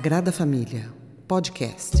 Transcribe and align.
Sagrada 0.00 0.32
Família, 0.32 0.90
podcast. 1.28 1.98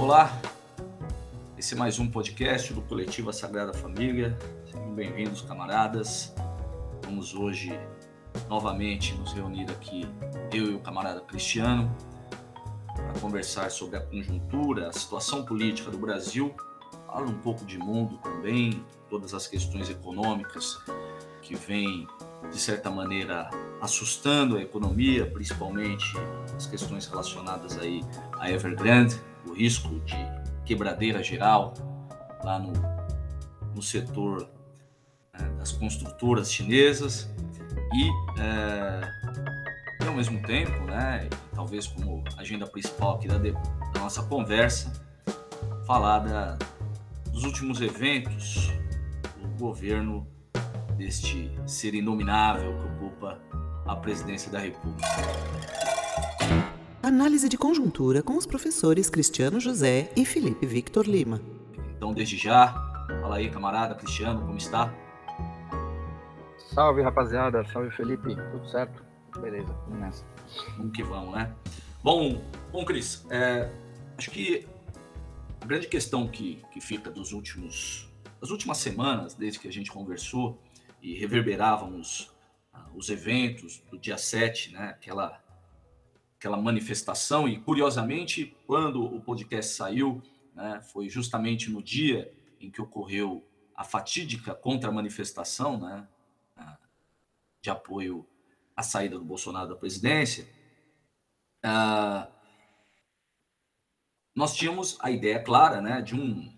Olá, 0.00 0.40
esse 1.58 1.74
é 1.74 1.76
mais 1.76 1.98
um 1.98 2.08
podcast 2.08 2.72
do 2.72 2.80
Coletivo 2.80 3.30
Sagrada 3.30 3.74
Família. 3.74 4.38
Sejam 4.64 4.94
bem-vindos, 4.94 5.42
camaradas. 5.42 6.32
Vamos 7.04 7.34
hoje 7.34 7.78
novamente 8.48 9.14
nos 9.14 9.32
reunir 9.32 9.70
aqui, 9.70 10.06
eu 10.52 10.70
e 10.70 10.74
o 10.74 10.78
camarada 10.78 11.20
Cristiano, 11.20 11.94
para 12.94 13.20
conversar 13.20 13.70
sobre 13.70 13.96
a 13.96 14.00
conjuntura, 14.00 14.88
a 14.88 14.92
situação 14.92 15.44
política 15.44 15.90
do 15.90 15.98
Brasil, 15.98 16.54
falar 17.06 17.26
um 17.26 17.38
pouco 17.38 17.64
de 17.64 17.78
mundo 17.78 18.18
também, 18.18 18.84
todas 19.08 19.34
as 19.34 19.46
questões 19.46 19.90
econômicas 19.90 20.78
que 21.42 21.54
vêm, 21.54 22.06
de 22.50 22.58
certa 22.58 22.90
maneira, 22.90 23.50
assustando 23.80 24.56
a 24.56 24.62
economia, 24.62 25.26
principalmente 25.26 26.04
as 26.56 26.66
questões 26.66 27.06
relacionadas 27.06 27.78
aí 27.78 28.02
a 28.38 28.50
Evergrande, 28.50 29.20
o 29.46 29.52
risco 29.52 30.00
de 30.00 30.16
quebradeira 30.64 31.22
geral 31.22 31.74
lá 32.44 32.58
no, 32.58 32.72
no 33.74 33.82
setor 33.82 34.48
né, 35.32 35.48
das 35.58 35.72
construtoras 35.72 36.52
chinesas 36.52 37.31
e, 37.94 38.10
é, 38.40 40.06
ao 40.06 40.14
mesmo 40.14 40.40
tempo, 40.42 40.72
né, 40.84 41.28
talvez 41.54 41.86
como 41.86 42.24
agenda 42.36 42.66
principal 42.66 43.16
aqui 43.16 43.28
da, 43.28 43.38
da 43.38 44.00
nossa 44.00 44.22
conversa, 44.22 44.92
falar 45.86 46.20
da, 46.20 46.58
dos 47.30 47.44
últimos 47.44 47.80
eventos 47.80 48.72
do 49.40 49.48
governo 49.58 50.26
deste 50.96 51.50
ser 51.66 51.94
inominável 51.94 52.76
que 52.78 52.84
ocupa 52.84 53.38
a 53.86 53.96
presidência 53.96 54.50
da 54.50 54.58
República. 54.58 55.08
Análise 57.02 57.48
de 57.48 57.58
conjuntura 57.58 58.22
com 58.22 58.36
os 58.36 58.46
professores 58.46 59.10
Cristiano 59.10 59.58
José 59.58 60.10
e 60.16 60.24
Felipe 60.24 60.64
Victor 60.64 61.06
Lima. 61.06 61.40
Então, 61.96 62.12
desde 62.12 62.36
já, 62.36 62.68
fala 63.20 63.36
aí, 63.36 63.50
camarada 63.50 63.94
Cristiano, 63.96 64.40
como 64.40 64.56
está? 64.56 64.94
Salve, 66.74 67.02
rapaziada. 67.02 67.62
Salve, 67.66 67.90
Felipe. 67.90 68.34
Tudo 68.34 68.66
certo? 68.66 69.04
Beleza, 69.38 69.70
vamos 69.84 70.00
nessa. 70.00 70.24
Vamos 70.78 70.96
que 70.96 71.02
vamos, 71.02 71.34
né? 71.34 71.54
Bom, 72.02 72.42
bom 72.72 72.82
Cris, 72.86 73.26
é, 73.30 73.70
acho 74.16 74.30
que 74.30 74.66
a 75.60 75.66
grande 75.66 75.86
questão 75.86 76.26
que, 76.26 76.62
que 76.72 76.80
fica 76.80 77.10
dos 77.10 77.32
últimos, 77.32 78.10
das 78.40 78.48
últimas 78.48 78.78
semanas, 78.78 79.34
desde 79.34 79.58
que 79.58 79.68
a 79.68 79.72
gente 79.72 79.92
conversou 79.92 80.58
e 81.02 81.12
reverberávamos 81.18 82.32
ah, 82.72 82.86
os 82.94 83.10
eventos 83.10 83.82
do 83.90 83.98
dia 83.98 84.16
7, 84.16 84.72
né? 84.72 84.94
Aquela, 84.96 85.44
aquela 86.38 86.56
manifestação, 86.56 87.46
e 87.46 87.60
curiosamente, 87.60 88.56
quando 88.66 89.04
o 89.04 89.20
podcast 89.20 89.74
saiu, 89.74 90.22
né, 90.54 90.80
foi 90.90 91.10
justamente 91.10 91.70
no 91.70 91.82
dia 91.82 92.32
em 92.58 92.70
que 92.70 92.80
ocorreu 92.80 93.46
a 93.76 93.84
fatídica 93.84 94.54
contra-manifestação, 94.54 95.78
né? 95.78 96.08
De 97.62 97.70
apoio 97.70 98.26
à 98.76 98.82
saída 98.82 99.18
do 99.18 99.24
Bolsonaro 99.24 99.68
da 99.68 99.76
presidência, 99.76 100.46
uh, 101.64 102.30
nós 104.34 104.54
tínhamos 104.56 104.98
a 105.00 105.10
ideia 105.10 105.42
clara 105.42 105.80
né, 105.80 106.02
de, 106.02 106.14
um, 106.14 106.52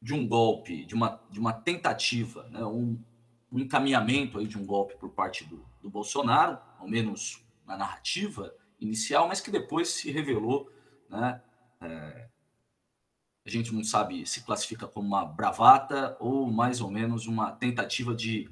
de 0.00 0.14
um 0.14 0.26
golpe, 0.26 0.84
de 0.86 0.94
uma, 0.94 1.20
de 1.30 1.38
uma 1.38 1.52
tentativa, 1.52 2.48
né, 2.48 2.64
um, 2.64 2.98
um 3.50 3.58
encaminhamento 3.58 4.38
aí 4.38 4.46
de 4.46 4.56
um 4.56 4.64
golpe 4.64 4.96
por 4.96 5.10
parte 5.10 5.44
do, 5.44 5.64
do 5.82 5.90
Bolsonaro, 5.90 6.58
ao 6.78 6.88
menos 6.88 7.44
na 7.66 7.76
narrativa 7.76 8.54
inicial, 8.80 9.28
mas 9.28 9.40
que 9.40 9.50
depois 9.50 9.88
se 9.88 10.10
revelou, 10.10 10.72
né, 11.10 11.42
é, 11.82 12.28
a 13.44 13.50
gente 13.50 13.74
não 13.74 13.82
sabe 13.82 14.24
se 14.24 14.42
classifica 14.42 14.86
como 14.86 15.06
uma 15.06 15.24
bravata 15.24 16.16
ou 16.20 16.50
mais 16.50 16.80
ou 16.80 16.90
menos 16.90 17.26
uma 17.26 17.50
tentativa 17.52 18.14
de 18.14 18.48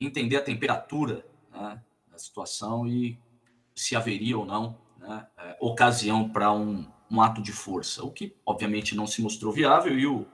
entender 0.00 0.36
a 0.36 0.42
temperatura 0.42 1.26
né, 1.50 1.82
da 2.08 2.18
situação 2.18 2.86
e 2.86 3.18
se 3.74 3.94
haveria 3.94 4.38
ou 4.38 4.44
não 4.44 4.78
né, 4.98 5.26
é, 5.38 5.56
ocasião 5.60 6.28
para 6.28 6.52
um, 6.52 6.86
um, 7.10 7.20
ato 7.20 7.42
de 7.42 7.52
força, 7.52 8.04
o 8.04 8.10
que 8.10 8.34
obviamente 8.44 8.94
não 8.94 9.06
se 9.06 9.22
mostrou 9.22 9.52
viável 9.52 9.98
e 9.98 10.06
o, 10.06 10.26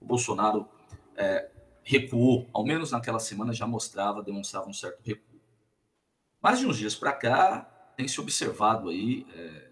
o 0.00 0.04
Bolsonaro 0.04 0.68
é, 1.16 1.50
recuou, 1.82 2.48
ao 2.52 2.64
menos 2.64 2.90
naquela 2.90 3.18
semana 3.18 3.52
já 3.52 3.66
mostrava, 3.66 4.22
demonstrava 4.22 4.68
um 4.68 4.72
certo 4.72 5.00
recuo. 5.04 5.40
Mas 6.40 6.58
de 6.58 6.66
uns 6.66 6.76
dias 6.76 6.94
para 6.94 7.12
cá 7.12 7.60
tem 7.96 8.08
se 8.08 8.20
observado 8.20 8.88
aí 8.88 9.26
é, 9.34 9.70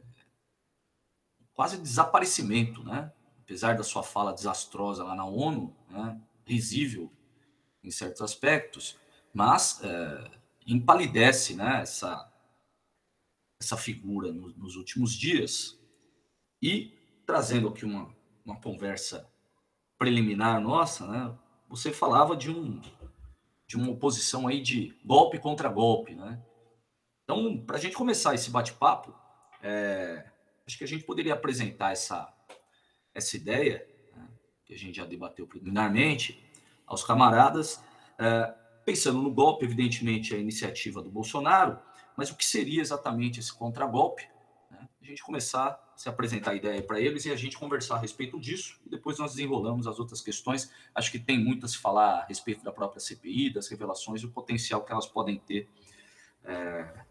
quase 1.55 1.79
desaparecimento, 1.79 2.83
né? 2.85 3.13
Apesar 3.43 3.77
da 3.77 3.83
sua 3.83 4.03
fala 4.03 4.33
desastrosa 4.33 5.03
lá 5.03 5.15
na 5.15 5.25
ONU, 5.25 5.75
né, 5.89 6.21
risível 6.47 7.13
em 7.83 7.91
certos 7.91 8.23
aspectos, 8.23 8.97
mas 9.33 9.83
é, 9.83 10.31
empalidece 10.67 11.55
né, 11.55 11.81
essa, 11.83 12.31
essa 13.61 13.77
figura 13.77 14.33
no, 14.33 14.49
nos 14.57 14.77
últimos 14.77 15.13
dias 15.13 15.79
e 16.63 16.93
trazendo 17.27 17.69
aqui 17.69 17.85
uma, 17.85 18.15
uma 18.45 18.61
conversa 18.61 19.29
preliminar 19.99 20.61
nossa, 20.61 21.07
né, 21.07 21.39
você 21.69 21.93
falava 21.93 22.37
de 22.37 22.51
um 22.51 22.81
de 23.67 23.77
uma 23.77 23.93
oposição 23.93 24.49
aí 24.49 24.61
de 24.61 24.99
golpe 25.05 25.39
contra 25.39 25.69
golpe, 25.69 26.13
né? 26.17 26.43
Então, 27.23 27.57
para 27.65 27.77
a 27.77 27.79
gente 27.79 27.95
começar 27.95 28.35
esse 28.35 28.51
bate-papo, 28.51 29.15
é, 29.63 30.29
acho 30.67 30.77
que 30.77 30.83
a 30.83 30.89
gente 30.89 31.05
poderia 31.05 31.35
apresentar 31.35 31.93
essa 31.93 32.35
essa 33.15 33.37
ideia 33.37 33.87
né, 34.13 34.29
que 34.65 34.75
a 34.75 34.77
gente 34.77 34.97
já 34.97 35.05
debateu 35.05 35.47
preliminarmente 35.47 36.45
aos 36.85 37.05
camaradas. 37.05 37.81
É, 38.19 38.55
pensando 38.85 39.21
no 39.21 39.31
golpe, 39.31 39.65
evidentemente, 39.65 40.35
a 40.35 40.39
iniciativa 40.39 41.03
do 41.03 41.11
Bolsonaro, 41.11 41.79
mas 42.17 42.31
o 42.31 42.37
que 42.37 42.45
seria 42.45 42.81
exatamente 42.81 43.41
esse 43.41 43.53
contragolpe? 43.53 44.29
Né? 44.71 44.89
A 45.01 45.05
gente 45.05 45.23
começar 45.23 45.69
a 45.69 45.97
se 45.97 46.09
apresentar 46.09 46.53
a 46.53 46.55
ideia 46.55 46.83
para 46.83 47.01
eles 47.01 47.25
e 47.25 47.31
a 47.31 47.37
gente 47.37 47.59
conversar 47.59 47.97
a 47.97 47.99
respeito 47.99 48.39
disso, 48.39 48.81
e 48.87 48.91
depois 48.91 49.19
nós 49.19 49.33
desenrolamos 49.33 49.87
as 49.87 49.99
outras 49.99 50.21
questões. 50.21 50.71
Acho 50.95 51.11
que 51.11 51.19
tem 51.19 51.39
muito 51.39 51.67
a 51.67 51.69
se 51.69 51.79
falar 51.79 52.21
a 52.21 52.25
respeito 52.27 52.65
da 52.65 52.73
própria 52.73 53.01
CPI, 53.01 53.53
das 53.53 53.69
revelações 53.69 54.25
o 54.25 54.31
potencial 54.31 54.85
que 54.85 54.93
elas 54.93 55.07
podem 55.07 55.39
ter 55.39 55.69
é, 56.45 57.05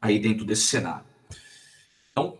aí 0.00 0.18
dentro 0.18 0.44
desse 0.44 0.62
cenário. 0.62 1.06
Então, 2.10 2.30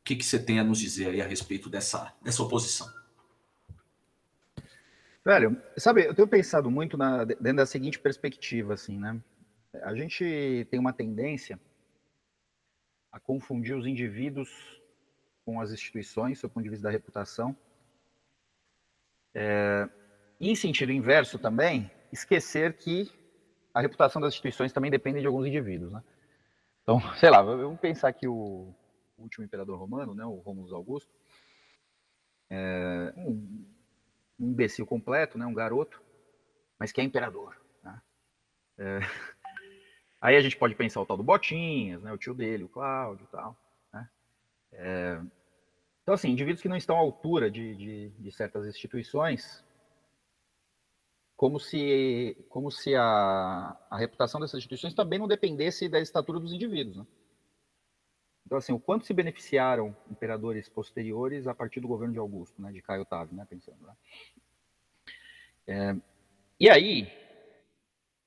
o 0.00 0.04
que, 0.04 0.16
que 0.16 0.24
você 0.24 0.38
tem 0.38 0.58
a 0.58 0.64
nos 0.64 0.78
dizer 0.78 1.10
aí 1.10 1.20
a 1.20 1.26
respeito 1.26 1.68
dessa, 1.68 2.14
dessa 2.22 2.42
oposição? 2.42 2.97
Velho, 5.28 5.62
sabe, 5.76 6.06
eu 6.06 6.14
tenho 6.14 6.26
pensado 6.26 6.70
muito 6.70 6.96
na, 6.96 7.22
dentro 7.22 7.56
da 7.56 7.66
seguinte 7.66 7.98
perspectiva, 7.98 8.72
assim, 8.72 8.98
né? 8.98 9.20
A 9.82 9.94
gente 9.94 10.66
tem 10.70 10.80
uma 10.80 10.90
tendência 10.90 11.60
a 13.12 13.20
confundir 13.20 13.76
os 13.76 13.86
indivíduos 13.86 14.48
com 15.44 15.60
as 15.60 15.70
instituições, 15.70 16.40
do 16.40 16.48
ponto 16.48 16.64
de 16.64 16.70
vista 16.70 16.84
da 16.84 16.90
reputação. 16.90 17.54
É, 19.34 19.86
em 20.40 20.54
sentido 20.54 20.92
inverso 20.92 21.38
também, 21.38 21.90
esquecer 22.10 22.78
que 22.78 23.12
a 23.74 23.82
reputação 23.82 24.22
das 24.22 24.32
instituições 24.32 24.72
também 24.72 24.90
depende 24.90 25.20
de 25.20 25.26
alguns 25.26 25.46
indivíduos, 25.46 25.92
né? 25.92 26.02
Então, 26.82 27.00
sei 27.20 27.28
lá, 27.28 27.42
vamos 27.42 27.78
pensar 27.78 28.14
que 28.14 28.26
o 28.26 28.74
último 29.18 29.44
imperador 29.44 29.78
romano, 29.78 30.14
né, 30.14 30.24
o 30.24 30.36
Romulus 30.36 30.72
Augusto, 30.72 31.12
é, 32.48 33.12
um, 33.14 33.67
um 34.38 34.50
imbecil 34.50 34.86
completo, 34.86 35.36
né, 35.36 35.46
um 35.46 35.54
garoto, 35.54 36.02
mas 36.78 36.92
que 36.92 37.00
é 37.00 37.04
imperador. 37.04 37.56
Né? 37.82 38.02
É... 38.78 38.98
Aí 40.20 40.36
a 40.36 40.40
gente 40.40 40.56
pode 40.56 40.74
pensar 40.74 41.00
o 41.00 41.06
tal 41.06 41.16
do 41.16 41.22
Botinhas, 41.22 42.02
né, 42.02 42.12
o 42.12 42.18
tio 42.18 42.34
dele, 42.34 42.64
o 42.64 42.68
Cláudio 42.68 43.24
e 43.24 43.32
tal. 43.32 43.56
Né? 43.92 44.10
É... 44.72 45.20
Então, 46.02 46.14
assim, 46.14 46.30
indivíduos 46.30 46.62
que 46.62 46.68
não 46.68 46.76
estão 46.76 46.96
à 46.96 47.00
altura 47.00 47.50
de, 47.50 47.74
de, 47.76 48.08
de 48.10 48.32
certas 48.32 48.66
instituições, 48.66 49.62
como 51.36 51.60
se, 51.60 52.36
como 52.48 52.70
se 52.70 52.96
a, 52.96 53.76
a 53.90 53.96
reputação 53.96 54.40
dessas 54.40 54.58
instituições 54.58 54.94
também 54.94 55.18
não 55.18 55.28
dependesse 55.28 55.88
da 55.88 56.00
estatura 56.00 56.40
dos 56.40 56.52
indivíduos. 56.52 56.96
Né? 56.96 57.06
Então, 58.48 58.56
assim, 58.56 58.72
o 58.72 58.80
quanto 58.80 59.04
se 59.04 59.12
beneficiaram 59.12 59.94
imperadores 60.10 60.70
posteriores 60.70 61.46
a 61.46 61.54
partir 61.54 61.80
do 61.80 61.86
governo 61.86 62.14
de 62.14 62.18
Augusto, 62.18 62.62
né, 62.62 62.72
de 62.72 62.80
Caio 62.80 63.02
Otávio, 63.02 63.36
né, 63.36 63.46
pensando. 63.46 63.76
Né? 63.86 63.94
É, 65.66 65.96
e 66.58 66.70
aí, 66.70 67.12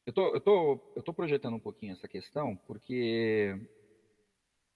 Eu 0.05 0.13
tô, 0.13 0.39
tô, 0.39 0.79
eu 0.95 1.01
tô 1.01 1.11
projetando 1.11 1.55
um 1.55 1.59
pouquinho 1.59 1.93
essa 1.93 2.07
questão, 2.07 2.55
porque 2.67 3.59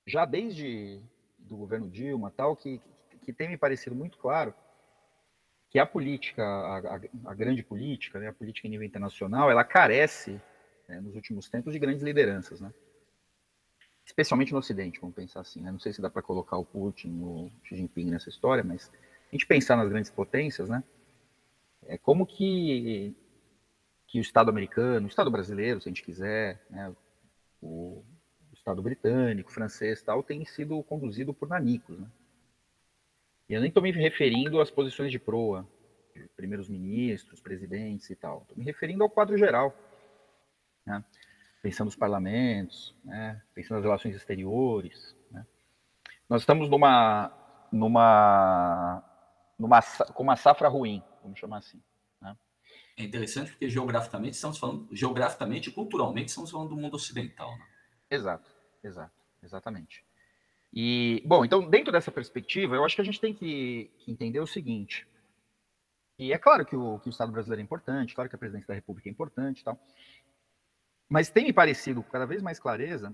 já 0.07 0.25
desde 0.25 0.99
do 1.37 1.55
governo 1.55 1.91
Dilma 1.91 2.31
tal, 2.31 2.55
que, 2.55 2.81
que 3.21 3.31
tem 3.31 3.47
me 3.47 3.57
parecido 3.57 3.95
muito 3.95 4.17
claro 4.17 4.51
que 5.69 5.77
a 5.77 5.85
política, 5.85 6.43
a, 6.43 6.77
a, 6.95 7.01
a 7.25 7.33
grande 7.35 7.61
política, 7.61 8.17
né, 8.19 8.29
a 8.29 8.33
política 8.33 8.65
em 8.65 8.71
nível 8.71 8.87
internacional, 8.87 9.51
ela 9.51 9.63
carece, 9.63 10.41
né, 10.89 10.99
nos 10.99 11.13
últimos 11.13 11.47
tempos, 11.49 11.71
de 11.71 11.77
grandes 11.77 12.01
lideranças, 12.01 12.59
né? 12.59 12.73
Especialmente 14.05 14.51
no 14.51 14.59
Ocidente, 14.59 14.99
vamos 14.99 15.15
pensar 15.15 15.41
assim. 15.41 15.61
Né? 15.61 15.71
Não 15.71 15.79
sei 15.79 15.91
se 15.91 16.01
dá 16.01 16.09
para 16.09 16.21
colocar 16.21 16.57
o 16.57 16.65
Putin, 16.65 17.19
o 17.21 17.51
Xi 17.63 17.75
Jinping 17.75 18.11
nessa 18.11 18.29
história, 18.29 18.63
mas 18.63 18.91
a 19.29 19.35
gente 19.35 19.47
pensar 19.47 19.75
nas 19.75 19.89
grandes 19.89 20.11
potências, 20.11 20.69
né? 20.69 20.83
É 21.87 21.97
como 21.97 22.25
que 22.25 23.15
que 24.07 24.19
o 24.19 24.21
Estado 24.21 24.49
americano, 24.49 25.07
o 25.07 25.09
Estado 25.09 25.31
brasileiro, 25.31 25.81
se 25.81 25.89
a 25.89 25.91
gente 25.91 26.03
quiser, 26.03 26.63
né, 26.69 26.93
o, 27.61 28.03
o 28.51 28.53
Estado 28.53 28.81
britânico, 28.81 29.51
francês, 29.51 30.01
tal, 30.01 30.23
tem 30.23 30.45
sido 30.45 30.81
conduzido 30.83 31.33
por 31.33 31.49
nanicos, 31.49 31.99
né? 31.99 32.07
E 33.49 33.53
eu 33.53 33.59
nem 33.59 33.69
estou 33.69 33.83
me 33.83 33.91
referindo 33.91 34.61
às 34.61 34.71
posições 34.71 35.11
de 35.11 35.19
proa, 35.19 35.67
primeiros 36.35 36.69
ministros, 36.69 37.41
presidentes 37.41 38.09
e 38.09 38.15
tal. 38.15 38.41
Estou 38.41 38.57
me 38.57 38.63
referindo 38.63 39.03
ao 39.03 39.09
quadro 39.09 39.37
geral, 39.37 39.75
né? 40.85 41.03
Pensando 41.65 41.87
nos 41.87 41.95
parlamentos, 41.95 42.95
né? 43.03 43.41
pensando 43.55 43.77
nas 43.77 43.85
relações 43.85 44.15
exteriores. 44.15 45.15
Né? 45.31 45.43
Nós 46.29 46.43
estamos 46.43 46.69
numa, 46.69 47.33
numa, 47.71 49.03
numa, 49.57 49.81
com 50.13 50.21
uma 50.21 50.35
safra 50.35 50.69
ruim, 50.69 51.01
vamos 51.23 51.39
chamar 51.39 51.57
assim. 51.57 51.81
Né? 52.21 52.37
É 52.95 53.03
interessante 53.03 53.49
porque 53.49 53.67
geograficamente 53.67 54.35
estamos 54.35 54.59
falando, 54.59 54.87
geograficamente 54.91 55.71
e 55.71 55.73
culturalmente 55.73 56.29
estamos 56.29 56.51
falando 56.51 56.69
do 56.69 56.77
mundo 56.77 56.97
ocidental. 56.97 57.49
Né? 57.57 57.65
Exato, 58.11 58.51
exato, 58.83 59.19
exatamente. 59.41 60.05
E, 60.71 61.23
bom, 61.25 61.43
então, 61.43 61.67
dentro 61.67 61.91
dessa 61.91 62.11
perspectiva, 62.11 62.75
eu 62.75 62.85
acho 62.85 62.95
que 62.95 63.01
a 63.01 63.05
gente 63.05 63.19
tem 63.19 63.33
que, 63.33 63.89
que 63.97 64.11
entender 64.11 64.39
o 64.39 64.45
seguinte. 64.45 65.07
E 66.17 66.31
é 66.31 66.37
claro 66.37 66.65
que 66.65 66.75
o, 66.75 66.99
que 66.99 67.09
o 67.09 67.11
Estado 67.11 67.31
brasileiro 67.31 67.61
é 67.61 67.63
importante, 67.63 68.13
claro 68.13 68.29
que 68.29 68.35
a 68.35 68.39
presidência 68.39 68.67
da 68.67 68.73
República 68.73 69.09
é 69.09 69.11
importante 69.11 69.61
e 69.61 69.63
tal. 69.63 69.79
Mas 71.09 71.29
tem 71.29 71.45
me 71.45 71.53
parecido 71.53 72.01
com 72.03 72.09
cada 72.09 72.25
vez 72.25 72.41
mais 72.41 72.59
clareza 72.59 73.13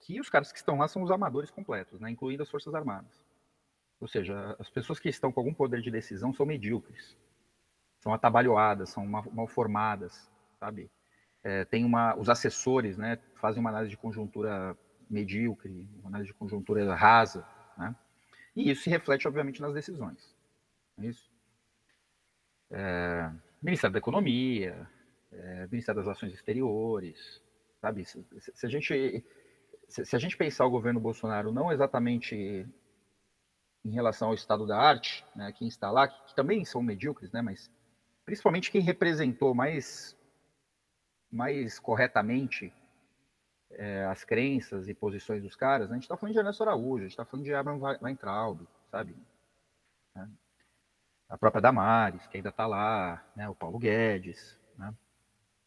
que 0.00 0.20
os 0.20 0.28
caras 0.28 0.52
que 0.52 0.58
estão 0.58 0.78
lá 0.78 0.88
são 0.88 1.02
os 1.02 1.10
amadores 1.10 1.50
completos, 1.50 2.00
né, 2.00 2.10
incluindo 2.10 2.42
as 2.42 2.50
Forças 2.50 2.74
Armadas. 2.74 3.22
Ou 4.00 4.08
seja, 4.08 4.56
as 4.58 4.68
pessoas 4.68 4.98
que 4.98 5.08
estão 5.08 5.32
com 5.32 5.40
algum 5.40 5.54
poder 5.54 5.80
de 5.80 5.90
decisão 5.90 6.32
são 6.32 6.44
medíocres, 6.44 7.16
são 8.00 8.12
atabalhoadas, 8.12 8.90
são 8.90 9.06
mal, 9.06 9.46
formadas, 9.46 10.30
sabe? 10.58 10.90
É, 11.42 11.64
tem 11.64 11.84
uma, 11.84 12.16
os 12.16 12.28
assessores, 12.28 12.98
né, 12.98 13.18
fazem 13.36 13.60
uma 13.60 13.70
análise 13.70 13.90
de 13.90 13.96
conjuntura 13.96 14.76
medíocre, 15.08 15.88
uma 16.00 16.08
análise 16.08 16.32
de 16.32 16.34
conjuntura 16.34 16.94
rasa, 16.94 17.46
né? 17.76 17.94
E 18.56 18.70
isso 18.70 18.82
se 18.82 18.90
reflete, 18.90 19.26
obviamente, 19.26 19.60
nas 19.60 19.74
decisões. 19.74 20.34
É 20.98 21.06
isso. 21.06 21.30
É, 22.70 23.30
Ministério 23.62 23.92
da 23.92 23.98
Economia, 23.98 24.88
é, 25.36 25.66
Ministério 25.66 25.96
das 25.96 26.06
Relações 26.06 26.32
Exteriores, 26.32 27.42
sabe? 27.80 28.04
Se, 28.04 28.24
se, 28.38 28.66
a 28.66 28.68
gente 28.68 29.24
se, 29.88 30.04
se, 30.04 30.16
a 30.16 30.18
gente 30.18 30.36
pensar 30.36 30.64
o 30.64 30.70
governo 30.70 31.00
Bolsonaro 31.00 31.52
não 31.52 31.72
exatamente 31.72 32.66
em 33.84 33.90
relação 33.90 34.28
ao 34.28 34.34
estado 34.34 34.66
da 34.66 34.78
arte, 34.78 35.24
né, 35.36 35.52
quem 35.52 35.68
está 35.68 35.90
lá, 35.90 36.08
que, 36.08 36.24
que 36.26 36.34
também 36.34 36.64
são 36.64 36.82
medíocres, 36.82 37.30
né, 37.32 37.42
mas 37.42 37.70
principalmente 38.24 38.70
quem 38.70 38.80
representou 38.80 39.54
mais 39.54 40.16
mais 41.30 41.80
corretamente 41.80 42.72
é, 43.72 44.04
as 44.04 44.24
crenças 44.24 44.88
e 44.88 44.94
posições 44.94 45.42
dos 45.42 45.56
caras, 45.56 45.88
né? 45.88 45.94
a 45.94 45.96
gente 45.96 46.04
está 46.04 46.16
falando 46.16 46.32
de 46.32 46.38
Ernesto 46.38 46.62
Araújo, 46.62 46.98
a 46.98 47.02
gente 47.02 47.10
está 47.10 47.24
falando 47.24 47.44
de 47.44 47.52
Abraham 47.54 47.98
Weintraub, 48.00 48.60
sabe? 48.88 49.16
Né? 50.14 50.30
A 51.28 51.36
própria 51.36 51.60
Damares, 51.60 52.26
que 52.28 52.36
ainda 52.36 52.50
está 52.50 52.66
lá, 52.66 53.24
né? 53.34 53.48
o 53.48 53.54
Paulo 53.54 53.78
Guedes? 53.78 54.58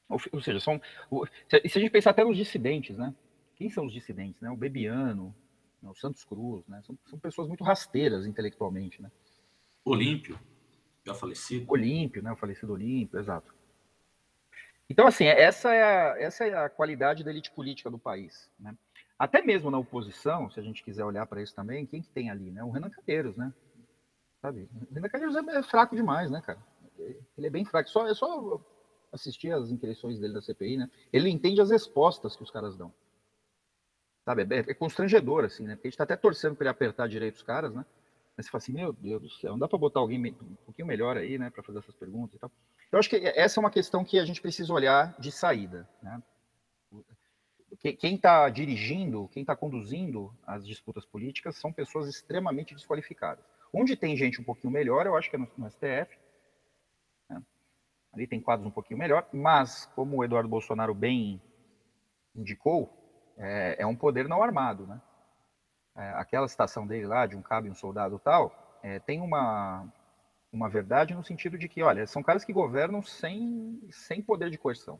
Ou, 0.09 0.19
ou, 0.31 0.41
seja, 0.41 0.59
são. 0.59 0.81
E 1.63 1.69
se 1.69 1.77
a 1.77 1.81
gente 1.81 1.91
pensar 1.91 2.11
até 2.11 2.23
nos 2.23 2.37
dissidentes, 2.37 2.97
né? 2.97 3.13
Quem 3.55 3.69
são 3.69 3.85
os 3.85 3.93
dissidentes? 3.93 4.39
Né? 4.41 4.49
O 4.49 4.55
Bebiano, 4.55 5.35
né? 5.81 5.89
o 5.89 5.95
Santos 5.95 6.23
Cruz, 6.23 6.65
né? 6.67 6.81
São, 6.83 6.97
são 7.09 7.19
pessoas 7.19 7.47
muito 7.47 7.63
rasteiras 7.63 8.25
intelectualmente, 8.25 9.01
né? 9.01 9.11
Olímpio, 9.83 10.39
já 11.05 11.13
falecido. 11.13 11.65
Olímpio, 11.67 12.21
né? 12.21 12.31
O 12.31 12.35
falecido 12.35 12.73
Olímpio, 12.73 13.19
exato. 13.19 13.55
Então, 14.89 15.05
assim, 15.05 15.25
essa 15.25 15.73
é 15.73 15.83
a, 15.83 16.19
essa 16.19 16.45
é 16.45 16.53
a 16.53 16.69
qualidade 16.69 17.23
da 17.23 17.29
elite 17.29 17.51
política 17.51 17.89
do 17.89 17.99
país. 17.99 18.49
Né? 18.57 18.73
Até 19.19 19.41
mesmo 19.41 19.69
na 19.69 19.77
oposição, 19.77 20.49
se 20.49 20.59
a 20.59 20.63
gente 20.63 20.83
quiser 20.83 21.03
olhar 21.03 21.25
para 21.25 21.41
isso 21.41 21.53
também, 21.53 21.85
quem 21.85 22.01
que 22.01 22.09
tem 22.09 22.29
ali? 22.29 22.51
Né? 22.51 22.63
O 22.63 22.69
Renan 22.69 22.89
Calheiros, 22.89 23.35
né? 23.35 23.53
Sabe? 24.41 24.69
O 24.89 24.93
Renan 24.93 25.09
Calheiros 25.09 25.35
é, 25.35 25.57
é 25.57 25.63
fraco 25.63 25.95
demais, 25.95 26.31
né, 26.31 26.41
cara? 26.41 26.59
Ele 27.37 27.47
é 27.47 27.49
bem 27.49 27.65
fraco. 27.65 27.89
Só, 27.89 28.07
é 28.07 28.13
só 28.13 28.61
assistir 29.11 29.51
as 29.51 29.69
inquirições 29.69 30.19
dele 30.19 30.33
da 30.33 30.41
CPI, 30.41 30.77
né? 30.77 30.89
Ele 31.11 31.29
entende 31.29 31.61
as 31.61 31.71
respostas 31.71 32.35
que 32.35 32.43
os 32.43 32.51
caras 32.51 32.75
dão. 32.75 32.93
Sabe? 34.25 34.43
É, 34.53 34.59
é 34.59 34.73
constrangedor, 34.73 35.45
assim, 35.45 35.63
né? 35.63 35.75
Porque 35.75 35.87
a 35.87 35.91
gente 35.91 35.97
tá 35.97 36.03
até 36.03 36.15
torcendo 36.15 36.55
para 36.55 36.65
ele 36.65 36.71
apertar 36.71 37.07
direito 37.07 37.35
os 37.35 37.43
caras, 37.43 37.73
né? 37.73 37.85
Mas 38.37 38.45
você 38.45 38.51
fala 38.51 38.61
assim, 38.61 38.73
meu 38.73 38.93
Deus 38.93 39.21
do 39.21 39.29
céu, 39.29 39.51
não 39.53 39.59
dá 39.59 39.67
para 39.67 39.79
botar 39.79 39.99
alguém 39.99 40.23
um 40.23 40.55
pouquinho 40.63 40.87
melhor 40.87 41.17
aí, 41.17 41.39
né, 41.39 41.49
para 41.49 41.63
fazer 41.63 41.79
essas 41.79 41.95
perguntas 41.95 42.35
e 42.35 42.39
tal. 42.39 42.51
Eu 42.91 42.99
acho 42.99 43.09
que 43.09 43.15
essa 43.15 43.59
é 43.59 43.61
uma 43.61 43.71
questão 43.71 44.05
que 44.05 44.19
a 44.19 44.25
gente 44.25 44.39
precisa 44.39 44.71
olhar 44.71 45.19
de 45.19 45.31
saída. 45.31 45.89
Né? 46.03 46.21
Quem 47.97 48.15
está 48.15 48.47
dirigindo, 48.49 49.27
quem 49.29 49.41
está 49.41 49.55
conduzindo 49.55 50.31
as 50.45 50.65
disputas 50.65 51.03
políticas 51.03 51.55
são 51.55 51.73
pessoas 51.73 52.07
extremamente 52.07 52.75
desqualificadas. 52.75 53.43
Onde 53.73 53.95
tem 53.95 54.15
gente 54.15 54.39
um 54.39 54.43
pouquinho 54.43 54.71
melhor, 54.71 55.07
eu 55.07 55.17
acho 55.17 55.29
que 55.29 55.35
é 55.35 55.39
no, 55.39 55.49
no 55.57 55.69
STF. 55.69 56.17
Ali 58.13 58.27
tem 58.27 58.41
quadros 58.41 58.67
um 58.67 58.71
pouquinho 58.71 58.99
melhor, 58.99 59.27
mas, 59.31 59.85
como 59.95 60.17
o 60.17 60.23
Eduardo 60.23 60.49
Bolsonaro 60.49 60.93
bem 60.93 61.41
indicou, 62.35 62.93
é, 63.37 63.77
é 63.79 63.85
um 63.85 63.95
poder 63.95 64.27
não 64.27 64.41
armado. 64.41 64.87
Né? 64.87 65.01
É, 65.95 66.09
aquela 66.11 66.47
citação 66.47 66.85
dele 66.85 67.05
lá, 67.05 67.25
de 67.25 67.35
um 67.35 67.41
cabo 67.41 67.67
e 67.67 67.69
um 67.69 67.75
soldado 67.75 68.19
tal, 68.19 68.79
é, 68.81 68.99
tem 68.99 69.21
uma, 69.21 69.91
uma 70.51 70.69
verdade 70.69 71.13
no 71.13 71.23
sentido 71.23 71.57
de 71.57 71.67
que, 71.67 71.83
olha, 71.83 72.07
são 72.07 72.23
caras 72.23 72.45
que 72.45 72.53
governam 72.53 73.01
sem, 73.01 73.81
sem 73.91 74.21
poder 74.21 74.49
de 74.49 74.57
coerção. 74.57 74.99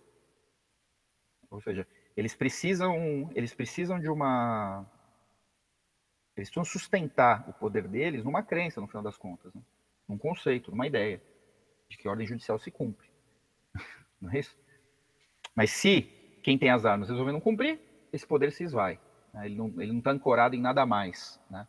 Ou 1.49 1.61
seja, 1.61 1.87
eles 2.15 2.35
precisam, 2.35 3.29
eles 3.33 3.53
precisam 3.53 3.99
de 3.99 4.09
uma. 4.09 4.85
Eles 6.35 6.49
precisam 6.49 6.65
sustentar 6.65 7.47
o 7.49 7.53
poder 7.53 7.87
deles 7.87 8.23
numa 8.23 8.43
crença, 8.43 8.81
no 8.81 8.87
final 8.87 9.01
das 9.01 9.17
contas, 9.17 9.53
né? 9.53 9.61
num 10.07 10.17
conceito, 10.17 10.71
numa 10.71 10.85
ideia 10.85 11.21
de 11.89 11.98
que 11.98 12.08
ordem 12.08 12.27
judicial 12.27 12.60
se 12.60 12.72
cumpre. 12.72 13.10
Não 14.22 14.32
é 14.32 14.39
isso? 14.39 14.58
Mas 15.56 15.72
se 15.72 16.01
quem 16.44 16.58
tem 16.58 16.70
as 16.70 16.86
armas 16.86 17.10
resolver 17.10 17.32
não 17.32 17.41
cumprir, 17.41 17.79
esse 18.13 18.25
poder 18.25 18.51
se 18.51 18.63
esvai. 18.63 19.00
Né? 19.34 19.48
Ele 19.48 19.56
não 19.56 19.98
está 19.98 20.12
ancorado 20.12 20.56
em 20.56 20.62
nada 20.62 20.86
mais. 20.86 21.39
Né? 21.50 21.67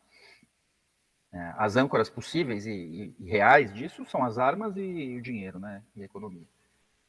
É, 1.33 1.55
as 1.57 1.77
âncoras 1.77 2.09
possíveis 2.09 2.67
e, 2.67 2.71
e, 2.71 3.15
e, 3.19 3.31
reais 3.31 3.73
disso 3.73 4.05
são 4.07 4.25
as 4.25 4.39
armas 4.39 4.77
e, 4.77 4.81
e, 4.81 5.19
o 5.19 5.23
dinheiro, 5.23 5.59
né? 5.59 5.83
E 5.95 6.03
a 6.03 6.05
economia. 6.05 6.47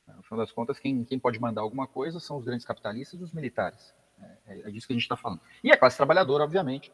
É, 0.07 0.13
no 0.13 0.23
final 0.23 0.39
das 0.39 0.51
contas, 0.51 0.77
quem, 0.79 1.05
quem 1.05 1.17
pode 1.17 1.39
mandar 1.39 1.61
alguma 1.61 1.87
coisa 1.87 2.19
são 2.19 2.37
os 2.37 2.43
grandes 2.43 2.65
capitalistas 2.65 3.19
e 3.19 3.23
os 3.23 3.31
militares. 3.31 3.93
É, 4.45 4.67
é 4.67 4.71
disso 4.71 4.87
que 4.87 4.93
a 4.93 4.95
gente 4.95 5.03
está 5.03 5.15
falando. 5.15 5.41
E 5.63 5.71
a 5.71 5.77
classe 5.77 5.95
trabalhadora, 5.95 6.43
obviamente, 6.43 6.91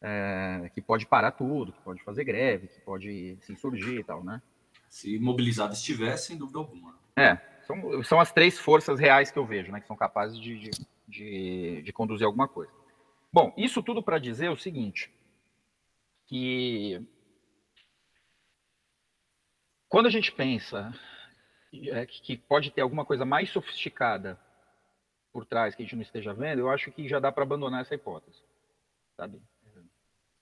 é, 0.00 0.70
que 0.72 0.80
pode 0.80 1.06
parar 1.06 1.32
tudo, 1.32 1.72
que 1.72 1.80
pode 1.82 2.02
fazer 2.04 2.24
greve, 2.24 2.68
que 2.68 2.80
pode 2.82 3.36
se 3.40 3.52
insurgir 3.52 4.00
e 4.00 4.04
tal, 4.04 4.22
né? 4.22 4.40
Se 4.88 5.18
mobilizado 5.18 5.74
estivesse, 5.74 6.28
sem 6.28 6.36
dúvida 6.38 6.58
alguma. 6.58 6.98
É, 7.16 7.36
são, 7.66 8.02
são 8.02 8.20
as 8.20 8.32
três 8.32 8.58
forças 8.58 8.98
reais 8.98 9.30
que 9.30 9.38
eu 9.38 9.44
vejo, 9.44 9.70
né? 9.70 9.80
Que 9.80 9.86
são 9.86 9.96
capazes 9.96 10.40
de, 10.40 10.58
de, 10.58 10.70
de, 11.06 11.82
de 11.82 11.92
conduzir 11.92 12.26
alguma 12.26 12.48
coisa. 12.48 12.72
Bom, 13.32 13.52
isso 13.56 13.82
tudo 13.82 14.02
para 14.02 14.18
dizer 14.18 14.50
o 14.50 14.56
seguinte 14.56 15.12
que 16.26 17.02
quando 19.88 20.06
a 20.06 20.10
gente 20.10 20.30
pensa 20.30 20.92
é, 21.72 22.06
que 22.06 22.36
pode 22.36 22.70
ter 22.70 22.82
alguma 22.82 23.04
coisa 23.04 23.24
mais 23.24 23.50
sofisticada 23.50 24.38
por 25.32 25.44
trás 25.44 25.74
que 25.74 25.82
a 25.82 25.84
gente 25.84 25.96
não 25.96 26.02
esteja 26.02 26.32
vendo, 26.32 26.60
eu 26.60 26.70
acho 26.70 26.90
que 26.92 27.08
já 27.08 27.18
dá 27.18 27.30
para 27.30 27.42
abandonar 27.42 27.82
essa 27.82 27.94
hipótese, 27.94 28.42
sabe? 29.16 29.40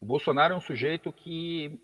O 0.00 0.06
Bolsonaro 0.06 0.54
é 0.54 0.56
um 0.56 0.60
sujeito 0.60 1.12
que 1.12 1.80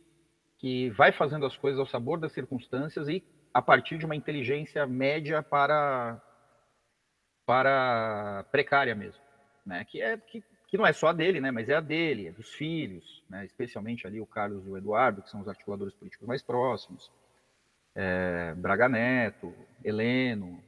que 0.63 0.91
vai 0.91 1.13
fazendo 1.13 1.45
as 1.47 1.57
coisas 1.59 1.81
ao 1.81 1.87
sabor 1.87 2.19
das 2.21 2.33
circunstâncias 2.33 3.09
e 3.09 3.23
a 3.53 3.61
partir 3.61 3.99
de 3.99 4.07
uma 4.07 4.17
inteligência 4.17 4.87
média 4.87 5.43
para 5.43 6.23
para 7.47 8.47
precária 8.53 8.95
mesmo, 8.95 9.23
né? 9.67 9.85
Que 9.85 10.01
é 10.01 10.17
que 10.17 10.43
que 10.69 10.79
não 10.79 10.87
é 10.87 10.93
só 10.95 11.09
a 11.09 11.13
dele, 11.13 11.41
né, 11.41 11.51
mas 11.51 11.69
é 11.69 11.75
a 11.75 11.81
dele, 11.83 12.29
é 12.29 12.33
dos 12.33 12.55
filhos, 12.55 13.23
né, 13.29 13.45
especialmente 13.45 14.07
ali 14.07 14.21
o 14.23 14.27
Carlos 14.27 14.65
e 14.67 14.71
o 14.71 14.77
Eduardo, 14.79 15.23
que 15.23 15.29
são 15.29 15.43
os 15.43 15.49
articuladores 15.49 15.95
políticos 15.95 16.27
mais 16.27 16.43
próximos, 16.43 17.11
é, 17.95 18.55
Braga 18.55 18.89
Neto, 18.89 19.55
Heleno, 19.85 20.63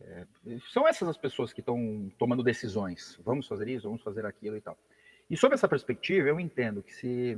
É, 0.00 0.26
são 0.72 0.86
essas 0.86 1.08
as 1.08 1.18
pessoas 1.18 1.52
que 1.52 1.60
estão 1.60 2.08
tomando 2.18 2.42
decisões. 2.42 3.18
Vamos 3.24 3.48
fazer 3.48 3.68
isso, 3.68 3.88
vamos 3.88 4.02
fazer 4.02 4.24
aquilo 4.24 4.56
e 4.56 4.60
tal. 4.60 4.78
E 5.28 5.36
sob 5.36 5.54
essa 5.54 5.68
perspectiva, 5.68 6.28
eu 6.28 6.38
entendo 6.38 6.82
que 6.82 6.94
se 6.94 7.36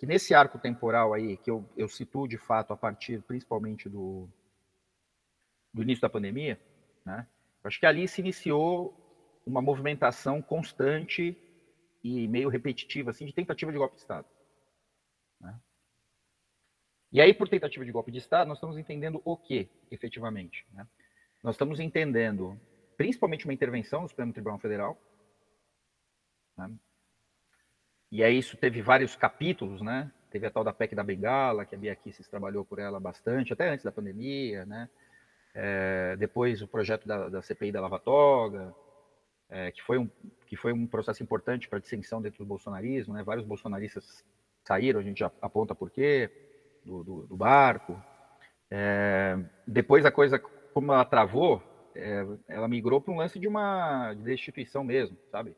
que 0.00 0.06
nesse 0.06 0.32
arco 0.32 0.58
temporal 0.58 1.12
aí, 1.12 1.36
que 1.36 1.50
eu, 1.50 1.62
eu 1.76 1.86
situo 1.86 2.26
de 2.26 2.38
fato 2.38 2.72
a 2.72 2.76
partir 2.76 3.20
principalmente 3.20 3.86
do, 3.86 4.26
do 5.74 5.82
início 5.82 6.00
da 6.00 6.08
pandemia, 6.08 6.58
né, 7.04 7.26
acho 7.62 7.78
que 7.78 7.84
ali 7.84 8.08
se 8.08 8.22
iniciou 8.22 8.96
uma 9.44 9.60
movimentação 9.60 10.40
constante 10.40 11.36
e 12.02 12.26
meio 12.28 12.48
repetitiva 12.48 13.10
assim, 13.10 13.26
de 13.26 13.34
tentativa 13.34 13.70
de 13.70 13.76
golpe 13.76 13.96
de 13.96 14.00
Estado. 14.00 14.26
Né? 15.38 15.60
E 17.12 17.20
aí, 17.20 17.34
por 17.34 17.46
tentativa 17.46 17.84
de 17.84 17.92
golpe 17.92 18.10
de 18.10 18.20
Estado, 18.20 18.48
nós 18.48 18.56
estamos 18.56 18.78
entendendo 18.78 19.20
o 19.22 19.36
que, 19.36 19.68
efetivamente? 19.90 20.66
Né? 20.72 20.86
Nós 21.42 21.56
estamos 21.56 21.78
entendendo, 21.78 22.58
principalmente, 22.96 23.44
uma 23.44 23.52
intervenção 23.52 24.00
no 24.00 24.08
Supremo 24.08 24.32
Tribunal 24.32 24.58
Federal. 24.60 24.98
Né? 26.56 26.74
E 28.10 28.24
aí 28.24 28.38
isso 28.38 28.56
teve 28.56 28.82
vários 28.82 29.14
capítulos, 29.14 29.80
né? 29.80 30.10
Teve 30.30 30.46
a 30.46 30.50
tal 30.50 30.64
da 30.64 30.72
PEC 30.72 30.94
da 30.94 31.04
Bengala, 31.04 31.64
que 31.64 31.74
a 31.74 31.78
Bia 31.78 31.94
Kisses 31.94 32.28
trabalhou 32.28 32.64
por 32.64 32.78
ela 32.80 32.98
bastante, 32.98 33.52
até 33.52 33.68
antes 33.68 33.84
da 33.84 33.92
pandemia, 33.92 34.66
né? 34.66 34.88
É, 35.54 36.16
depois 36.16 36.60
o 36.60 36.68
projeto 36.68 37.06
da, 37.06 37.28
da 37.28 37.42
CPI 37.42 37.72
da 37.72 37.80
Lava 37.80 37.98
Toga, 37.98 38.74
é, 39.48 39.70
que, 39.70 39.82
foi 39.82 39.98
um, 39.98 40.08
que 40.46 40.56
foi 40.56 40.72
um 40.72 40.86
processo 40.86 41.22
importante 41.22 41.68
para 41.68 41.78
a 41.78 41.80
dissensão 41.80 42.20
dentro 42.20 42.38
do 42.38 42.48
bolsonarismo, 42.48 43.14
né? 43.14 43.22
Vários 43.22 43.46
bolsonaristas 43.46 44.24
saíram, 44.64 44.98
a 44.98 45.02
gente 45.02 45.20
já 45.20 45.30
aponta 45.40 45.74
por 45.74 45.90
quê, 45.90 46.30
do, 46.84 47.04
do, 47.04 47.26
do 47.26 47.36
barco. 47.36 48.00
É, 48.68 49.38
depois 49.66 50.04
a 50.04 50.10
coisa, 50.10 50.38
como 50.38 50.92
ela 50.92 51.04
travou, 51.04 51.62
é, 51.94 52.26
ela 52.48 52.66
migrou 52.66 53.00
para 53.00 53.12
um 53.12 53.18
lance 53.18 53.38
de 53.38 53.46
uma 53.46 54.14
destituição 54.14 54.82
mesmo, 54.82 55.16
sabe? 55.30 55.56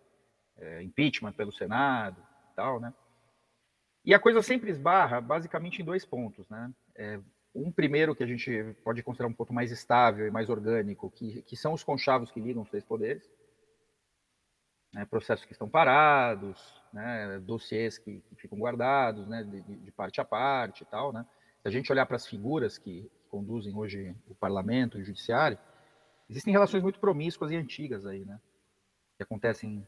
É, 0.58 0.82
impeachment 0.82 1.32
pelo 1.32 1.52
Senado 1.52 2.31
tal, 2.52 2.80
né? 2.80 2.92
E 4.04 4.12
a 4.12 4.18
coisa 4.18 4.42
sempre 4.42 4.70
esbarra 4.70 5.20
basicamente 5.20 5.80
em 5.80 5.84
dois 5.84 6.04
pontos, 6.04 6.48
né? 6.48 6.72
É, 6.96 7.20
um 7.54 7.70
primeiro 7.70 8.14
que 8.14 8.22
a 8.22 8.26
gente 8.26 8.74
pode 8.82 9.02
considerar 9.02 9.28
um 9.28 9.34
pouco 9.34 9.52
mais 9.52 9.70
estável 9.70 10.26
e 10.26 10.30
mais 10.30 10.48
orgânico, 10.48 11.10
que, 11.10 11.42
que 11.42 11.56
são 11.56 11.72
os 11.72 11.84
conchavos 11.84 12.30
que 12.30 12.40
ligam 12.40 12.62
os 12.62 12.70
três 12.70 12.84
poderes, 12.84 13.30
né, 14.92 15.04
processos 15.04 15.44
que 15.44 15.52
estão 15.52 15.68
parados, 15.68 16.82
né, 16.92 17.38
dossiês 17.40 17.98
que, 17.98 18.20
que, 18.20 18.36
ficam 18.36 18.58
guardados, 18.58 19.26
né, 19.28 19.42
de, 19.44 19.62
de, 19.62 19.90
parte 19.92 20.20
a 20.20 20.24
parte 20.24 20.82
e 20.82 20.86
tal, 20.86 21.12
né. 21.12 21.26
Se 21.62 21.68
a 21.68 21.70
gente 21.70 21.92
olhar 21.92 22.06
para 22.06 22.16
as 22.16 22.26
figuras 22.26 22.78
que 22.78 23.10
conduzem 23.30 23.74
hoje 23.74 24.14
o 24.26 24.34
parlamento 24.34 24.98
e 24.98 25.02
o 25.02 25.04
judiciário, 25.04 25.58
existem 26.28 26.52
relações 26.52 26.82
muito 26.82 26.98
promíscuas 26.98 27.50
e 27.50 27.56
antigas 27.56 28.06
aí, 28.06 28.24
né, 28.24 28.40
que 29.16 29.22
acontecem 29.22 29.86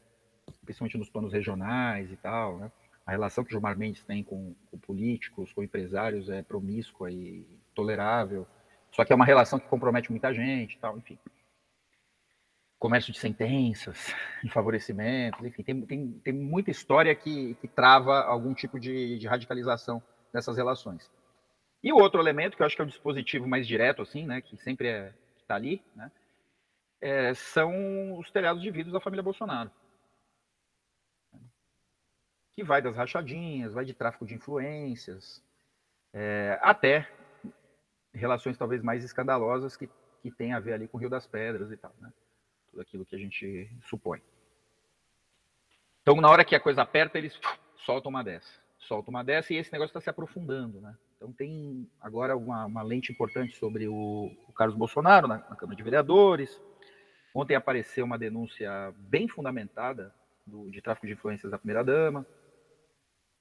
principalmente 0.63 0.97
nos 0.97 1.09
planos 1.09 1.33
regionais 1.33 2.11
e 2.11 2.15
tal, 2.17 2.57
né. 2.57 2.71
A 3.05 3.11
relação 3.11 3.43
que 3.43 3.49
o 3.49 3.51
Gilmar 3.51 3.77
Mendes 3.77 4.03
tem 4.03 4.23
com, 4.23 4.55
com 4.71 4.77
políticos, 4.79 5.53
com 5.53 5.61
empresários 5.61 6.27
é 6.27 6.41
promíscua 6.41 7.11
e 7.11 7.45
tolerável, 7.75 8.47
só 8.91 9.05
que 9.05 9.13
é 9.13 9.15
uma 9.15 9.25
relação 9.25 9.59
que 9.59 9.67
compromete 9.67 10.09
muita 10.09 10.33
gente 10.33 10.79
tal, 10.79 10.97
enfim 10.97 11.19
comércio 12.85 13.11
de 13.11 13.17
sentenças, 13.17 14.13
de 14.43 14.49
favorecimentos, 14.51 15.43
enfim, 15.43 15.63
tem, 15.63 15.81
tem, 15.81 16.11
tem 16.23 16.33
muita 16.33 16.69
história 16.69 17.15
que, 17.15 17.55
que 17.55 17.67
trava 17.67 18.21
algum 18.21 18.53
tipo 18.53 18.79
de, 18.79 19.17
de 19.17 19.27
radicalização 19.27 20.01
dessas 20.31 20.57
relações. 20.57 21.09
E 21.83 21.91
o 21.91 21.97
outro 21.97 22.19
elemento, 22.19 22.55
que 22.55 22.61
eu 22.61 22.65
acho 22.65 22.75
que 22.75 22.81
é 22.81 22.85
o 22.85 22.87
dispositivo 22.87 23.47
mais 23.47 23.67
direto, 23.67 24.01
assim, 24.01 24.25
né, 24.25 24.41
que 24.41 24.57
sempre 24.57 24.87
é, 24.87 25.13
está 25.37 25.55
ali, 25.55 25.81
né, 25.95 26.11
é, 27.01 27.33
são 27.33 28.17
os 28.19 28.29
telhados 28.31 28.61
de 28.61 28.69
vidro 28.69 28.91
da 28.91 28.99
família 28.99 29.23
Bolsonaro. 29.23 29.71
Que 32.55 32.63
vai 32.63 32.81
das 32.81 32.95
rachadinhas, 32.95 33.73
vai 33.73 33.85
de 33.85 33.93
tráfico 33.93 34.25
de 34.25 34.33
influências, 34.33 35.43
é, 36.13 36.57
até 36.61 37.07
relações 38.13 38.57
talvez 38.57 38.81
mais 38.81 39.03
escandalosas 39.03 39.75
que, 39.75 39.89
que 40.21 40.31
tem 40.31 40.53
a 40.53 40.59
ver 40.59 40.73
ali 40.73 40.87
com 40.87 40.97
o 40.97 40.99
Rio 40.99 41.09
das 41.09 41.27
Pedras 41.27 41.71
e 41.71 41.77
tal, 41.77 41.93
né 41.99 42.11
tudo 42.75 42.81
aquilo 42.81 43.05
que 43.05 43.15
a 43.15 43.19
gente 43.19 43.69
supõe. 43.87 44.21
Então, 46.01 46.15
na 46.17 46.29
hora 46.29 46.43
que 46.43 46.55
a 46.55 46.59
coisa 46.59 46.81
aperta, 46.81 47.17
eles 47.17 47.39
soltam 47.85 48.09
uma 48.09 48.23
dessa, 48.23 48.51
soltam 48.77 49.11
uma 49.11 49.23
dessa 49.23 49.53
e 49.53 49.57
esse 49.57 49.71
negócio 49.71 49.91
está 49.91 50.01
se 50.01 50.09
aprofundando, 50.09 50.81
né? 50.81 50.95
Então, 51.15 51.31
tem 51.31 51.89
agora 52.01 52.35
uma, 52.35 52.65
uma 52.65 52.83
lente 52.83 53.11
importante 53.11 53.55
sobre 53.55 53.87
o, 53.87 54.29
o 54.47 54.53
Carlos 54.53 54.77
Bolsonaro 54.77 55.27
na, 55.27 55.37
na, 55.37 55.55
Câmara 55.55 55.75
de 55.75 55.83
Vereadores. 55.83 56.61
Ontem 57.33 57.55
apareceu 57.55 58.05
uma 58.05 58.19
denúncia 58.19 58.93
bem 58.97 59.27
fundamentada 59.27 60.13
do, 60.45 60.69
de 60.69 60.81
tráfico 60.81 61.07
de 61.07 61.13
influências 61.13 61.49
da 61.49 61.57
primeira-dama. 61.57 62.25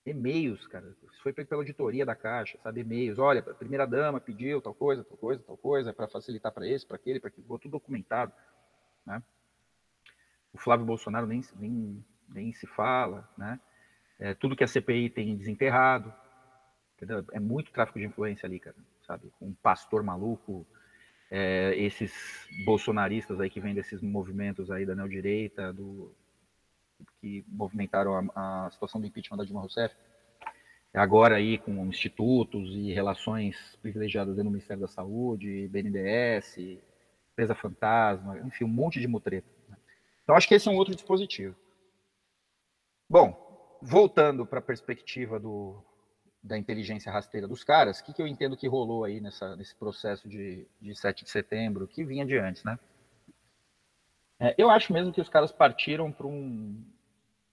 E-mails, 0.06 0.66
cara. 0.66 0.94
Isso 1.10 1.22
foi 1.22 1.32
pela 1.32 1.60
auditoria 1.60 2.04
da 2.04 2.14
Caixa, 2.14 2.58
sabe? 2.62 2.80
E-mails. 2.80 3.18
Olha, 3.18 3.40
a 3.40 3.54
primeira-dama 3.54 4.20
pediu 4.20 4.60
tal 4.60 4.74
coisa, 4.74 5.02
tal 5.02 5.16
coisa, 5.16 5.42
tal 5.42 5.56
coisa, 5.56 5.92
para 5.92 6.06
facilitar 6.06 6.52
para 6.52 6.68
esse, 6.68 6.86
para 6.86 6.96
aquele, 6.96 7.18
para 7.18 7.28
aquele. 7.28 7.46
Tudo 7.46 7.68
documentado. 7.68 8.32
Né? 9.06 9.22
O 10.52 10.58
Flávio 10.58 10.84
Bolsonaro 10.84 11.26
nem, 11.26 11.42
nem, 11.56 12.04
nem 12.28 12.52
se 12.52 12.66
fala, 12.66 13.28
né? 13.36 13.58
É, 14.18 14.34
tudo 14.34 14.54
que 14.54 14.62
a 14.62 14.68
CPI 14.68 15.10
tem 15.10 15.36
desenterrado, 15.36 16.12
entendeu? 16.96 17.24
É 17.32 17.40
muito 17.40 17.72
tráfico 17.72 17.98
de 17.98 18.04
influência 18.04 18.46
ali, 18.46 18.60
cara, 18.60 18.76
sabe? 19.06 19.32
Um 19.40 19.52
pastor 19.54 20.02
maluco, 20.02 20.66
é, 21.30 21.74
esses 21.76 22.46
bolsonaristas 22.64 23.40
aí 23.40 23.50
que 23.50 23.60
vêm 23.60 23.74
desses 23.74 24.00
movimentos 24.00 24.70
aí 24.70 24.86
da 24.86 24.94
neodireita, 24.94 25.72
do, 25.72 26.14
que 27.20 27.44
movimentaram 27.48 28.30
a, 28.34 28.66
a 28.66 28.70
situação 28.70 29.00
do 29.00 29.06
impeachment 29.06 29.38
da 29.38 29.44
Dilma 29.44 29.60
Rousseff, 29.60 29.94
agora 30.92 31.36
aí 31.36 31.58
com 31.58 31.86
institutos 31.86 32.70
e 32.74 32.92
relações 32.92 33.56
privilegiadas 33.82 34.34
dentro 34.34 34.50
do 34.50 34.52
Ministério 34.52 34.82
da 34.82 34.88
Saúde, 34.88 35.68
BNDES, 35.68 36.58
empresa 37.32 37.54
fantasma, 37.54 38.38
enfim, 38.40 38.64
um 38.64 38.68
monte 38.68 39.00
de 39.00 39.08
mutreta. 39.08 39.48
Né? 39.68 39.76
Então, 40.22 40.36
acho 40.36 40.46
que 40.46 40.54
esse 40.54 40.68
é 40.68 40.70
um 40.70 40.76
outro 40.76 40.94
dispositivo. 40.94 41.56
Bom, 43.10 43.78
voltando 43.82 44.46
para 44.46 44.60
a 44.60 44.62
perspectiva 44.62 45.38
do, 45.38 45.82
da 46.42 46.56
inteligência 46.56 47.10
rasteira 47.10 47.48
dos 47.48 47.64
caras, 47.64 47.98
o 47.98 48.04
que, 48.04 48.12
que 48.12 48.22
eu 48.22 48.26
entendo 48.26 48.56
que 48.56 48.68
rolou 48.68 49.04
aí 49.04 49.20
nessa, 49.20 49.56
nesse 49.56 49.74
processo 49.74 50.28
de, 50.28 50.66
de 50.80 50.94
7 50.94 51.24
de 51.24 51.30
setembro, 51.30 51.88
que 51.88 52.04
vinha 52.04 52.24
de 52.24 52.38
antes, 52.38 52.62
né? 52.64 52.78
É, 54.44 54.54
eu 54.58 54.68
acho 54.68 54.92
mesmo 54.92 55.10
que 55.10 55.22
os 55.22 55.28
caras 55.30 55.50
partiram 55.50 56.12
para 56.12 56.26
um, 56.26 56.84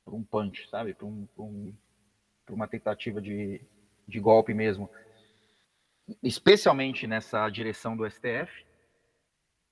um 0.08 0.22
punch, 0.22 0.68
sabe? 0.70 0.94
Para 0.94 1.06
um, 1.06 1.26
um, 1.38 1.74
uma 2.50 2.68
tentativa 2.68 3.22
de, 3.22 3.62
de 4.06 4.20
golpe 4.20 4.54
mesmo, 4.54 4.90
especialmente 6.22 7.08
nessa 7.08 7.48
direção 7.50 7.96
do 7.96 8.10
STF, 8.10 8.66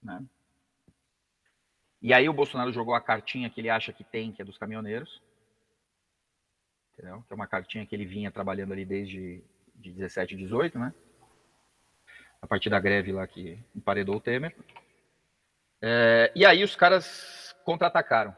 né? 0.01 0.23
E 2.01 2.13
aí 2.13 2.29
o 2.29 2.33
Bolsonaro 2.33 2.71
jogou 2.71 2.95
a 2.95 3.01
cartinha 3.01 3.49
que 3.49 3.59
ele 3.59 3.69
acha 3.69 3.91
que 3.91 4.05
tem, 4.05 4.31
que 4.31 4.41
é 4.41 4.45
dos 4.45 4.57
caminhoneiros. 4.57 5.21
Entendeu? 6.93 7.21
Que 7.27 7.33
é 7.33 7.35
uma 7.35 7.47
cartinha 7.47 7.85
que 7.85 7.93
ele 7.93 8.05
vinha 8.05 8.31
trabalhando 8.31 8.71
ali 8.71 8.85
desde 8.85 9.43
de 9.75 9.91
17 9.91 10.35
e 10.35 10.37
18, 10.37 10.79
né? 10.79 10.93
A 12.41 12.47
partir 12.47 12.69
da 12.69 12.79
greve 12.79 13.11
lá 13.11 13.27
que 13.27 13.59
emparedou 13.75 14.15
o 14.15 14.21
Temer. 14.21 14.55
É, 15.81 16.31
e 16.35 16.45
aí 16.45 16.63
os 16.63 16.75
caras 16.75 17.55
contra-atacaram 17.63 18.35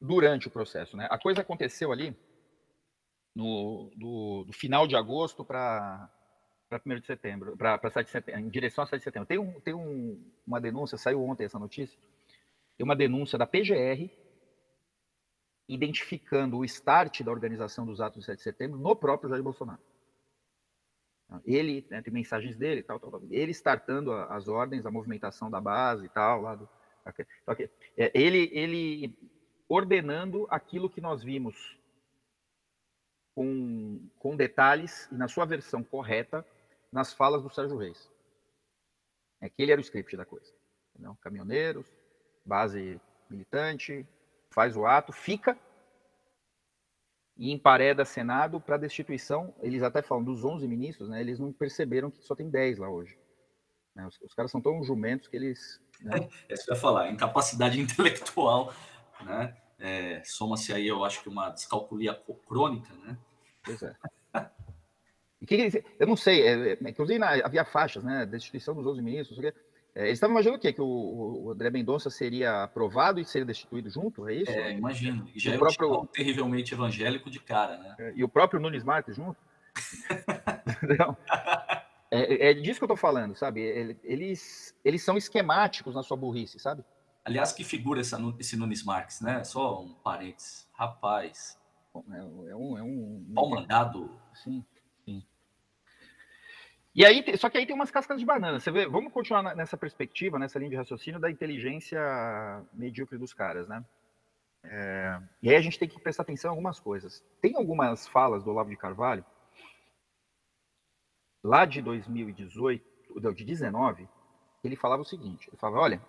durante 0.00 0.46
o 0.46 0.50
processo, 0.50 0.96
né? 0.96 1.08
A 1.10 1.18
coisa 1.18 1.40
aconteceu 1.40 1.90
ali 1.92 2.16
no 3.34 3.90
do, 3.96 4.44
do 4.44 4.52
final 4.52 4.86
de 4.86 4.96
agosto 4.96 5.44
para 5.44 6.10
para 6.68 6.82
1 6.84 7.00
de 7.00 7.06
setembro, 7.06 7.56
para 7.56 7.90
7 7.90 8.04
de 8.04 8.10
setembro, 8.10 8.40
em 8.42 8.48
direção 8.50 8.84
a 8.84 8.86
7 8.86 8.98
de 8.98 9.04
setembro. 9.04 9.26
Tem, 9.26 9.38
um, 9.38 9.58
tem 9.60 9.72
um, 9.72 10.22
uma 10.46 10.60
denúncia, 10.60 10.98
saiu 10.98 11.24
ontem 11.24 11.44
essa 11.44 11.58
notícia, 11.58 11.98
tem 12.76 12.84
uma 12.84 12.94
denúncia 12.94 13.38
da 13.38 13.46
PGR 13.46 14.10
identificando 15.66 16.58
o 16.58 16.64
start 16.64 17.22
da 17.22 17.30
organização 17.30 17.86
dos 17.86 18.00
atos 18.00 18.20
de 18.20 18.26
7 18.26 18.36
de 18.36 18.42
setembro 18.42 18.78
no 18.78 18.94
próprio 18.94 19.30
Jair 19.30 19.42
Bolsonaro. 19.42 19.80
Ele, 21.44 21.86
né, 21.90 22.00
tem 22.00 22.12
mensagens 22.12 22.56
dele, 22.56 22.82
tal, 22.82 22.98
tal, 22.98 23.10
tal, 23.10 23.22
ele 23.30 23.50
startando 23.52 24.12
as 24.12 24.48
ordens, 24.48 24.86
a 24.86 24.90
movimentação 24.90 25.50
da 25.50 25.60
base 25.60 26.06
e 26.06 26.08
tal, 26.08 26.40
lá 26.40 26.54
do, 26.54 26.68
é, 27.96 28.10
ele, 28.14 28.50
ele 28.52 29.18
ordenando 29.68 30.46
aquilo 30.50 30.90
que 30.90 31.00
nós 31.00 31.22
vimos 31.22 31.78
com, 33.34 34.08
com 34.18 34.36
detalhes 34.36 35.08
e 35.12 35.14
na 35.14 35.28
sua 35.28 35.44
versão 35.44 35.82
correta 35.82 36.44
nas 36.90 37.12
falas 37.12 37.42
do 37.42 37.50
Sérgio 37.50 37.76
Reis. 37.76 38.10
É 39.40 39.48
que 39.48 39.62
ele 39.62 39.72
era 39.72 39.80
o 39.80 39.84
script 39.84 40.16
da 40.16 40.24
coisa. 40.24 40.52
Entendeu? 40.92 41.16
Caminhoneiros, 41.20 41.86
base 42.44 43.00
militante, 43.30 44.06
faz 44.50 44.76
o 44.76 44.86
ato, 44.86 45.12
fica 45.12 45.58
e 47.38 47.52
empareda 47.52 48.04
Senado 48.04 48.60
para 48.60 48.76
destituição. 48.76 49.54
Eles 49.62 49.82
até 49.82 50.02
falam 50.02 50.24
dos 50.24 50.44
11 50.44 50.66
ministros, 50.66 51.08
né? 51.08 51.20
Eles 51.20 51.38
não 51.38 51.52
perceberam 51.52 52.10
que 52.10 52.22
só 52.24 52.34
tem 52.34 52.50
10 52.50 52.78
lá 52.78 52.90
hoje. 52.90 53.16
Né? 53.94 54.06
Os, 54.06 54.20
os, 54.20 54.34
caras 54.34 54.50
são 54.50 54.60
tão 54.60 54.82
jumentos 54.82 55.28
que 55.28 55.36
eles 55.36 55.80
Né? 56.00 56.28
É 56.48 56.54
isso 56.54 56.64
que 56.64 56.72
eu 56.72 56.74
ia 56.74 56.80
falar, 56.80 57.10
incapacidade 57.10 57.78
intelectual, 57.80 58.74
né? 59.20 59.56
É, 59.78 60.20
Soma-se 60.24 60.72
aí, 60.72 60.88
eu 60.88 61.04
acho 61.04 61.22
que 61.22 61.28
uma 61.28 61.50
descalculia 61.50 62.12
crônica, 62.46 62.92
né? 62.94 63.16
Pois 63.62 63.80
é. 63.82 63.94
E 65.40 65.46
que, 65.46 65.84
eu 66.00 66.06
não 66.06 66.16
sei, 66.16 66.42
é, 66.42 66.72
é, 66.72 66.78
inclusive 66.90 67.18
na, 67.18 67.30
havia 67.46 67.64
faixas, 67.64 68.02
né? 68.02 68.26
Destituição 68.26 68.74
dos 68.74 68.84
11 68.86 69.00
ministros, 69.00 69.38
é, 69.44 69.54
eles 70.04 70.14
estavam 70.14 70.34
imaginando 70.34 70.58
o 70.58 70.60
quê? 70.60 70.72
Que 70.72 70.80
o, 70.80 70.86
o, 70.86 71.50
André 71.50 71.70
Mendonça 71.70 72.08
seria 72.08 72.62
aprovado 72.62 73.18
e 73.18 73.24
seria 73.24 73.46
destituído 73.46 73.90
junto? 73.90 74.28
É 74.28 74.34
isso? 74.34 74.50
É, 74.50 74.72
imagino. 74.72 75.28
E 75.34 75.40
já 75.40 75.50
e 75.50 75.54
é 75.54 75.58
próprio... 75.58 76.02
um 76.02 76.06
terrivelmente 76.06 76.72
evangélico 76.72 77.30
de 77.30 77.40
cara, 77.40 77.76
né? 77.78 77.96
É, 77.98 78.12
e 78.14 78.22
o 78.22 78.28
próprio 78.28 78.60
Nunes 78.60 78.84
Marques 78.84 79.16
junto? 79.16 79.36
é, 82.10 82.50
é, 82.50 82.54
disso 82.54 82.78
que 82.78 82.84
eu 82.84 82.88
tô 82.88 82.96
falando, 82.96 83.34
sabe? 83.34 83.60
Eles, 84.04 84.74
eles 84.84 85.02
são 85.02 85.16
esquemáticos 85.16 85.94
na 85.94 86.02
sua 86.02 86.16
burrice, 86.16 86.58
sabe? 86.58 86.84
Aliás, 87.24 87.52
que 87.52 87.62
figura 87.64 88.00
essa, 88.00 88.18
esse 88.38 88.56
Nunes 88.56 88.84
Marques, 88.84 89.20
né? 89.20 89.44
Só 89.44 89.82
um 89.82 89.94
parênteses. 89.94 90.68
Rapaz. 90.72 91.58
É, 92.10 92.18
é 92.18 92.56
um. 92.56 92.78
É 92.78 92.82
um, 92.82 93.26
Pau 93.34 93.50
mandado. 93.50 94.10
Sim. 94.32 94.64
E 96.94 97.04
aí, 97.04 97.24
só 97.36 97.48
que 97.48 97.58
aí 97.58 97.66
tem 97.66 97.74
umas 97.74 97.90
cascas 97.90 98.18
de 98.18 98.26
banana. 98.26 98.58
Você 98.58 98.70
vê, 98.70 98.86
vamos 98.86 99.12
continuar 99.12 99.54
nessa 99.54 99.76
perspectiva, 99.76 100.38
nessa 100.38 100.58
linha 100.58 100.70
de 100.70 100.76
raciocínio 100.76 101.20
da 101.20 101.30
inteligência 101.30 102.00
medíocre 102.72 103.18
dos 103.18 103.32
caras, 103.32 103.68
né? 103.68 103.84
É, 104.64 105.20
e 105.42 105.50
aí 105.50 105.56
a 105.56 105.60
gente 105.60 105.78
tem 105.78 105.88
que 105.88 106.00
prestar 106.00 106.22
atenção 106.22 106.48
em 106.48 106.52
algumas 106.52 106.80
coisas. 106.80 107.24
Tem 107.40 107.54
algumas 107.56 108.08
falas 108.08 108.42
do 108.42 108.50
Olavo 108.50 108.70
de 108.70 108.76
Carvalho, 108.76 109.24
lá 111.42 111.64
de 111.64 111.80
2018, 111.80 112.84
de 113.34 113.44
19, 113.44 114.08
ele 114.62 114.76
falava 114.76 115.02
o 115.02 115.04
seguinte: 115.04 115.48
ele 115.48 115.56
falava, 115.56 115.80
olha, 115.80 116.02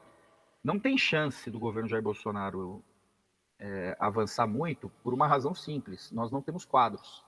não 0.63 0.79
tem 0.79 0.97
chance 0.97 1.49
do 1.49 1.59
governo 1.59 1.89
Jair 1.89 2.03
Bolsonaro 2.03 2.83
é, 3.59 3.95
avançar 3.99 4.47
muito 4.47 4.89
por 5.03 5.13
uma 5.13 5.27
razão 5.27 5.53
simples: 5.53 6.11
nós 6.11 6.31
não 6.31 6.41
temos 6.41 6.65
quadros. 6.65 7.23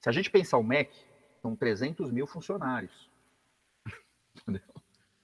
Se 0.00 0.08
a 0.08 0.12
gente 0.12 0.30
pensar 0.30 0.58
o 0.58 0.62
MEC, 0.62 1.07
são 1.40 1.56
300 1.56 2.10
mil 2.10 2.26
funcionários 2.26 3.10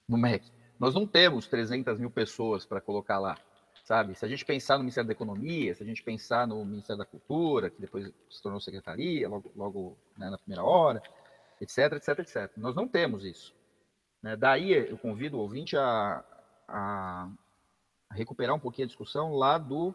no 0.07 0.17
MEC. 0.17 0.51
Nós 0.79 0.93
não 0.93 1.07
temos 1.07 1.47
300 1.47 1.99
mil 1.99 2.11
pessoas 2.11 2.65
para 2.65 2.81
colocar 2.81 3.17
lá, 3.19 3.37
sabe? 3.83 4.15
Se 4.15 4.25
a 4.25 4.27
gente 4.27 4.45
pensar 4.45 4.77
no 4.77 4.83
Ministério 4.83 5.07
da 5.07 5.13
Economia, 5.13 5.73
se 5.73 5.83
a 5.83 5.85
gente 5.85 6.03
pensar 6.03 6.47
no 6.47 6.63
Ministério 6.65 6.99
da 6.99 7.05
Cultura, 7.05 7.69
que 7.69 7.79
depois 7.79 8.11
se 8.29 8.41
tornou 8.41 8.59
secretaria, 8.59 9.27
logo, 9.29 9.51
logo 9.55 9.97
né, 10.17 10.29
na 10.29 10.37
primeira 10.37 10.63
hora, 10.63 11.01
etc, 11.61 11.93
etc, 11.93 12.19
etc. 12.19 12.51
Nós 12.57 12.75
não 12.75 12.87
temos 12.87 13.23
isso. 13.23 13.55
Né? 14.21 14.35
Daí 14.35 14.73
eu 14.73 14.97
convido 14.97 15.37
o 15.37 15.41
ouvinte 15.41 15.77
a, 15.77 16.23
a, 16.67 17.29
recuperar 18.11 18.55
um 18.55 18.59
pouquinho 18.59 18.85
a 18.85 18.87
discussão 18.87 19.33
lá 19.33 19.57
do 19.57 19.93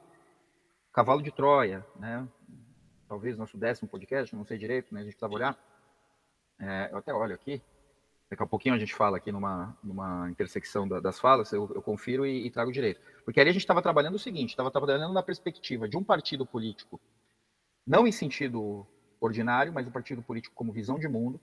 cavalo 0.93 1.23
de 1.23 1.31
Troia, 1.31 1.85
né? 1.97 2.27
talvez 3.07 3.37
nosso 3.37 3.59
décimo 3.59 3.89
podcast, 3.89 4.35
não 4.35 4.45
sei 4.45 4.57
direito, 4.57 4.95
né? 4.95 5.01
a 5.01 5.05
gente 5.05 5.13
precisava 5.13 5.35
olhar. 5.35 5.70
É, 6.61 6.91
eu 6.93 6.99
até 6.99 7.13
olho 7.13 7.35
aqui, 7.35 7.63
daqui 8.31 8.43
a 8.43 8.47
pouquinho 8.47 8.75
a 8.75 8.79
gente 8.79 8.95
fala 8.95 9.17
aqui 9.17 9.33
numa, 9.33 9.77
numa 9.83 10.31
intersecção 10.31 10.87
da, 10.87 11.01
das 11.01 11.19
falas, 11.19 11.53
eu, 11.53 11.71
eu 11.75 11.83
confiro 11.83 12.27
e, 12.27 12.47
e, 12.47 12.51
trago 12.51 12.71
direito. 12.71 13.01
Porque 13.25 13.41
ali 13.41 13.51
a 13.51 13.53
gente 13.53 13.63
estava 13.63 13.83
trabalhando 13.83 14.15
o 14.15 14.19
seguinte, 14.19 14.51
estava 14.51 14.71
trabalhando 14.71 15.13
na 15.13 15.23
perspectiva 15.23 15.89
de 15.89 15.97
um 15.97 16.05
partido 16.05 16.45
político, 16.47 17.01
não 17.87 18.07
em 18.07 18.13
sentido 18.13 18.87
ordinário, 19.21 19.73
mas 19.73 19.87
um 19.87 19.91
partido 19.91 20.23
político 20.23 20.55
como 20.55 20.73
visão 20.73 20.99
de 20.99 21.09
mundo, 21.09 21.41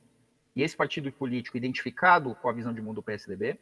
e 0.56 0.63
esse 0.63 0.76
partido 0.76 1.12
político 1.12 1.58
identificado 1.58 2.34
com 2.36 2.50
a 2.50 2.54
visão 2.54 2.74
de 2.74 2.82
mundo 2.82 2.96
do 2.96 3.04
PSDB. 3.04 3.60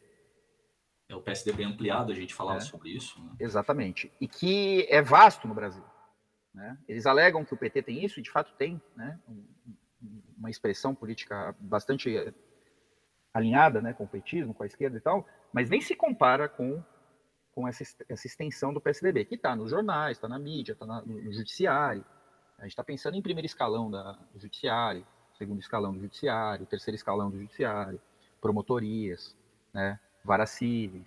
É 1.08 1.14
o 1.14 1.20
PSDB 1.20 1.64
ampliado, 1.64 2.12
a 2.12 2.14
gente 2.14 2.34
falava 2.34 2.58
é, 2.58 2.62
sobre 2.62 2.90
isso. 2.90 3.22
Né? 3.22 3.32
Exatamente. 3.40 4.10
E 4.20 4.26
que 4.26 4.86
é 4.88 5.02
vasto 5.02 5.46
no 5.46 5.54
Brasil. 5.54 5.84
Né? 6.54 6.78
Eles 6.88 7.04
alegam 7.04 7.44
que 7.44 7.52
o 7.52 7.56
PT 7.56 7.82
tem 7.82 8.04
isso, 8.04 8.18
e 8.18 8.22
de 8.22 8.30
fato 8.30 8.54
tem, 8.54 8.80
né? 8.96 9.20
Uma 10.36 10.50
expressão 10.50 10.94
política 10.94 11.54
bastante 11.58 12.32
alinhada 13.32 13.80
né, 13.80 13.92
com 13.92 14.04
o 14.04 14.08
petismo, 14.08 14.54
com 14.54 14.62
a 14.62 14.66
esquerda 14.66 14.96
e 14.96 15.00
tal, 15.00 15.26
mas 15.52 15.68
nem 15.68 15.80
se 15.80 15.94
compara 15.94 16.48
com, 16.48 16.82
com 17.52 17.68
essa, 17.68 17.84
essa 18.08 18.26
extensão 18.26 18.72
do 18.72 18.80
PSDB, 18.80 19.24
que 19.24 19.34
está 19.34 19.54
nos 19.54 19.70
jornais, 19.70 20.16
está 20.16 20.28
na 20.28 20.38
mídia, 20.38 20.72
está 20.72 20.86
no, 20.86 21.04
no 21.04 21.32
judiciário. 21.32 22.04
A 22.58 22.62
gente 22.62 22.72
está 22.72 22.82
pensando 22.82 23.16
em 23.16 23.22
primeiro 23.22 23.46
escalão 23.46 23.90
da, 23.90 24.12
do 24.32 24.40
judiciário, 24.40 25.06
segundo 25.36 25.60
escalão 25.60 25.92
do 25.92 26.00
judiciário, 26.00 26.64
terceiro 26.66 26.96
escalão 26.96 27.30
do 27.30 27.38
judiciário, 27.38 28.00
promotorias, 28.40 29.36
né, 29.72 30.00
varas 30.24 30.50
cíveis, 30.50 31.06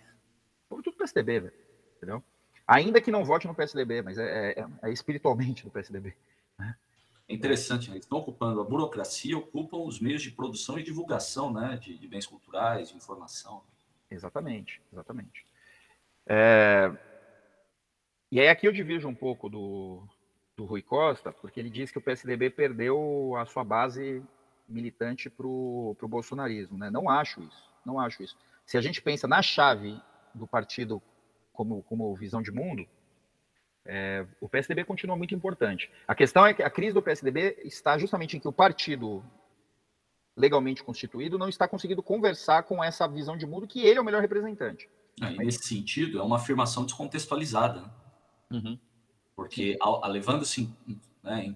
tudo 0.69 0.93
PSDB, 0.93 1.39
velho, 1.39 1.53
entendeu? 1.97 2.23
Ainda 2.67 3.01
que 3.01 3.09
não 3.09 3.25
vote 3.25 3.47
no 3.47 3.55
PSDB, 3.55 4.03
mas 4.03 4.19
é, 4.19 4.51
é, 4.51 4.67
é 4.83 4.91
espiritualmente 4.91 5.63
do 5.63 5.71
PSDB. 5.71 6.15
Né? 6.57 6.75
É 7.29 7.33
interessante, 7.35 7.89
né? 7.89 7.95
eles 7.95 8.05
estão 8.05 8.17
ocupando 8.17 8.59
a 8.59 8.63
burocracia, 8.63 9.37
ocupam 9.37 9.77
os 9.77 9.99
meios 9.99 10.23
de 10.23 10.31
produção 10.31 10.79
e 10.79 10.83
divulgação 10.83 11.53
né? 11.53 11.77
de, 11.77 11.95
de 11.95 12.07
bens 12.07 12.25
culturais, 12.25 12.89
de 12.89 12.97
informação. 12.97 13.61
Exatamente, 14.09 14.81
exatamente. 14.91 15.45
É... 16.25 16.91
E 18.31 18.39
aí 18.39 18.47
aqui 18.47 18.67
eu 18.67 18.71
divido 18.71 19.07
um 19.07 19.13
pouco 19.13 19.47
do, 19.47 20.01
do 20.57 20.65
Rui 20.65 20.81
Costa, 20.81 21.31
porque 21.31 21.59
ele 21.59 21.69
diz 21.69 21.91
que 21.91 21.99
o 21.99 22.01
PSDB 22.01 22.49
perdeu 22.49 23.35
a 23.37 23.45
sua 23.45 23.63
base 23.63 24.23
militante 24.67 25.29
para 25.29 25.45
o 25.45 25.95
bolsonarismo. 26.07 26.79
Né? 26.79 26.89
Não 26.89 27.07
acho 27.07 27.43
isso, 27.43 27.71
não 27.85 27.99
acho 27.99 28.23
isso. 28.23 28.35
Se 28.65 28.75
a 28.75 28.81
gente 28.81 29.03
pensa 29.03 29.27
na 29.27 29.43
chave 29.43 30.01
do 30.33 30.47
partido 30.47 30.99
como, 31.53 31.83
como 31.83 32.15
visão 32.15 32.41
de 32.41 32.51
mundo, 32.51 32.87
é, 33.91 34.23
o 34.39 34.47
PSDB 34.47 34.83
continua 34.83 35.17
muito 35.17 35.33
importante. 35.33 35.89
A 36.07 36.13
questão 36.13 36.45
é 36.45 36.53
que 36.53 36.61
a 36.61 36.69
crise 36.69 36.93
do 36.93 37.01
PSDB 37.01 37.57
está 37.65 37.97
justamente 37.97 38.37
em 38.37 38.39
que 38.39 38.47
o 38.47 38.53
partido 38.53 39.23
legalmente 40.37 40.83
constituído 40.83 41.39
não 41.39 41.49
está 41.49 41.67
conseguindo 41.67 42.03
conversar 42.03 42.63
com 42.63 42.83
essa 42.83 43.07
visão 43.07 43.35
de 43.35 43.47
mundo 43.47 43.67
que 43.67 43.81
ele 43.81 43.97
é 43.97 44.01
o 44.01 44.05
melhor 44.05 44.21
representante. 44.21 44.87
É, 45.19 45.31
nesse 45.31 45.67
sentido, 45.67 46.19
é 46.19 46.23
uma 46.23 46.35
afirmação 46.35 46.85
descontextualizada. 46.85 47.81
Né? 47.81 47.89
Uhum. 48.51 48.79
Porque, 49.35 49.77
levando-se, 50.05 50.71
né, 51.23 51.55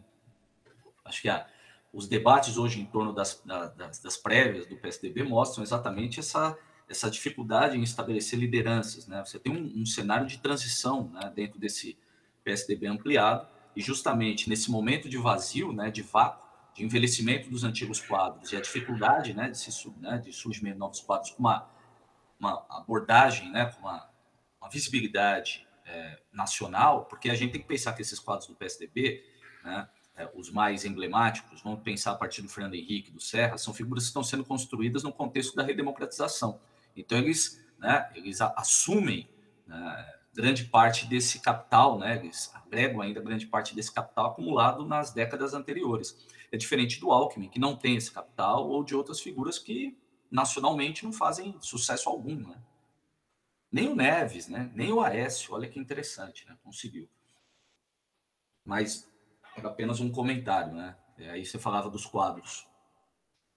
acho 1.05 1.21
que 1.21 1.29
a, 1.29 1.45
os 1.93 2.07
debates 2.07 2.57
hoje 2.57 2.81
em 2.81 2.85
torno 2.85 3.13
das, 3.13 3.43
das, 3.45 3.99
das, 3.99 4.17
prévias 4.17 4.65
do 4.65 4.75
PSDB 4.75 5.21
mostram 5.23 5.63
exatamente 5.63 6.19
essa, 6.19 6.57
essa 6.89 7.11
dificuldade 7.11 7.77
em 7.77 7.83
estabelecer 7.83 8.39
lideranças. 8.39 9.07
Né? 9.07 9.23
Você 9.23 9.37
tem 9.37 9.53
um, 9.53 9.81
um 9.81 9.85
cenário 9.85 10.25
de 10.25 10.39
transição 10.39 11.09
né, 11.09 11.31
dentro 11.33 11.59
desse 11.59 11.95
PSDB 12.43 12.87
ampliado, 12.87 13.47
e 13.75 13.81
justamente 13.81 14.49
nesse 14.49 14.69
momento 14.69 15.09
de 15.09 15.17
vazio, 15.17 15.73
né, 15.73 15.89
de 15.89 16.01
vácuo, 16.01 16.43
de 16.75 16.83
envelhecimento 16.83 17.49
dos 17.49 17.63
antigos 17.63 18.01
quadros 18.01 18.51
e 18.51 18.57
a 18.57 18.61
dificuldade 18.61 19.33
né, 19.33 19.49
de, 19.49 19.57
se, 19.57 19.93
né, 19.99 20.17
de 20.17 20.33
surgimento 20.33 20.73
de 20.73 20.79
novos 20.79 20.99
quadros 21.01 21.31
com 21.31 21.39
uma, 21.39 21.69
uma 22.39 22.65
abordagem, 22.69 23.51
né, 23.51 23.65
com 23.65 23.81
uma, 23.81 24.09
uma 24.59 24.69
visibilidade 24.69 25.67
é, 25.85 26.19
nacional, 26.31 27.05
porque 27.05 27.29
a 27.29 27.35
gente 27.35 27.51
tem 27.51 27.61
que 27.61 27.67
pensar 27.67 27.93
que 27.93 28.01
esses 28.01 28.19
quadros 28.19 28.47
do 28.47 28.55
PSDB, 28.55 29.23
né, 29.63 29.87
é, 30.15 30.29
os 30.35 30.51
mais 30.51 30.85
emblemáticos, 30.85 31.61
vamos 31.61 31.81
pensar 31.81 32.11
a 32.11 32.15
partir 32.15 32.41
do 32.41 32.49
Fernando 32.49 32.75
Henrique, 32.75 33.11
do 33.11 33.19
Serra, 33.19 33.57
são 33.57 33.73
figuras 33.73 34.03
que 34.03 34.09
estão 34.09 34.23
sendo 34.23 34.43
construídas 34.43 35.03
no 35.03 35.11
contexto 35.11 35.55
da 35.55 35.63
redemocratização. 35.63 36.59
Então, 36.95 37.17
eles, 37.17 37.63
né, 37.79 38.09
eles 38.15 38.39
assumem 38.41 39.29
né, 39.65 40.13
grande 40.33 40.65
parte 40.65 41.05
desse 41.05 41.39
capital, 41.39 41.97
né, 41.99 42.17
eles 42.17 42.53
agregam 42.55 43.01
ainda 43.01 43.21
grande 43.21 43.45
parte 43.45 43.75
desse 43.75 43.91
capital 43.93 44.27
acumulado 44.27 44.85
nas 44.85 45.11
décadas 45.11 45.53
anteriores. 45.53 46.17
É 46.51 46.57
diferente 46.57 46.99
do 46.99 47.11
Alckmin, 47.11 47.49
que 47.49 47.59
não 47.59 47.75
tem 47.75 47.95
esse 47.95 48.11
capital, 48.11 48.67
ou 48.67 48.83
de 48.83 48.95
outras 48.95 49.19
figuras 49.19 49.59
que 49.59 49.97
nacionalmente 50.29 51.03
não 51.03 51.13
fazem 51.13 51.55
sucesso 51.61 52.09
algum. 52.09 52.35
Né? 52.35 52.61
Nem 53.71 53.89
o 53.89 53.95
Neves, 53.95 54.47
né? 54.47 54.71
Nem 54.73 54.91
o 54.91 55.01
Aécio, 55.01 55.53
olha 55.53 55.69
que 55.69 55.79
interessante, 55.79 56.47
né? 56.47 56.57
Conseguiu. 56.63 57.07
Mas 58.65 59.11
era 59.55 59.69
apenas 59.69 59.99
um 59.99 60.11
comentário, 60.11 60.73
né? 60.73 60.95
E 61.17 61.29
aí 61.29 61.45
você 61.45 61.59
falava 61.59 61.89
dos 61.89 62.05
quadros. 62.05 62.67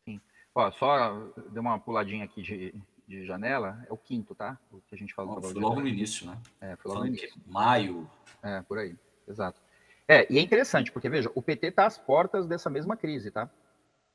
Sim. 0.04 0.20
Ó, 0.54 0.70
só 0.72 1.14
deu 1.50 1.62
uma 1.62 1.78
puladinha 1.78 2.24
aqui 2.24 2.42
de, 2.42 2.74
de 3.06 3.24
janela, 3.24 3.84
é 3.88 3.92
o 3.92 3.96
quinto, 3.96 4.34
tá? 4.34 4.58
O 4.70 4.80
que 4.80 4.94
a 4.94 4.98
gente 4.98 5.14
falou. 5.14 5.40
foi 5.40 5.54
logo 5.54 5.80
no 5.80 5.86
início, 5.86 6.26
né? 6.26 6.38
É, 6.60 6.76
foi 6.76 6.90
logo 6.90 7.02
no 7.02 7.08
início. 7.08 7.40
Maio. 7.46 8.10
É, 8.42 8.62
por 8.62 8.78
aí, 8.78 8.96
exato. 9.28 9.60
É, 10.08 10.30
e 10.32 10.38
é 10.38 10.40
interessante, 10.40 10.92
porque 10.92 11.08
veja, 11.08 11.30
o 11.34 11.42
PT 11.42 11.68
está 11.68 11.86
às 11.86 11.98
portas 11.98 12.46
dessa 12.46 12.70
mesma 12.70 12.96
crise, 12.96 13.30
tá? 13.30 13.50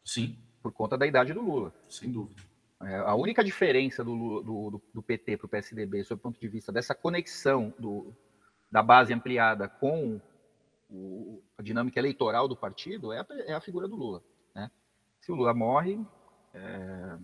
Sim. 0.04 0.38
Por 0.62 0.71
conta 0.71 0.97
da 0.97 1.08
idade 1.08 1.34
do 1.34 1.41
Lula. 1.41 1.73
Sem 1.89 2.12
dúvida. 2.12 2.41
É, 2.82 2.95
a 2.97 3.13
única 3.13 3.43
diferença 3.43 4.04
do, 4.04 4.41
do, 4.41 4.82
do 4.93 5.04
PT 5.04 5.38
para 5.38 5.45
o 5.45 5.49
PSDB, 5.49 6.04
sob 6.04 6.19
o 6.19 6.23
ponto 6.23 6.39
de 6.39 6.47
vista 6.47 6.71
dessa 6.71 6.95
conexão 6.95 7.73
do, 7.77 8.13
da 8.71 8.82
base 8.82 9.13
ampliada 9.13 9.67
com 9.67 10.19
o, 10.89 11.43
a 11.58 11.62
dinâmica 11.62 11.99
eleitoral 11.99 12.47
do 12.47 12.56
partido, 12.56 13.13
é 13.13 13.19
a, 13.19 13.25
é 13.45 13.54
a 13.54 13.62
figura 13.62 13.88
do 13.88 13.95
Lula. 13.95 14.23
Né? 14.56 14.71
Se 15.19 15.32
o 15.32 15.36
Lula 15.36 15.54
morre, 15.54 15.99
é, 16.54 17.17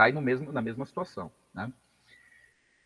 cai 0.00 0.12
no 0.12 0.22
mesmo, 0.22 0.50
na 0.50 0.62
mesma 0.62 0.86
situação. 0.86 1.30
Né? 1.52 1.70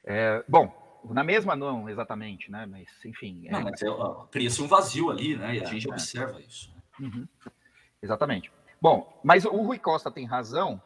É, 0.05 0.45
bom, 0.49 1.01
na 1.05 1.23
mesma 1.23 1.55
não 1.55 1.89
exatamente, 1.89 2.51
né? 2.51 2.67
Mas 2.67 2.89
enfim. 3.05 3.47
É 3.47 3.53
não, 3.53 3.63
mas 3.63 3.81
é, 3.81 3.87
cria-se 4.33 4.61
um 4.61 4.67
vazio 4.67 5.11
ali, 5.11 5.37
né? 5.37 5.55
E 5.55 5.61
a 5.61 5.63
É, 5.63 5.67
gente 5.67 5.89
é. 5.89 5.93
observa 5.93 6.41
isso. 6.41 6.75
Uhum. 6.99 7.29
Exatamente. 8.03 8.51
Bom, 8.83 9.21
mas 9.23 9.45
o 9.45 9.63
Rui 9.63 9.79
Costa 9.79 10.11
tem 10.11 10.27
razão 10.27 10.83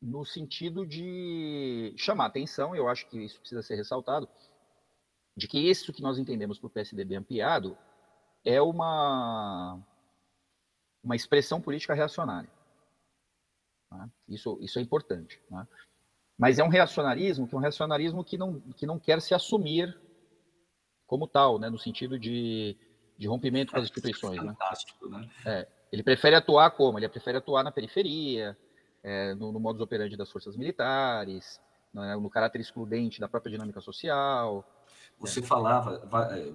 no 0.00 0.26
sentido 0.26 0.86
de 0.86 1.94
chamar 1.96 2.26
atenção, 2.26 2.76
eu 2.76 2.86
acho 2.86 3.06
que 3.08 3.18
isso 3.24 3.40
precisa 3.40 3.62
ser 3.62 3.76
ressaltado, 3.76 4.28
de 5.36 5.48
que 5.48 5.58
isso 5.58 5.92
que 5.92 6.02
nós 6.02 6.18
entendemos 6.18 6.58
por 6.58 6.70
PSDB 6.70 7.16
ampliado 7.16 7.76
é 8.44 8.60
uma, 8.60 9.78
uma 11.02 11.16
expressão 11.16 11.60
política 11.60 11.94
reacionária. 11.94 12.48
Né? 13.92 14.08
Isso, 14.28 14.58
isso 14.60 14.78
é 14.78 14.82
importante. 14.82 15.40
né? 15.50 15.66
Mas 16.38 16.58
é 16.58 16.64
um 16.64 16.68
reacionarismo 16.68 17.46
que 17.46 17.54
é 17.54 17.58
um 17.58 17.60
reacionarismo 17.60 18.24
que 18.24 18.38
não, 18.38 18.60
que 18.76 18.86
não 18.86 18.98
quer 18.98 19.20
se 19.20 19.34
assumir 19.34 19.98
como 21.06 21.26
tal, 21.26 21.58
né? 21.58 21.68
no 21.68 21.78
sentido 21.78 22.18
de, 22.18 22.76
de 23.18 23.26
rompimento 23.26 23.72
com 23.72 23.78
as 23.78 23.84
instituições. 23.84 24.42
Né? 24.42 24.52
Fantástico, 24.52 25.08
né? 25.08 25.28
Ele 25.92 26.02
prefere 26.02 26.36
atuar 26.36 26.70
como? 26.70 26.98
Ele 26.98 27.08
prefere 27.08 27.38
atuar 27.38 27.64
na 27.64 27.72
periferia, 27.72 28.56
é, 29.02 29.34
no, 29.34 29.50
no 29.50 29.58
modus 29.58 29.80
operandi 29.80 30.16
das 30.16 30.30
forças 30.30 30.56
militares, 30.56 31.60
né, 31.92 32.14
no 32.16 32.30
caráter 32.30 32.60
excludente 32.60 33.20
da 33.20 33.28
própria 33.28 33.50
dinâmica 33.50 33.80
social. 33.80 34.64
Você 35.20 35.42
falava, 35.42 35.98
va- 36.06 36.34
é, 36.34 36.48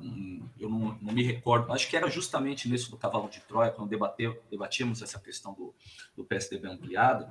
eu 0.60 0.68
não, 0.68 0.98
não 1.00 1.14
me 1.14 1.22
recordo, 1.22 1.72
acho 1.72 1.88
que 1.88 1.96
era 1.96 2.10
justamente 2.10 2.68
nesse 2.68 2.90
do 2.90 2.98
Cavalo 2.98 3.30
de 3.30 3.40
Troia, 3.42 3.70
quando 3.70 3.90
debateu, 3.90 4.42
debatíamos 4.50 5.04
essa 5.04 5.20
questão 5.20 5.54
do, 5.54 5.74
do 6.18 6.26
PSDB 6.26 6.68
ampliado, 6.68 7.28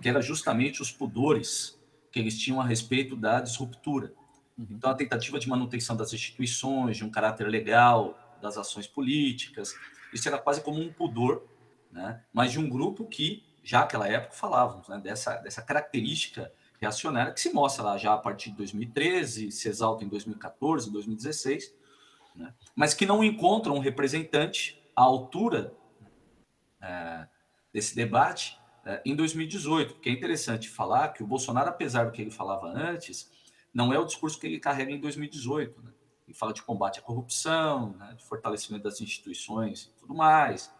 que 0.00 0.08
era 0.08 0.22
justamente 0.22 0.80
os 0.80 0.90
pudores 0.90 1.78
que 2.10 2.18
eles 2.18 2.38
tinham 2.38 2.58
a 2.58 2.64
respeito 2.64 3.14
da 3.14 3.38
disruptura. 3.40 4.14
Uhum. 4.56 4.66
Então, 4.70 4.90
a 4.90 4.94
tentativa 4.94 5.38
de 5.38 5.46
manutenção 5.46 5.94
das 5.94 6.12
instituições, 6.14 6.96
de 6.96 7.04
um 7.04 7.10
caráter 7.10 7.48
legal 7.48 8.18
das 8.40 8.56
ações 8.56 8.86
políticas, 8.86 9.74
isso 10.12 10.26
era 10.26 10.38
quase 10.38 10.62
como 10.62 10.80
um 10.80 10.90
pudor, 10.90 11.44
né? 11.92 12.22
mas 12.32 12.52
de 12.52 12.58
um 12.58 12.68
grupo 12.68 13.04
que, 13.04 13.44
já 13.62 13.80
naquela 13.80 14.08
época, 14.08 14.34
falávamos 14.34 14.88
né? 14.88 14.98
dessa, 14.98 15.36
dessa 15.36 15.60
característica 15.60 16.50
reacionária 16.80 17.32
que 17.32 17.40
se 17.40 17.52
mostra 17.52 17.82
lá 17.82 17.98
já 17.98 18.14
a 18.14 18.18
partir 18.18 18.50
de 18.50 18.56
2013, 18.56 19.50
se 19.50 19.68
exalta 19.68 20.04
em 20.04 20.08
2014, 20.08 20.90
2016, 20.90 21.74
né? 22.34 22.54
mas 22.74 22.94
que 22.94 23.04
não 23.04 23.22
encontra 23.22 23.72
um 23.72 23.78
representante 23.78 24.82
à 24.94 25.02
altura 25.02 25.74
é, 26.80 27.26
desse 27.72 27.94
debate 27.94 28.58
é, 28.84 29.02
em 29.04 29.14
2018, 29.14 29.94
porque 29.94 30.08
é 30.08 30.12
interessante 30.12 30.68
falar 30.68 31.08
que 31.08 31.22
o 31.22 31.26
Bolsonaro, 31.26 31.68
apesar 31.68 32.04
do 32.04 32.12
que 32.12 32.22
ele 32.22 32.30
falava 32.30 32.68
antes, 32.68 33.30
não 33.74 33.92
é 33.92 33.98
o 33.98 34.04
discurso 34.04 34.38
que 34.38 34.46
ele 34.46 34.58
carrega 34.58 34.92
em 34.92 35.00
2018. 35.00 35.82
Né? 35.82 35.90
Ele 36.26 36.36
fala 36.36 36.52
de 36.52 36.62
combate 36.62 37.00
à 37.00 37.02
corrupção, 37.02 37.94
né? 37.98 38.14
de 38.16 38.24
fortalecimento 38.24 38.84
das 38.84 39.00
instituições 39.00 39.84
e 39.84 40.00
tudo 40.00 40.14
mais. 40.14 40.72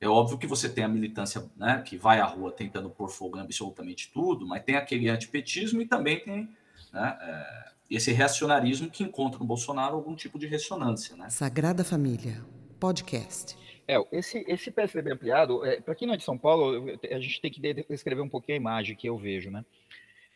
É 0.00 0.06
óbvio 0.06 0.38
que 0.38 0.46
você 0.46 0.68
tem 0.68 0.84
a 0.84 0.88
militância 0.88 1.44
né, 1.56 1.82
que 1.84 1.96
vai 1.96 2.20
à 2.20 2.24
rua 2.24 2.52
tentando 2.52 2.88
pôr 2.88 3.08
fogo 3.08 3.36
em 3.36 3.40
absolutamente 3.40 4.10
tudo, 4.12 4.46
mas 4.46 4.62
tem 4.62 4.76
aquele 4.76 5.08
antipetismo 5.08 5.82
e 5.82 5.86
também 5.86 6.20
tem 6.20 6.48
né, 6.92 7.18
é, 7.20 7.70
esse 7.90 8.12
reacionarismo 8.12 8.88
que 8.88 9.02
encontra 9.02 9.40
no 9.40 9.44
Bolsonaro 9.44 9.96
algum 9.96 10.14
tipo 10.14 10.38
de 10.38 10.46
ressonância. 10.46 11.16
Né? 11.16 11.28
Sagrada 11.30 11.82
Família, 11.82 12.44
podcast. 12.78 13.56
É, 13.88 13.96
esse, 14.12 14.44
esse 14.46 14.70
PSDB 14.70 15.12
ampliado, 15.12 15.64
é, 15.64 15.80
para 15.80 15.94
quem 15.94 16.06
não 16.06 16.14
é 16.14 16.16
de 16.16 16.22
São 16.22 16.38
Paulo, 16.38 16.86
a 17.10 17.18
gente 17.18 17.40
tem 17.40 17.50
que 17.50 17.60
de- 17.60 17.86
descrever 17.88 18.20
um 18.20 18.28
pouquinho 18.28 18.56
a 18.56 18.60
imagem 18.60 18.94
que 18.94 19.08
eu 19.08 19.16
vejo, 19.16 19.50
né? 19.50 19.64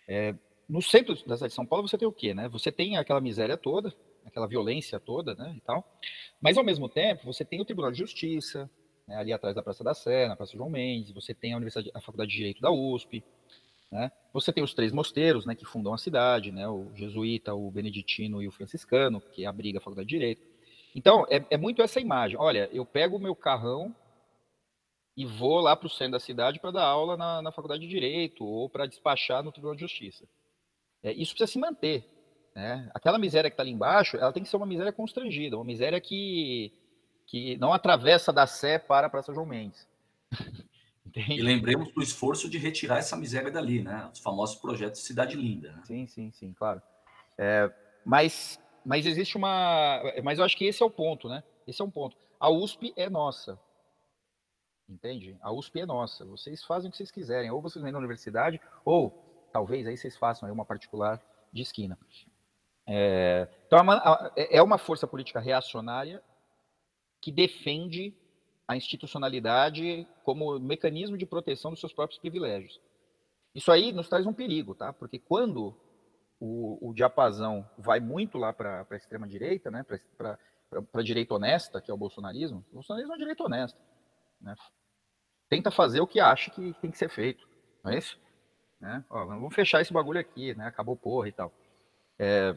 É, 0.08 0.34
no 0.68 0.80
centro 0.80 1.14
da 1.26 1.36
cidade 1.36 1.50
de 1.50 1.54
São 1.54 1.66
Paulo, 1.66 1.86
você 1.86 1.98
tem 1.98 2.08
o 2.08 2.12
quê, 2.12 2.32
né? 2.32 2.48
Você 2.48 2.72
tem 2.72 2.96
aquela 2.96 3.20
miséria 3.20 3.56
toda, 3.56 3.94
aquela 4.24 4.46
violência 4.46 4.98
toda, 4.98 5.34
né, 5.34 5.52
e 5.56 5.60
tal. 5.60 5.84
Mas, 6.40 6.56
ao 6.56 6.64
mesmo 6.64 6.88
tempo, 6.88 7.26
você 7.26 7.44
tem 7.44 7.60
o 7.60 7.64
Tribunal 7.64 7.92
de 7.92 7.98
Justiça, 7.98 8.70
né, 9.06 9.16
ali 9.16 9.32
atrás 9.32 9.54
da 9.54 9.62
Praça 9.62 9.82
da 9.82 9.94
Sé, 9.94 10.28
na 10.28 10.36
Praça 10.36 10.56
João 10.56 10.70
Mendes, 10.70 11.12
você 11.12 11.34
tem 11.34 11.52
a 11.52 11.56
Universidade, 11.56 11.90
a 11.94 12.00
Faculdade 12.00 12.30
de 12.30 12.36
Direito 12.36 12.60
da 12.60 12.70
USP, 12.70 13.22
né? 13.90 14.10
Você 14.32 14.50
tem 14.52 14.64
os 14.64 14.72
três 14.72 14.90
mosteiros, 14.90 15.44
né, 15.44 15.54
que 15.54 15.66
fundam 15.66 15.92
a 15.92 15.98
cidade, 15.98 16.50
né, 16.50 16.66
o 16.66 16.90
jesuíta, 16.94 17.54
o 17.54 17.70
beneditino 17.70 18.42
e 18.42 18.48
o 18.48 18.52
franciscano, 18.52 19.20
que 19.20 19.44
abriga 19.44 19.78
a 19.78 19.82
Faculdade 19.82 20.08
de 20.08 20.14
Direito. 20.16 20.46
Então, 20.94 21.26
é, 21.28 21.44
é 21.50 21.56
muito 21.58 21.82
essa 21.82 22.00
imagem. 22.00 22.38
Olha, 22.38 22.70
eu 22.72 22.86
pego 22.86 23.16
o 23.16 23.20
meu 23.20 23.36
carrão 23.36 23.94
e 25.16 25.26
vou 25.26 25.60
lá 25.60 25.76
para 25.76 25.86
o 25.86 25.90
centro 25.90 26.12
da 26.12 26.20
cidade 26.20 26.58
para 26.58 26.70
dar 26.70 26.84
aula 26.84 27.16
na, 27.16 27.42
na 27.42 27.52
Faculdade 27.52 27.82
de 27.82 27.88
Direito 27.88 28.44
ou 28.44 28.68
para 28.68 28.86
despachar 28.86 29.42
no 29.42 29.52
Tribunal 29.52 29.74
de 29.74 29.82
Justiça. 29.82 30.26
É, 31.02 31.12
isso 31.12 31.32
precisa 31.34 31.52
se 31.52 31.58
manter. 31.58 32.04
Né? 32.54 32.90
Aquela 32.94 33.18
miséria 33.18 33.50
que 33.50 33.54
está 33.54 33.62
ali 33.62 33.72
embaixo, 33.72 34.16
ela 34.16 34.32
tem 34.32 34.42
que 34.42 34.48
ser 34.48 34.56
uma 34.56 34.66
miséria 34.66 34.92
constrangida, 34.92 35.56
uma 35.56 35.64
miséria 35.64 36.00
que, 36.00 36.72
que 37.32 37.56
não 37.56 37.72
atravessa 37.72 38.30
da 38.30 38.46
Sé 38.46 38.78
para 38.78 39.06
a 39.06 39.10
Praça 39.10 39.32
João 39.32 39.46
Mendes. 39.46 39.88
E 41.14 41.42
lembremos 41.42 41.92
do 41.92 42.02
esforço 42.02 42.48
de 42.48 42.56
retirar 42.56 42.96
essa 42.96 43.14
miséria 43.14 43.50
dali, 43.50 43.82
né? 43.82 44.08
Os 44.10 44.18
famosos 44.18 44.56
projetos 44.56 45.02
Cidade 45.02 45.36
Linda. 45.36 45.72
Né? 45.72 45.82
Sim, 45.84 46.06
sim, 46.06 46.30
sim, 46.30 46.54
claro. 46.54 46.80
É, 47.36 47.70
mas, 48.02 48.58
mas 48.82 49.04
existe 49.04 49.36
uma. 49.36 50.00
Mas 50.24 50.38
eu 50.38 50.44
acho 50.46 50.56
que 50.56 50.64
esse 50.64 50.82
é 50.82 50.86
o 50.86 50.90
ponto, 50.90 51.28
né? 51.28 51.44
Esse 51.66 51.82
é 51.82 51.84
um 51.84 51.90
ponto. 51.90 52.16
A 52.40 52.48
USP 52.48 52.94
é 52.96 53.10
nossa. 53.10 53.60
Entende? 54.88 55.36
A 55.42 55.52
USP 55.52 55.80
é 55.80 55.86
nossa. 55.86 56.24
Vocês 56.24 56.64
fazem 56.64 56.88
o 56.88 56.90
que 56.90 56.96
vocês 56.96 57.10
quiserem. 57.10 57.50
Ou 57.50 57.60
vocês 57.60 57.82
vêm 57.82 57.92
na 57.92 57.98
universidade, 57.98 58.58
ou 58.82 59.12
talvez 59.52 59.86
aí 59.86 59.98
vocês 59.98 60.16
façam 60.16 60.46
aí 60.46 60.52
uma 60.52 60.64
particular 60.64 61.20
de 61.52 61.60
esquina. 61.60 61.98
É, 62.86 63.46
então 63.66 63.78
é 63.78 63.82
uma, 63.82 64.32
é 64.34 64.62
uma 64.62 64.78
força 64.78 65.06
política 65.06 65.40
reacionária 65.40 66.22
que 67.22 67.32
defende 67.32 68.12
a 68.68 68.76
institucionalidade 68.76 70.06
como 70.24 70.58
mecanismo 70.58 71.16
de 71.16 71.24
proteção 71.24 71.70
dos 71.70 71.80
seus 71.80 71.92
próprios 71.92 72.18
privilégios. 72.18 72.80
Isso 73.54 73.70
aí 73.70 73.92
nos 73.92 74.08
traz 74.08 74.26
um 74.26 74.32
perigo, 74.32 74.74
tá? 74.74 74.92
Porque 74.92 75.18
quando 75.18 75.74
o, 76.40 76.90
o 76.90 76.92
diapasão 76.92 77.68
vai 77.78 78.00
muito 78.00 78.36
lá 78.36 78.52
para 78.52 78.84
a 78.90 78.96
extrema-direita, 78.96 79.70
né? 79.70 79.84
para 80.18 80.38
a 80.92 81.02
direita 81.02 81.34
honesta, 81.34 81.80
que 81.80 81.88
é 81.88 81.94
o 81.94 81.96
bolsonarismo, 81.98 82.64
o 82.72 82.74
bolsonarismo 82.74 83.12
é 83.12 83.14
uma 83.14 83.18
direita 83.18 83.44
honesta. 83.44 83.78
Né? 84.40 84.54
Tenta 85.48 85.70
fazer 85.70 86.00
o 86.00 86.06
que 86.06 86.18
acha 86.18 86.50
que 86.50 86.74
tem 86.80 86.90
que 86.90 86.98
ser 86.98 87.08
feito, 87.08 87.46
não 87.84 87.92
é 87.92 87.98
isso? 87.98 88.18
Né? 88.80 89.04
Ó, 89.08 89.24
vamos 89.24 89.54
fechar 89.54 89.80
esse 89.80 89.92
bagulho 89.92 90.18
aqui, 90.18 90.52
né? 90.56 90.66
acabou 90.66 90.96
porra 90.96 91.28
e 91.28 91.32
tal. 91.32 91.52
É, 92.18 92.56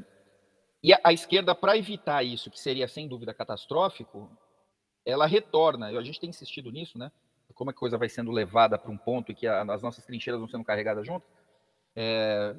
e 0.82 0.94
a, 0.94 1.00
a 1.04 1.14
esquerda, 1.14 1.54
para 1.54 1.78
evitar 1.78 2.24
isso, 2.24 2.50
que 2.50 2.60
seria 2.60 2.88
sem 2.88 3.08
dúvida 3.08 3.34
catastrófico, 3.34 4.30
ela 5.06 5.26
retorna, 5.26 5.92
e 5.92 5.98
a 5.98 6.02
gente 6.02 6.20
tem 6.20 6.30
insistido 6.30 6.72
nisso, 6.72 6.98
né? 6.98 7.12
como 7.56 7.70
a 7.70 7.74
coisa 7.74 7.98
vai 7.98 8.10
sendo 8.10 8.32
levada 8.32 8.78
para 8.78 8.92
um 8.92 8.98
ponto 8.98 9.32
e 9.32 9.36
que 9.36 9.48
a, 9.48 9.62
as 9.62 9.82
nossas 9.82 10.06
trincheiras 10.06 10.40
vão 10.40 10.48
sendo 10.48 10.64
carregadas 10.64 11.08
junto, 11.08 11.26
é, 11.96 12.56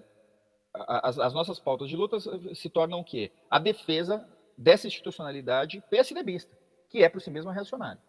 as, 0.72 1.18
as, 1.18 1.35
nossas 1.35 1.61
pautas 1.61 1.88
de 1.88 1.96
luta 1.96 2.18
se 2.54 2.70
tornam 2.70 3.00
o 3.00 3.04
quê? 3.04 3.30
A 3.50 3.59
defesa 3.59 4.26
dessa 4.56 4.87
institucionalidade 4.87 5.82
PSDBista, 5.90 6.56
que 6.88 7.04
é 7.04 7.09
por 7.09 7.20
si 7.20 7.30
mesma 7.30 7.52
reacionária. 7.52 8.02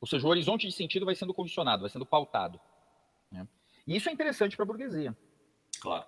Ou 0.00 0.06
seja, 0.06 0.26
o 0.26 0.30
horizonte 0.30 0.66
de 0.66 0.72
sentido 0.72 1.04
vai 1.04 1.14
sendo 1.14 1.34
condicionado, 1.34 1.82
vai 1.82 1.90
sendo 1.90 2.06
pautado. 2.06 2.60
Né? 3.30 3.46
E 3.86 3.96
isso 3.96 4.08
é 4.08 4.12
interessante 4.12 4.56
para 4.56 4.62
a 4.62 4.66
burguesia. 4.66 5.16
Claro. 5.80 6.06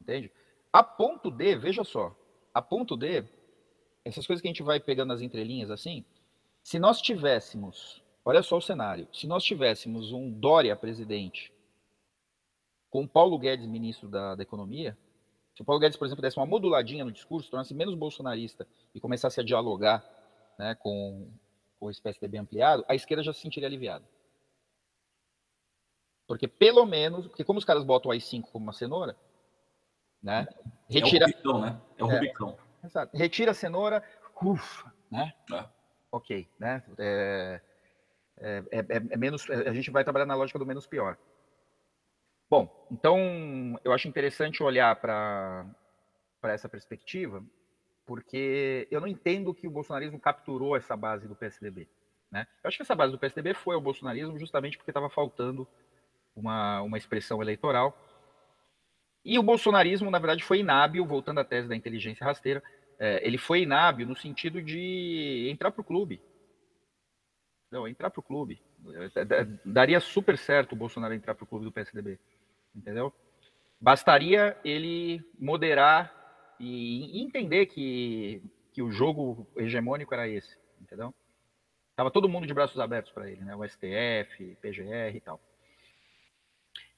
Entende? 0.00 0.32
A 0.72 0.82
ponto 0.82 1.30
de, 1.30 1.54
veja 1.54 1.84
só, 1.84 2.16
a 2.52 2.60
ponto 2.60 2.96
de, 2.96 3.24
essas 4.04 4.26
coisas 4.26 4.42
que 4.42 4.48
a 4.48 4.50
gente 4.50 4.62
vai 4.62 4.80
pegando 4.80 5.08
nas 5.08 5.20
entrelinhas 5.20 5.70
assim, 5.70 6.04
se 6.66 6.80
nós 6.80 7.00
tivéssemos, 7.00 8.02
olha 8.24 8.42
só 8.42 8.56
o 8.56 8.60
cenário, 8.60 9.06
se 9.12 9.28
nós 9.28 9.44
tivéssemos 9.44 10.10
um 10.10 10.28
Dória 10.28 10.74
presidente 10.74 11.52
com 12.90 13.06
Paulo 13.06 13.38
Guedes 13.38 13.68
ministro 13.68 14.08
da, 14.08 14.34
da 14.34 14.42
Economia, 14.42 14.98
se 15.54 15.62
o 15.62 15.64
Paulo 15.64 15.80
Guedes, 15.80 15.96
por 15.96 16.06
exemplo, 16.06 16.22
desse 16.22 16.36
uma 16.36 16.44
moduladinha 16.44 17.04
no 17.04 17.12
discurso, 17.12 17.48
tornasse 17.48 17.72
menos 17.72 17.94
bolsonarista 17.94 18.66
e 18.92 19.00
começasse 19.00 19.40
a 19.40 19.44
dialogar 19.44 20.04
né, 20.58 20.74
com, 20.74 21.30
com 21.78 21.88
esse 21.88 22.02
PSDB 22.02 22.38
ampliado, 22.38 22.84
a 22.88 22.96
esquerda 22.96 23.22
já 23.22 23.32
se 23.32 23.42
sentiria 23.42 23.68
aliviada. 23.68 24.04
Porque 26.26 26.48
pelo 26.48 26.84
menos, 26.84 27.28
porque 27.28 27.44
como 27.44 27.60
os 27.60 27.64
caras 27.64 27.84
botam 27.84 28.08
o 28.08 28.12
AI-5 28.12 28.50
como 28.50 28.64
uma 28.64 28.72
cenoura, 28.72 29.16
né? 30.20 30.48
Retira... 30.90 31.26
É 31.26 31.28
o 31.28 31.30
Rubicão, 31.30 31.60
né? 31.60 31.80
É 31.96 32.04
o 32.04 32.10
é, 32.10 32.14
Rubicão. 32.14 32.58
Exato. 32.82 33.16
Retira 33.16 33.52
a 33.52 33.54
cenoura, 33.54 34.02
ufa, 34.42 34.92
né? 35.08 35.32
É. 35.52 35.75
Ok, 36.16 36.48
né? 36.58 36.82
É, 36.96 37.60
é, 38.38 38.64
é, 38.70 39.16
menos, 39.18 39.50
a 39.50 39.72
gente 39.74 39.90
vai 39.90 40.02
trabalhar 40.02 40.24
na 40.24 40.34
lógica 40.34 40.58
do 40.58 40.64
menos 40.64 40.86
pior. 40.86 41.18
Bom, 42.48 42.88
então 42.90 43.78
eu 43.84 43.92
acho 43.92 44.08
interessante 44.08 44.62
olhar 44.62 44.96
para 44.96 45.66
essa 46.44 46.70
perspectiva, 46.70 47.44
porque 48.06 48.88
eu 48.90 48.98
não 48.98 49.06
entendo 49.06 49.52
que 49.52 49.66
o 49.66 49.70
bolsonarismo 49.70 50.18
capturou 50.18 50.74
essa 50.74 50.96
base 50.96 51.28
do 51.28 51.36
PSDB. 51.36 51.86
Né? 52.30 52.46
Eu 52.64 52.68
acho 52.68 52.78
que 52.78 52.82
essa 52.82 52.94
base 52.94 53.12
do 53.12 53.18
PSDB 53.18 53.52
foi 53.52 53.76
o 53.76 53.80
bolsonarismo 53.80 54.38
justamente 54.38 54.78
porque 54.78 54.90
estava 54.90 55.10
faltando 55.10 55.68
uma, 56.34 56.80
uma 56.80 56.96
expressão 56.96 57.42
eleitoral. 57.42 57.94
E 59.22 59.38
o 59.38 59.42
bolsonarismo, 59.42 60.10
na 60.10 60.18
verdade, 60.18 60.42
foi 60.42 60.60
inábil, 60.60 61.04
voltando 61.04 61.40
à 61.40 61.44
tese 61.44 61.68
da 61.68 61.76
inteligência 61.76 62.24
rasteira, 62.24 62.62
é, 62.98 63.26
ele 63.26 63.38
foi 63.38 63.62
inábil 63.62 64.06
no 64.06 64.16
sentido 64.16 64.62
de 64.62 65.48
entrar 65.50 65.70
para 65.70 65.80
o 65.80 65.84
clube. 65.84 66.20
Não, 67.70 67.86
entrar 67.86 68.10
para 68.10 68.20
o 68.20 68.22
clube. 68.22 68.62
É, 69.14 69.44
daria 69.64 70.00
super 70.00 70.38
certo 70.38 70.72
o 70.72 70.76
Bolsonaro 70.76 71.14
entrar 71.14 71.34
para 71.34 71.44
o 71.44 71.46
clube 71.46 71.64
do 71.64 71.72
PSDB. 71.72 72.18
Entendeu? 72.74 73.12
Bastaria 73.80 74.56
ele 74.64 75.22
moderar 75.38 76.12
e 76.58 77.20
entender 77.22 77.66
que, 77.66 78.42
que 78.72 78.82
o 78.82 78.90
jogo 78.90 79.46
hegemônico 79.56 80.14
era 80.14 80.28
esse. 80.28 80.56
Entendeu? 80.80 81.14
Tava 81.94 82.10
todo 82.10 82.28
mundo 82.28 82.46
de 82.46 82.54
braços 82.54 82.78
abertos 82.78 83.12
para 83.12 83.30
ele, 83.30 83.42
né? 83.42 83.56
O 83.56 83.66
STF, 83.66 84.56
PGR 84.60 85.16
e 85.16 85.20
tal. 85.20 85.40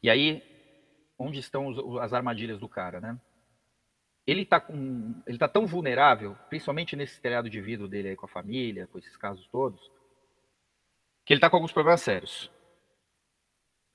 E 0.02 0.10
aí, 0.10 0.42
onde 1.18 1.38
estão 1.38 1.66
os, 1.68 2.00
as 2.00 2.12
armadilhas 2.12 2.58
do 2.58 2.68
cara, 2.68 3.00
né? 3.00 3.18
Ele 4.28 4.44
tá 4.44 4.60
com, 4.60 5.22
ele 5.26 5.38
tá 5.38 5.48
tão 5.48 5.66
vulnerável, 5.66 6.36
principalmente 6.50 6.94
nesse 6.94 7.18
telhado 7.18 7.48
de 7.48 7.62
vidro 7.62 7.88
dele 7.88 8.10
aí 8.10 8.16
com 8.16 8.26
a 8.26 8.28
família, 8.28 8.86
com 8.86 8.98
esses 8.98 9.16
casos 9.16 9.48
todos, 9.48 9.90
que 11.24 11.32
ele 11.32 11.40
tá 11.40 11.48
com 11.48 11.56
alguns 11.56 11.72
problemas 11.72 12.02
sérios. 12.02 12.52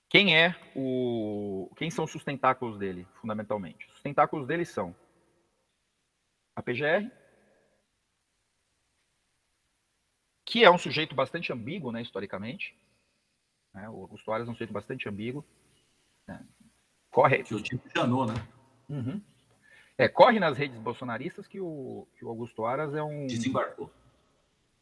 Quem 0.09 0.35
é 0.35 0.55
o, 0.75 1.71
quem 1.77 1.91
são 1.91 2.05
os 2.05 2.11
sustentáculos 2.11 2.79
dele, 2.79 3.07
fundamentalmente? 3.21 3.85
Os 3.85 3.93
sustentáculos 3.93 4.47
dele 4.47 4.65
são 4.65 4.95
a 6.55 6.63
PGR, 6.63 7.11
que 10.47 10.63
é 10.63 10.71
um 10.71 10.79
sujeito 10.79 11.13
bastante 11.13 11.53
ambíguo, 11.53 11.91
né, 11.91 12.01
historicamente. 12.01 12.75
Né? 13.71 13.87
O 13.87 14.01
Augusto 14.01 14.31
Aras 14.31 14.47
é 14.47 14.49
um 14.49 14.55
sujeito 14.55 14.73
bastante 14.73 15.07
ambíguo. 15.07 15.45
Né? 16.27 16.43
Corre. 17.11 17.43
Que 17.43 17.53
o 17.53 17.61
tipo 17.61 17.87
Janot, 17.95 18.31
né? 18.31 18.47
Uhum. 18.89 19.32
É, 19.97 20.07
corre 20.07 20.39
nas 20.39 20.57
redes 20.57 20.79
bolsonaristas 20.79 21.47
que 21.47 21.59
o, 21.59 22.07
que 22.17 22.25
o 22.25 22.29
Augusto 22.29 22.65
Aras 22.65 22.93
é 22.95 23.03
um. 23.03 23.27
Desembarcou. 23.27 23.91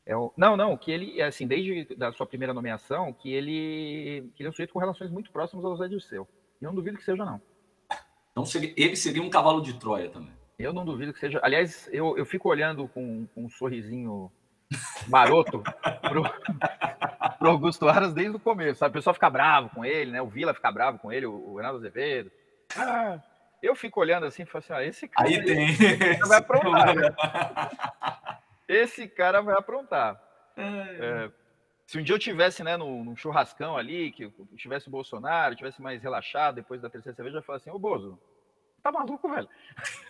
É 0.06 0.16
o, 0.16 0.34
não, 0.36 0.58
não, 0.58 0.76
que 0.76 0.92
ele, 0.92 1.22
assim, 1.22 1.46
desde 1.46 1.96
da 1.96 2.12
sua 2.12 2.26
primeira 2.26 2.54
nomeação, 2.54 3.14
que 3.14 3.32
ele, 3.32 4.32
que 4.36 4.42
ele 4.42 4.48
é 4.48 4.50
um 4.50 4.54
sujeito 4.54 4.74
com 4.74 4.80
relações 4.80 5.12
muito 5.12 5.32
próximas 5.32 5.64
ao 5.64 5.76
Zé 5.76 5.88
Dirceu. 5.88 6.28
E 6.60 6.66
eu 6.66 6.70
não 6.70 6.76
duvido 6.76 6.98
que 6.98 7.04
seja, 7.04 7.24
não. 7.24 7.42
Então 8.32 8.46
seria, 8.46 8.74
ele 8.78 8.96
seria 8.96 9.22
um 9.22 9.30
cavalo 9.30 9.62
de 9.62 9.74
Troia 9.74 10.10
também. 10.10 10.34
Eu 10.58 10.74
não 10.74 10.86
duvido 10.86 11.14
que 11.14 11.20
seja. 11.20 11.40
Aliás, 11.44 11.90
eu, 11.92 12.18
eu 12.18 12.26
fico 12.26 12.50
olhando 12.50 12.88
com, 12.88 13.28
com 13.34 13.46
um 13.46 13.50
sorrisinho 13.50 14.32
maroto 15.08 15.62
pro, 16.02 16.24
pro 17.38 17.50
Augusto 17.50 17.88
Aras 17.88 18.14
desde 18.14 18.36
o 18.36 18.40
começo, 18.40 18.80
sabe? 18.80 18.92
O 18.92 18.94
pessoal 18.94 19.14
fica 19.14 19.30
bravo 19.30 19.70
com 19.70 19.84
ele, 19.84 20.12
né? 20.12 20.22
O 20.22 20.28
Vila 20.28 20.54
fica 20.54 20.72
bravo 20.72 21.00
com 21.00 21.12
ele, 21.12 21.26
o, 21.26 21.56
Renato 21.56 21.78
Azevedo. 21.78 22.32
Ah, 22.78 23.20
eu 23.62 23.76
fico 23.76 24.00
olhando 24.00 24.26
assim 24.26 24.44
e 24.44 24.46
falo 24.46 24.60
assim: 24.60 24.74
ah, 24.74 24.84
esse 24.84 25.08
cara, 25.08 25.30
Aí 25.30 25.44
tem. 25.44 25.70
Esse 25.70 26.28
vai 26.28 26.38
aprontar. 26.40 26.96
Né? 26.96 27.16
esse 28.68 29.08
cara 29.08 29.42
vai 29.42 29.56
aprontar. 29.56 30.22
É, 30.58 31.32
se 31.86 32.00
um 32.00 32.04
dia 32.04 32.16
eu 32.16 32.20
tivesse, 32.20 32.64
né, 32.64 32.78
num, 32.78 33.04
num, 33.04 33.16
churrascão 33.16 33.78
ali, 33.78 34.12
que 34.12 34.32
tivesse 34.56 34.88
o 34.88 34.92
Bolsonaro, 34.92 35.56
tivesse 35.56 35.82
mais 35.82 36.02
relaxado 36.02 36.56
depois 36.56 36.82
da 36.82 36.90
terceira 36.90 37.16
cerveja, 37.16 37.38
eu 37.38 37.40
ia 37.40 37.46
falar 37.46 37.58
assim: 37.58 37.70
Ô 37.70 37.78
Bozo, 37.78 38.20
tá 38.82 38.92
maluco, 38.92 39.30
velho? 39.30 39.50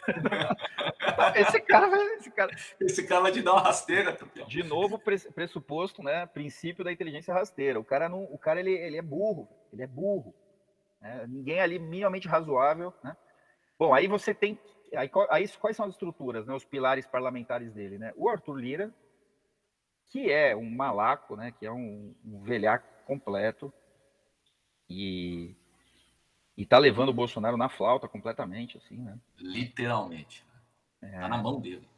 esse 1.36 1.60
cara 1.62 1.90
vai. 1.90 2.06
Esse 2.16 2.32
cara... 2.32 2.52
esse 2.80 3.08
cara 3.08 3.22
vai 3.22 3.32
te 3.32 3.42
dar 3.42 3.54
uma 3.54 3.62
rasteira, 3.62 4.16
campeão. 4.16 4.48
De 4.48 4.64
novo, 4.64 5.00
pressuposto, 5.00 6.02
né? 6.02 6.26
Princípio 6.28 6.84
da 6.84 6.92
inteligência 6.92 7.34
rasteira. 7.34 7.80
O 7.80 7.84
cara 7.84 8.08
não. 8.08 8.24
O 8.24 8.38
cara 8.38 8.60
ele, 8.60 8.72
ele 8.72 8.98
é 8.98 9.02
burro. 9.02 9.50
Ele 9.74 9.84
é 9.84 9.88
burro. 9.88 10.34
Né? 11.02 11.26
Ninguém 11.28 11.60
ali 11.60 11.80
minimamente 11.80 12.28
razoável, 12.28 12.94
né? 13.04 13.16
Bom, 13.82 13.96
aí 13.96 14.08
você 14.08 14.32
tem. 14.32 14.60
Aí, 14.96 15.10
aí, 15.32 15.48
quais 15.58 15.76
são 15.76 15.88
as 15.88 15.94
estruturas, 15.94 16.46
né? 16.46 16.54
Os 16.54 16.64
pilares 16.64 17.08
parlamentares 17.08 17.74
dele, 17.74 17.98
né? 17.98 18.14
O 18.16 18.30
Arthur 18.30 18.54
Lira, 18.58 18.94
que 20.08 20.32
é 20.32 20.56
um 20.56 20.70
malaco, 20.70 21.36
né? 21.36 21.52
Que 21.52 21.66
é 21.66 21.72
um, 21.72 22.14
um 22.24 22.44
velhaco 22.44 22.86
completo. 23.08 23.74
E 24.88 25.56
e 26.56 26.64
tá 26.64 26.78
levando 26.78 27.10
o 27.10 27.14
Bolsonaro 27.14 27.58
na 27.58 27.70
flauta 27.70 28.08
completamente, 28.08 28.78
assim, 28.78 28.98
né? 28.98 29.18
Literalmente. 29.40 30.46
É... 31.02 31.20
Tá 31.20 31.28
na 31.28 31.40
mão 31.40 31.60
dele. 31.60 31.90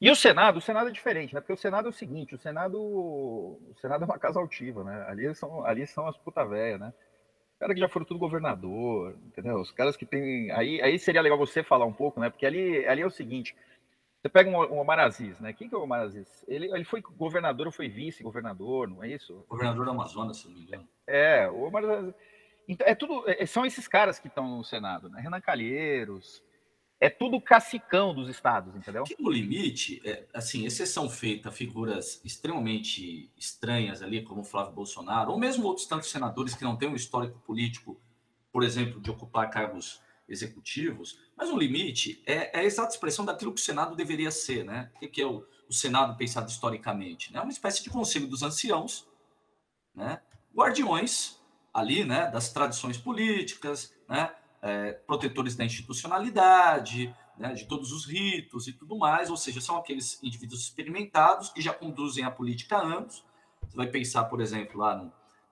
E 0.00 0.10
o 0.10 0.16
Senado, 0.16 0.56
o 0.56 0.60
Senado 0.60 0.88
é 0.88 0.92
diferente, 0.92 1.32
né? 1.32 1.40
Porque 1.40 1.52
o 1.52 1.56
Senado 1.56 1.86
é 1.86 1.90
o 1.90 1.92
seguinte, 1.92 2.34
o 2.34 2.38
Senado, 2.38 2.82
o 2.82 3.76
Senado 3.80 4.02
é 4.02 4.06
uma 4.06 4.18
casa 4.18 4.40
altiva, 4.40 4.82
né? 4.82 5.04
Ali 5.06 5.32
são, 5.36 5.64
ali 5.64 5.86
são 5.86 6.08
as 6.08 6.16
puta 6.18 6.44
véia, 6.44 6.78
né? 6.78 6.92
Os 7.64 7.66
caras 7.66 7.74
que 7.76 7.80
já 7.80 7.88
foram 7.88 8.04
tudo 8.04 8.20
governador, 8.20 9.16
entendeu? 9.26 9.56
Os 9.56 9.72
caras 9.72 9.96
que 9.96 10.04
tem, 10.04 10.50
aí, 10.50 10.82
aí 10.82 10.98
seria 10.98 11.22
legal 11.22 11.38
você 11.38 11.62
falar 11.62 11.86
um 11.86 11.92
pouco, 11.92 12.20
né? 12.20 12.28
Porque 12.28 12.44
ali, 12.44 12.86
ali 12.86 13.00
é 13.00 13.06
o 13.06 13.10
seguinte, 13.10 13.56
você 14.20 14.28
pega 14.28 14.50
um, 14.50 14.54
um 14.54 14.80
Omar 14.80 14.98
Aziz, 14.98 15.40
né? 15.40 15.54
Quem 15.54 15.66
que 15.66 15.74
é 15.74 15.78
o 15.78 15.82
Omar 15.82 16.02
Aziz? 16.02 16.44
Ele, 16.46 16.70
ele 16.70 16.84
foi 16.84 17.00
governador 17.00 17.66
ou 17.66 17.72
foi 17.72 17.88
vice-governador, 17.88 18.86
não 18.86 19.02
é 19.02 19.08
isso? 19.08 19.46
Governador 19.48 19.86
do 19.86 19.90
Amazonas, 19.92 20.36
se 20.36 20.46
não 20.46 20.54
me 20.54 20.62
engano. 20.62 20.86
É, 21.06 21.48
o 21.48 21.62
Omar 21.62 21.84
Aziz 21.86 22.14
então, 22.68 22.86
é 22.86 22.94
tudo, 22.94 23.24
é, 23.26 23.46
são 23.46 23.64
esses 23.64 23.88
caras 23.88 24.18
que 24.18 24.28
estão 24.28 24.58
no 24.58 24.62
Senado, 24.62 25.08
né? 25.08 25.22
Renan 25.22 25.40
Calheiros, 25.40 26.43
é 27.04 27.10
tudo 27.10 27.38
cacicão 27.38 28.14
dos 28.14 28.30
estados, 28.30 28.74
entendeu? 28.74 29.04
Que 29.04 29.14
limite, 29.18 30.00
é, 30.06 30.24
assim, 30.32 30.64
exceção 30.64 31.08
feita 31.10 31.50
a 31.50 31.52
figuras 31.52 32.18
extremamente 32.24 33.30
estranhas 33.36 34.00
ali, 34.00 34.22
como 34.22 34.42
Flávio 34.42 34.72
Bolsonaro, 34.72 35.30
ou 35.30 35.38
mesmo 35.38 35.66
outros 35.66 35.86
tantos 35.86 36.10
senadores 36.10 36.54
que 36.54 36.64
não 36.64 36.76
têm 36.76 36.88
um 36.88 36.94
histórico 36.94 37.38
político, 37.40 38.00
por 38.50 38.62
exemplo, 38.62 39.02
de 39.02 39.10
ocupar 39.10 39.50
cargos 39.50 40.00
executivos, 40.26 41.18
mas 41.36 41.50
o 41.50 41.58
limite 41.58 42.22
é, 42.24 42.58
é 42.58 42.62
a 42.62 42.64
exata 42.64 42.94
expressão 42.94 43.24
daquilo 43.26 43.52
que 43.52 43.60
o 43.60 43.64
Senado 43.64 43.94
deveria 43.94 44.30
ser, 44.30 44.64
né? 44.64 44.90
O 44.94 45.06
que 45.06 45.20
é 45.20 45.26
o, 45.26 45.46
o 45.68 45.74
Senado 45.74 46.16
pensado 46.16 46.48
historicamente? 46.48 47.30
Né? 47.30 47.38
É 47.38 47.42
uma 47.42 47.52
espécie 47.52 47.82
de 47.82 47.90
conselho 47.90 48.26
dos 48.26 48.42
anciãos, 48.42 49.06
né? 49.94 50.22
guardiões 50.56 51.38
ali, 51.74 52.04
né, 52.04 52.30
das 52.30 52.50
tradições 52.50 52.96
políticas, 52.96 53.92
né, 54.08 54.32
é, 54.64 54.92
protetores 54.92 55.54
da 55.54 55.62
institucionalidade, 55.62 57.14
né, 57.36 57.52
de 57.52 57.66
todos 57.66 57.92
os 57.92 58.06
ritos 58.06 58.66
e 58.66 58.72
tudo 58.72 58.96
mais, 58.96 59.28
ou 59.28 59.36
seja, 59.36 59.60
são 59.60 59.76
aqueles 59.76 60.22
indivíduos 60.22 60.62
experimentados 60.62 61.50
que 61.50 61.60
já 61.60 61.72
conduzem 61.72 62.24
a 62.24 62.30
política 62.30 62.78
há 62.78 62.82
anos. 62.82 63.22
Você 63.68 63.76
vai 63.76 63.88
pensar, 63.88 64.24
por 64.24 64.40
exemplo, 64.40 64.80
lá 64.80 64.96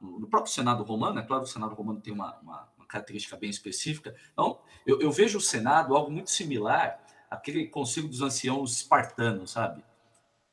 no, 0.01 0.19
no 0.19 0.27
próprio 0.27 0.51
Senado 0.51 0.83
romano, 0.83 1.19
é 1.19 1.23
claro, 1.23 1.43
o 1.43 1.47
Senado 1.47 1.75
romano 1.75 2.01
tem 2.01 2.13
uma, 2.13 2.39
uma, 2.41 2.69
uma 2.79 2.87
característica 2.87 3.37
bem 3.37 3.51
específica. 3.51 4.17
Então, 4.33 4.59
eu, 4.87 4.99
eu, 4.99 5.13
vejo 5.13 5.37
o 5.37 5.43
Senado 5.43 5.95
algo 5.95 6.11
muito 6.11 6.31
similar 6.31 6.99
àquele 7.31 7.67
conselho 7.67 8.09
dos 8.09 8.23
anciãos 8.23 8.79
espartanos, 8.79 9.51
sabe? 9.51 9.85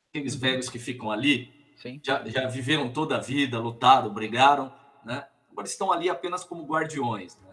Aqueles 0.09 0.33
uhum. 0.33 0.39
velhos 0.41 0.69
que 0.69 0.79
ficam 0.79 1.09
ali, 1.09 1.53
já, 2.03 2.27
já 2.27 2.45
viveram 2.47 2.91
toda 2.91 3.15
a 3.15 3.21
vida, 3.21 3.57
lutaram, 3.57 4.13
brigaram, 4.13 4.73
né? 5.05 5.25
agora 5.49 5.65
estão 5.65 5.93
ali 5.93 6.09
apenas 6.09 6.43
como 6.43 6.65
guardiões. 6.65 7.37
Né? 7.37 7.48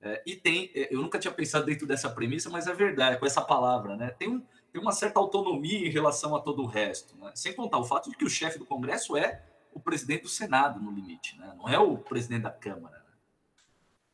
É, 0.00 0.22
e 0.26 0.36
tem, 0.36 0.70
é, 0.74 0.94
eu 0.94 1.00
nunca 1.00 1.18
tinha 1.18 1.32
pensado 1.32 1.66
dentro 1.66 1.86
dessa 1.86 2.10
premissa, 2.10 2.50
mas 2.50 2.66
é 2.66 2.74
verdade, 2.74 3.18
com 3.18 3.26
essa 3.26 3.40
palavra, 3.40 3.96
né? 3.96 4.10
Tem, 4.10 4.28
um, 4.28 4.40
tem 4.72 4.80
uma 4.80 4.92
certa 4.92 5.18
autonomia 5.18 5.86
em 5.86 5.90
relação 5.90 6.36
a 6.36 6.40
todo 6.40 6.62
o 6.62 6.66
resto, 6.66 7.16
né? 7.16 7.32
Sem 7.34 7.54
contar 7.54 7.78
o 7.78 7.84
fato 7.84 8.10
de 8.10 8.16
que 8.16 8.24
o 8.24 8.30
chefe 8.30 8.58
do 8.58 8.66
Congresso 8.66 9.16
é 9.16 9.42
o 9.72 9.80
presidente 9.80 10.22
do 10.22 10.28
Senado, 10.28 10.80
no 10.80 10.90
limite, 10.90 11.38
né? 11.38 11.54
Não 11.56 11.68
é 11.68 11.78
o 11.78 11.98
presidente 11.98 12.42
da 12.42 12.50
Câmara. 12.50 12.96
Né? 12.96 13.04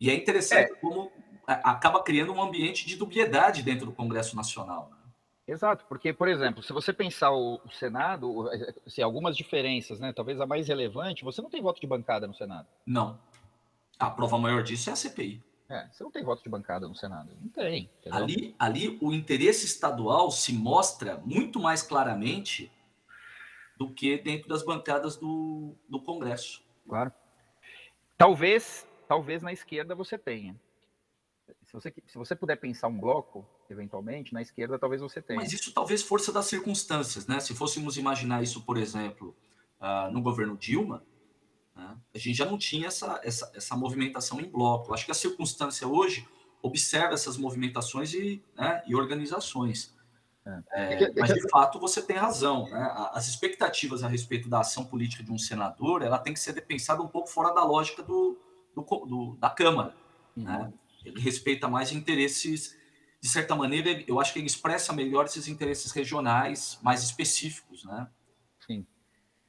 E 0.00 0.10
é 0.10 0.14
interessante 0.14 0.72
é. 0.72 0.74
como 0.76 1.10
acaba 1.46 2.02
criando 2.02 2.32
um 2.32 2.42
ambiente 2.42 2.86
de 2.86 2.96
dubiedade 2.96 3.62
dentro 3.62 3.86
do 3.86 3.92
Congresso 3.92 4.34
Nacional. 4.36 4.88
Né? 4.90 4.96
Exato, 5.46 5.84
porque, 5.88 6.12
por 6.12 6.28
exemplo, 6.28 6.62
se 6.62 6.72
você 6.72 6.92
pensar 6.92 7.32
o, 7.32 7.60
o 7.64 7.70
Senado, 7.70 8.48
assim, 8.86 9.02
algumas 9.02 9.36
diferenças, 9.36 9.98
né? 10.00 10.12
Talvez 10.12 10.40
a 10.40 10.46
mais 10.46 10.68
relevante, 10.68 11.24
você 11.24 11.42
não 11.42 11.50
tem 11.50 11.60
voto 11.60 11.80
de 11.80 11.86
bancada 11.86 12.26
no 12.26 12.34
Senado. 12.34 12.66
Não. 12.86 13.18
A 13.98 14.10
prova 14.10 14.38
maior 14.38 14.62
disso 14.62 14.90
é 14.90 14.92
a 14.92 14.96
CPI. 14.96 15.42
É, 15.72 15.88
você 15.90 16.04
não 16.04 16.10
tem 16.10 16.22
voto 16.22 16.42
de 16.42 16.50
bancada 16.50 16.86
no 16.86 16.94
Senado. 16.94 17.30
Não 17.40 17.48
tem. 17.48 17.88
Ali, 18.10 18.54
ali 18.58 18.98
o 19.00 19.10
interesse 19.10 19.64
estadual 19.64 20.30
se 20.30 20.52
mostra 20.52 21.16
muito 21.24 21.58
mais 21.58 21.82
claramente 21.82 22.70
do 23.74 23.90
que 23.90 24.18
dentro 24.18 24.46
das 24.50 24.62
bancadas 24.62 25.16
do, 25.16 25.74
do 25.88 25.98
Congresso. 25.98 26.62
Claro. 26.86 27.10
Talvez, 28.18 28.86
talvez 29.08 29.40
na 29.40 29.50
esquerda 29.50 29.94
você 29.94 30.18
tenha. 30.18 30.54
Se 31.64 31.72
você, 31.72 31.94
se 32.06 32.18
você 32.18 32.36
puder 32.36 32.56
pensar 32.56 32.88
um 32.88 33.00
bloco, 33.00 33.48
eventualmente, 33.70 34.34
na 34.34 34.42
esquerda 34.42 34.78
talvez 34.78 35.00
você 35.00 35.22
tenha. 35.22 35.40
Mas 35.40 35.54
isso 35.54 35.72
talvez 35.72 36.02
força 36.02 36.30
das 36.30 36.44
circunstâncias, 36.44 37.26
né? 37.26 37.40
Se 37.40 37.54
fôssemos 37.54 37.96
imaginar 37.96 38.42
isso, 38.42 38.62
por 38.62 38.76
exemplo, 38.76 39.34
uh, 39.80 40.12
no 40.12 40.20
governo 40.20 40.54
Dilma, 40.54 41.02
né? 41.82 41.96
A 42.14 42.18
gente 42.18 42.34
já 42.34 42.44
não 42.44 42.56
tinha 42.56 42.86
essa, 42.86 43.20
essa, 43.24 43.50
essa 43.54 43.76
movimentação 43.76 44.40
em 44.40 44.48
bloco. 44.48 44.94
Acho 44.94 45.04
que 45.04 45.10
a 45.10 45.14
circunstância 45.14 45.86
hoje 45.86 46.26
observa 46.62 47.14
essas 47.14 47.36
movimentações 47.36 48.14
e, 48.14 48.42
né, 48.56 48.82
e 48.86 48.94
organizações. 48.94 49.92
É. 50.44 51.04
É, 51.04 51.12
mas, 51.18 51.32
de 51.32 51.48
fato, 51.48 51.78
você 51.78 52.00
tem 52.02 52.16
razão. 52.16 52.68
Né? 52.68 53.10
As 53.12 53.28
expectativas 53.28 54.02
a 54.02 54.08
respeito 54.08 54.48
da 54.48 54.60
ação 54.60 54.84
política 54.84 55.22
de 55.22 55.32
um 55.32 55.38
senador 55.38 56.02
ela 56.02 56.18
tem 56.18 56.32
que 56.32 56.40
ser 56.40 56.60
pensada 56.62 57.02
um 57.02 57.08
pouco 57.08 57.28
fora 57.28 57.52
da 57.52 57.64
lógica 57.64 58.02
do, 58.02 58.38
do, 58.74 58.82
do 58.82 59.36
da 59.38 59.50
Câmara. 59.50 59.94
Uhum. 60.36 60.44
Né? 60.44 60.72
Ele 61.04 61.20
respeita 61.20 61.68
mais 61.68 61.92
interesses, 61.92 62.76
de 63.20 63.28
certa 63.28 63.56
maneira, 63.56 64.04
eu 64.06 64.20
acho 64.20 64.32
que 64.32 64.38
ele 64.38 64.46
expressa 64.46 64.92
melhor 64.92 65.26
esses 65.26 65.48
interesses 65.48 65.90
regionais 65.90 66.78
mais 66.82 67.02
específicos, 67.02 67.84
né? 67.84 68.08
Sim. 68.64 68.86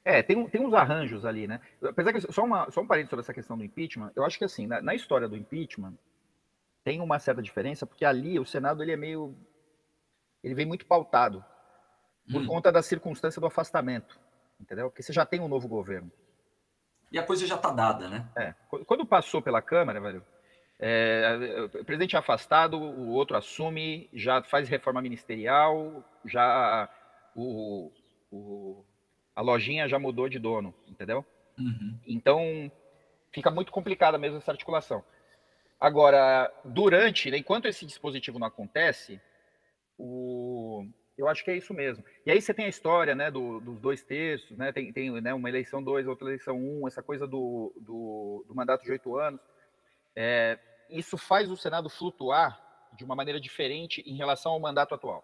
É, 0.06 0.22
tem, 0.22 0.48
tem 0.50 0.66
uns 0.66 0.74
arranjos 0.74 1.26
ali, 1.26 1.48
né? 1.48 1.62
Apesar 1.82 2.12
que, 2.12 2.20
só, 2.32 2.44
uma, 2.44 2.70
só 2.70 2.82
um 2.82 2.88
parênteses 2.88 3.10
sobre 3.10 3.22
essa 3.22 3.34
questão 3.34 3.58
do 3.58 3.64
impeachment, 3.64 4.12
eu 4.16 4.26
acho 4.26 4.38
que 4.38 4.44
assim, 4.44 4.68
na, 4.68 4.82
na 4.82 4.94
história 4.94 5.30
do 5.30 5.38
impeachment, 5.38 5.94
tem 6.84 7.00
uma 7.00 7.20
certa 7.20 7.42
diferença, 7.42 7.86
porque 7.86 8.04
ali 8.04 8.38
o 8.38 8.46
Senado 8.46 8.84
ele 8.84 8.92
é 8.92 8.98
meio. 8.98 9.34
Ele 10.44 10.54
vem 10.54 10.66
muito 10.66 10.86
pautado 10.86 11.44
por 12.30 12.42
hum. 12.42 12.48
conta 12.48 12.72
da 12.72 12.84
circunstância 12.84 13.40
do 13.40 13.48
afastamento, 13.48 14.20
entendeu? 14.60 14.90
Porque 14.90 15.02
você 15.02 15.14
já 15.14 15.26
tem 15.26 15.40
um 15.40 15.48
novo 15.48 15.70
governo. 15.70 16.12
E 17.10 17.18
a 17.18 17.24
coisa 17.24 17.48
já 17.48 17.56
está 17.56 17.72
dada, 17.72 18.10
né? 18.10 18.28
É. 18.36 18.54
Quando 18.86 19.06
passou 19.06 19.42
pela 19.42 19.62
Câmara, 19.62 20.02
velho, 20.02 20.26
é, 20.80 21.70
o 21.80 21.86
presidente 21.86 22.16
é 22.16 22.20
afastado, 22.20 22.78
o 22.78 23.10
outro 23.12 23.38
assume, 23.38 24.10
já 24.12 24.44
faz 24.44 24.68
reforma 24.68 25.02
ministerial, 25.02 26.04
já 26.26 26.90
o, 27.36 27.92
o 28.32 28.84
a 29.36 29.42
lojinha 29.42 29.88
já 29.88 29.98
mudou 29.98 30.30
de 30.30 30.40
dono, 30.40 30.74
entendeu? 30.88 31.26
Uhum. 31.58 32.00
Então 32.08 32.72
fica 33.32 33.50
muito 33.50 33.72
complicada 33.72 34.18
mesmo 34.18 34.38
essa 34.38 34.52
articulação. 34.52 35.04
Agora, 35.80 36.52
durante, 36.64 37.30
né, 37.30 37.38
enquanto 37.38 37.68
esse 37.68 37.86
dispositivo 37.86 38.40
não 38.40 38.48
acontece, 38.48 39.20
o, 39.98 40.86
eu 41.18 41.28
acho 41.28 41.44
que 41.44 41.52
é 41.52 41.58
isso 41.58 41.74
mesmo. 41.74 42.04
E 42.26 42.32
aí 42.32 42.42
você 42.42 42.54
tem 42.54 42.66
a 42.66 42.70
história 42.70 43.14
né, 43.14 43.30
do, 43.30 43.60
dos 43.60 43.80
dois 43.80 44.04
terços, 44.04 44.58
né, 44.58 44.72
tem, 44.72 44.94
tem 44.94 45.12
né, 45.20 45.34
uma 45.34 45.50
eleição 45.50 45.84
dois, 45.84 46.08
outra 46.08 46.28
eleição 46.28 46.58
um, 46.58 46.88
essa 46.88 47.04
coisa 47.04 47.28
do, 47.28 47.74
do, 47.82 48.46
do 48.48 48.56
mandato 48.56 48.84
de 48.84 48.92
oito 48.92 49.18
anos. 49.18 49.42
É, 50.16 50.58
isso 50.90 51.18
faz 51.18 51.50
o 51.52 51.58
Senado 51.58 51.90
flutuar 51.90 52.62
de 52.96 53.04
uma 53.04 53.16
maneira 53.16 53.40
diferente 53.40 54.02
em 54.06 54.16
relação 54.16 54.54
ao 54.54 54.60
mandato 54.60 54.96
atual. 54.96 55.24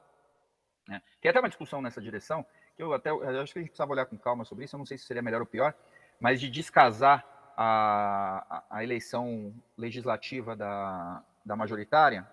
Né? 0.88 1.02
Tem 1.22 1.30
até 1.30 1.40
uma 1.40 1.50
discussão 1.50 1.82
nessa 1.82 2.02
direção, 2.02 2.46
que 2.80 2.84
eu 2.84 2.94
até 2.94 3.10
eu 3.10 3.42
acho 3.42 3.52
que 3.52 3.60
a 3.60 3.62
gente 3.62 3.72
precisava 3.72 3.92
olhar 3.92 4.06
com 4.06 4.18
calma 4.18 4.46
sobre 4.46 4.64
isso, 4.64 4.74
eu 4.74 4.78
não 4.78 4.86
sei 4.86 4.98
se 4.98 5.04
seria 5.04 5.22
melhor 5.22 5.42
ou 5.42 5.46
pior, 5.46 5.76
mas 6.18 6.40
de 6.40 6.50
descasar 6.50 7.26
a, 7.58 8.64
a, 8.70 8.82
eleição 8.82 9.54
legislativa 9.78 10.56
da, 10.56 11.22
da 11.44 11.58
majoritária, 11.58 12.26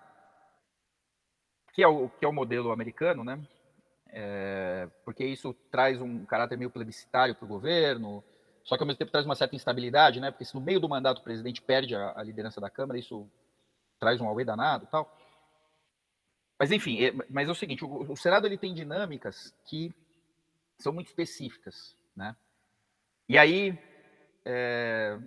que 1.73 1.83
é, 1.83 1.89
o, 1.89 2.09
que 2.09 2.25
é 2.25 2.29
o 2.29 2.33
modelo 2.33 2.71
americano, 2.71 3.25
né? 3.25 3.45
É, 4.09 4.89
porque 5.05 5.25
isso 5.25 5.53
traz 5.69 6.01
um 6.01 6.25
caráter 6.25 6.57
meio 6.57 6.71
plebiscitário 6.71 7.35
para 7.35 7.45
o 7.45 7.49
governo, 7.49 8.23
só 8.63 8.77
que 8.77 8.85
ao 8.85 8.87
mesmo 8.87 8.99
tempo 8.99 9.11
traz 9.11 9.27
uma 9.27 9.35
certa 9.35 9.57
instabilidade, 9.57 10.21
né? 10.21 10.31
Porque 10.31 10.45
se 10.45 10.55
no 10.55 10.61
meio 10.61 10.79
do 10.79 10.89
mandato 10.89 11.19
o 11.19 11.25
presidente 11.25 11.61
perde 11.61 11.97
a, 11.97 12.13
a 12.17 12.23
liderança 12.23 12.61
da 12.61 12.71
Câmara, 12.71 13.01
isso 13.01 13.29
traz 13.99 14.21
um 14.21 14.29
auê 14.29 14.45
danado 14.45 14.87
tal. 14.87 15.13
Mas 16.57 16.71
enfim, 16.71 17.03
é, 17.03 17.13
mas 17.29 17.49
é 17.49 17.51
o 17.51 17.55
seguinte, 17.55 17.85
o, 17.85 18.13
o 18.13 18.17
Senado 18.17 18.47
ele 18.47 18.57
tem 18.57 18.73
dinâmicas 18.73 19.53
que 19.65 19.93
são 20.79 20.93
muito 20.93 21.09
específicas, 21.09 21.97
né? 22.15 22.37
E 23.29 23.37
aí, 23.37 23.79
é, 24.45 25.19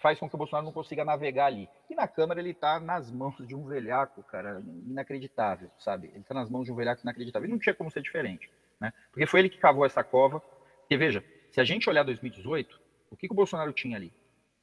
faz 0.00 0.18
com 0.18 0.28
que 0.28 0.34
o 0.34 0.38
Bolsonaro 0.38 0.66
não 0.66 0.72
consiga 0.72 1.04
navegar 1.04 1.46
ali. 1.46 1.68
E 1.88 1.94
na 1.94 2.06
Câmara 2.06 2.40
ele 2.40 2.50
está 2.50 2.78
nas 2.78 3.10
mãos 3.10 3.36
de 3.46 3.54
um 3.54 3.66
velhaco, 3.66 4.22
cara, 4.24 4.62
inacreditável, 4.86 5.70
sabe? 5.78 6.08
Ele 6.08 6.20
está 6.20 6.34
nas 6.34 6.50
mãos 6.50 6.64
de 6.64 6.72
um 6.72 6.74
velhaco 6.74 7.02
inacreditável. 7.02 7.48
E 7.48 7.50
não 7.50 7.58
tinha 7.58 7.74
como 7.74 7.90
ser 7.90 8.02
diferente, 8.02 8.50
né? 8.80 8.92
Porque 9.10 9.26
foi 9.26 9.40
ele 9.40 9.48
que 9.48 9.58
cavou 9.58 9.84
essa 9.84 10.04
cova. 10.04 10.40
Porque 10.40 10.96
veja, 10.96 11.24
se 11.50 11.60
a 11.60 11.64
gente 11.64 11.88
olhar 11.88 12.02
2018, 12.02 12.80
o 13.10 13.16
que, 13.16 13.26
que 13.26 13.32
o 13.32 13.36
Bolsonaro 13.36 13.72
tinha 13.72 13.96
ali? 13.96 14.12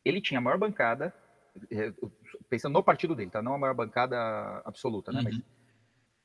Ele 0.04 0.21
tinha 0.21 0.39
a 0.39 0.41
maior 0.41 0.58
bancada, 0.58 1.13
é, 1.71 1.93
pensando 2.50 2.73
no 2.73 2.84
partido 2.84 3.15
dele, 3.15 3.30
tá? 3.30 3.41
Não 3.41 3.54
a 3.54 3.58
maior 3.58 3.73
bancada 3.73 4.17
absoluta, 4.65 5.12
né? 5.12 5.19
Uhum. 5.19 5.23
Mas 5.26 5.41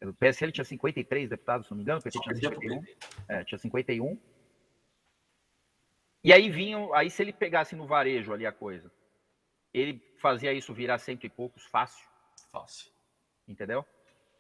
o 0.04 0.14
PSL 0.14 0.52
tinha 0.52 0.64
53 0.64 1.28
deputados, 1.28 1.66
se 1.66 1.70
não 1.70 1.76
me 1.76 1.82
engano, 1.82 2.00
o 2.00 2.02
PT 2.02 2.18
tinha 2.20 2.34
51. 2.34 2.84
É, 3.28 3.44
tinha 3.44 3.58
51. 3.58 4.18
E 6.24 6.32
aí 6.32 6.48
vinham, 6.50 6.94
aí 6.94 7.10
se 7.10 7.22
ele 7.22 7.32
pegasse 7.32 7.74
no 7.74 7.86
varejo 7.86 8.32
ali 8.32 8.46
a 8.46 8.52
coisa, 8.52 8.90
ele 9.74 10.00
fazia 10.18 10.52
isso 10.52 10.72
virar 10.72 10.98
cento 10.98 11.24
e 11.24 11.28
poucos 11.28 11.64
fácil. 11.64 12.06
Fácil. 12.50 12.90
Entendeu? 13.48 13.84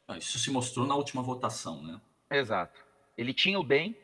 Ah, 0.06 0.18
isso 0.18 0.38
se 0.38 0.50
mostrou 0.50 0.86
na 0.86 0.94
última 0.94 1.22
votação, 1.22 1.82
né? 1.82 2.00
Exato. 2.30 2.80
Ele 3.16 3.34
tinha 3.34 3.58
o 3.58 3.64
DEM 3.64 3.96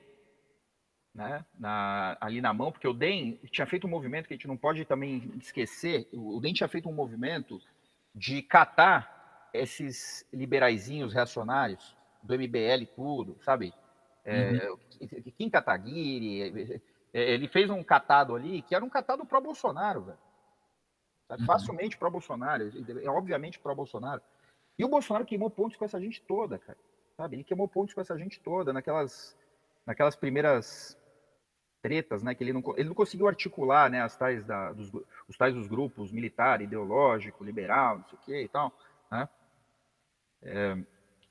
né, 1.15 1.45
na, 1.59 2.17
ali 2.21 2.41
na 2.41 2.53
mão, 2.53 2.73
porque 2.73 2.87
o 2.87 2.93
DEM 2.93 3.37
tinha 3.51 3.67
feito 3.67 3.87
um 3.87 3.91
movimento 3.91 4.27
que 4.27 4.35
a 4.35 4.37
gente 4.37 4.49
não 4.49 4.57
pode 4.57 4.85
também 4.85 5.33
esquecer. 5.39 6.09
O 6.13 6.41
DEM 6.41 6.53
tinha 6.53 6.69
feito 6.69 6.89
um 6.89 6.95
movimento 6.95 7.61
de 8.15 8.43
catar 8.43 9.18
esses 9.53 10.27
liberaizinhos 10.33 11.13
reacionários 11.13 11.97
do 12.23 12.35
MBL 12.35 12.87
tudo, 12.95 13.37
sabe? 13.43 13.73
É, 14.25 14.71
uhum. 14.71 14.79
Kim 15.37 15.49
Kataguiri, 15.49 16.81
é, 17.13 17.33
ele 17.33 17.49
fez 17.49 17.71
um 17.71 17.83
catado 17.83 18.35
ali 18.35 18.63
que 18.63 18.75
era 18.75 18.85
um 18.85 18.91
catado 18.91 19.25
pró-Bolsonaro, 19.25 20.03
velho. 20.03 20.19
Uhum. 21.31 21.47
Facilmente 21.47 21.97
pró-Bolsonaro, 21.97 22.71
é 23.03 23.11
obviamente 23.11 23.59
pró-Bolsonaro. 23.59 24.23
E 24.79 24.85
o 24.85 24.89
Bolsonaro 24.89 25.25
queimou 25.25 25.51
pontos 25.51 25.77
com 25.77 25.85
essa 25.85 26.01
gente 26.01 26.23
toda, 26.23 26.59
cara. 26.59 26.79
Sabe? 27.17 27.37
Ele 27.37 27.45
queimou 27.45 27.67
pontos 27.67 27.95
com 27.95 28.01
essa 28.01 28.17
gente 28.17 28.39
toda, 28.41 28.73
naquelas, 28.73 29.37
naquelas 29.85 30.15
primeiras 30.15 30.97
tretas, 31.83 32.23
né? 32.23 32.35
Que 32.35 32.45
ele 32.45 32.53
não, 32.53 32.63
ele 32.77 32.89
não 32.89 32.95
conseguiu 32.95 33.27
articular, 33.27 33.91
né? 33.91 34.01
As 34.03 34.17
tais 34.17 34.45
da, 34.45 34.73
dos, 34.73 34.93
os 35.29 35.37
tais 35.37 35.55
dos 35.55 35.67
grupos 35.67 36.13
militar, 36.13 36.63
ideológico, 36.63 37.43
liberal, 37.43 37.99
não 37.99 38.05
sei 38.05 38.19
o 38.19 38.23
que 38.23 38.43
e 38.43 38.49
tal, 38.49 38.73
né? 39.11 39.29
É, 40.43 40.77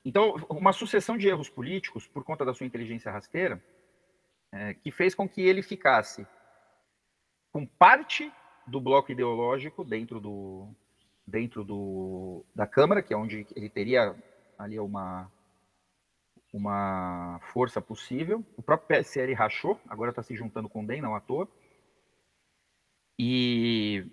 então, 0.04 0.34
uma 0.48 0.72
sucessão 0.72 1.16
de 1.16 1.28
erros 1.28 1.48
políticos 1.48 2.06
por 2.06 2.24
conta 2.24 2.44
da 2.44 2.54
sua 2.54 2.66
inteligência 2.66 3.10
rasteira 3.10 3.62
é, 4.52 4.74
que 4.74 4.90
fez 4.90 5.14
com 5.14 5.28
que 5.28 5.42
ele 5.42 5.62
ficasse 5.62 6.26
com 7.52 7.66
parte 7.66 8.32
do 8.66 8.80
bloco 8.80 9.12
ideológico 9.12 9.84
dentro 9.84 10.20
do 10.20 10.68
dentro 11.26 11.62
do, 11.62 12.42
da 12.54 12.66
Câmara, 12.66 13.02
que 13.02 13.12
é 13.12 13.16
onde 13.16 13.46
ele 13.54 13.68
teria 13.68 14.16
ali 14.58 14.78
uma 14.78 15.30
uma 16.52 17.38
força 17.52 17.80
possível. 17.80 18.44
O 18.56 18.62
próprio 18.62 18.88
PSL 18.88 19.34
rachou, 19.34 19.78
agora 19.86 20.10
está 20.10 20.22
se 20.22 20.34
juntando 20.34 20.68
com 20.68 20.82
o 20.82 20.86
DEM, 20.86 21.02
não 21.02 21.14
à 21.14 21.20
toa. 21.20 21.46
E 23.18 24.06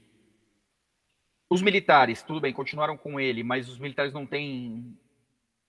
os 1.55 1.61
militares, 1.61 2.21
tudo 2.21 2.41
bem, 2.41 2.53
continuaram 2.53 2.97
com 2.97 3.19
ele, 3.19 3.43
mas 3.43 3.69
os 3.69 3.79
militares 3.79 4.13
não 4.13 4.25
têm 4.25 4.97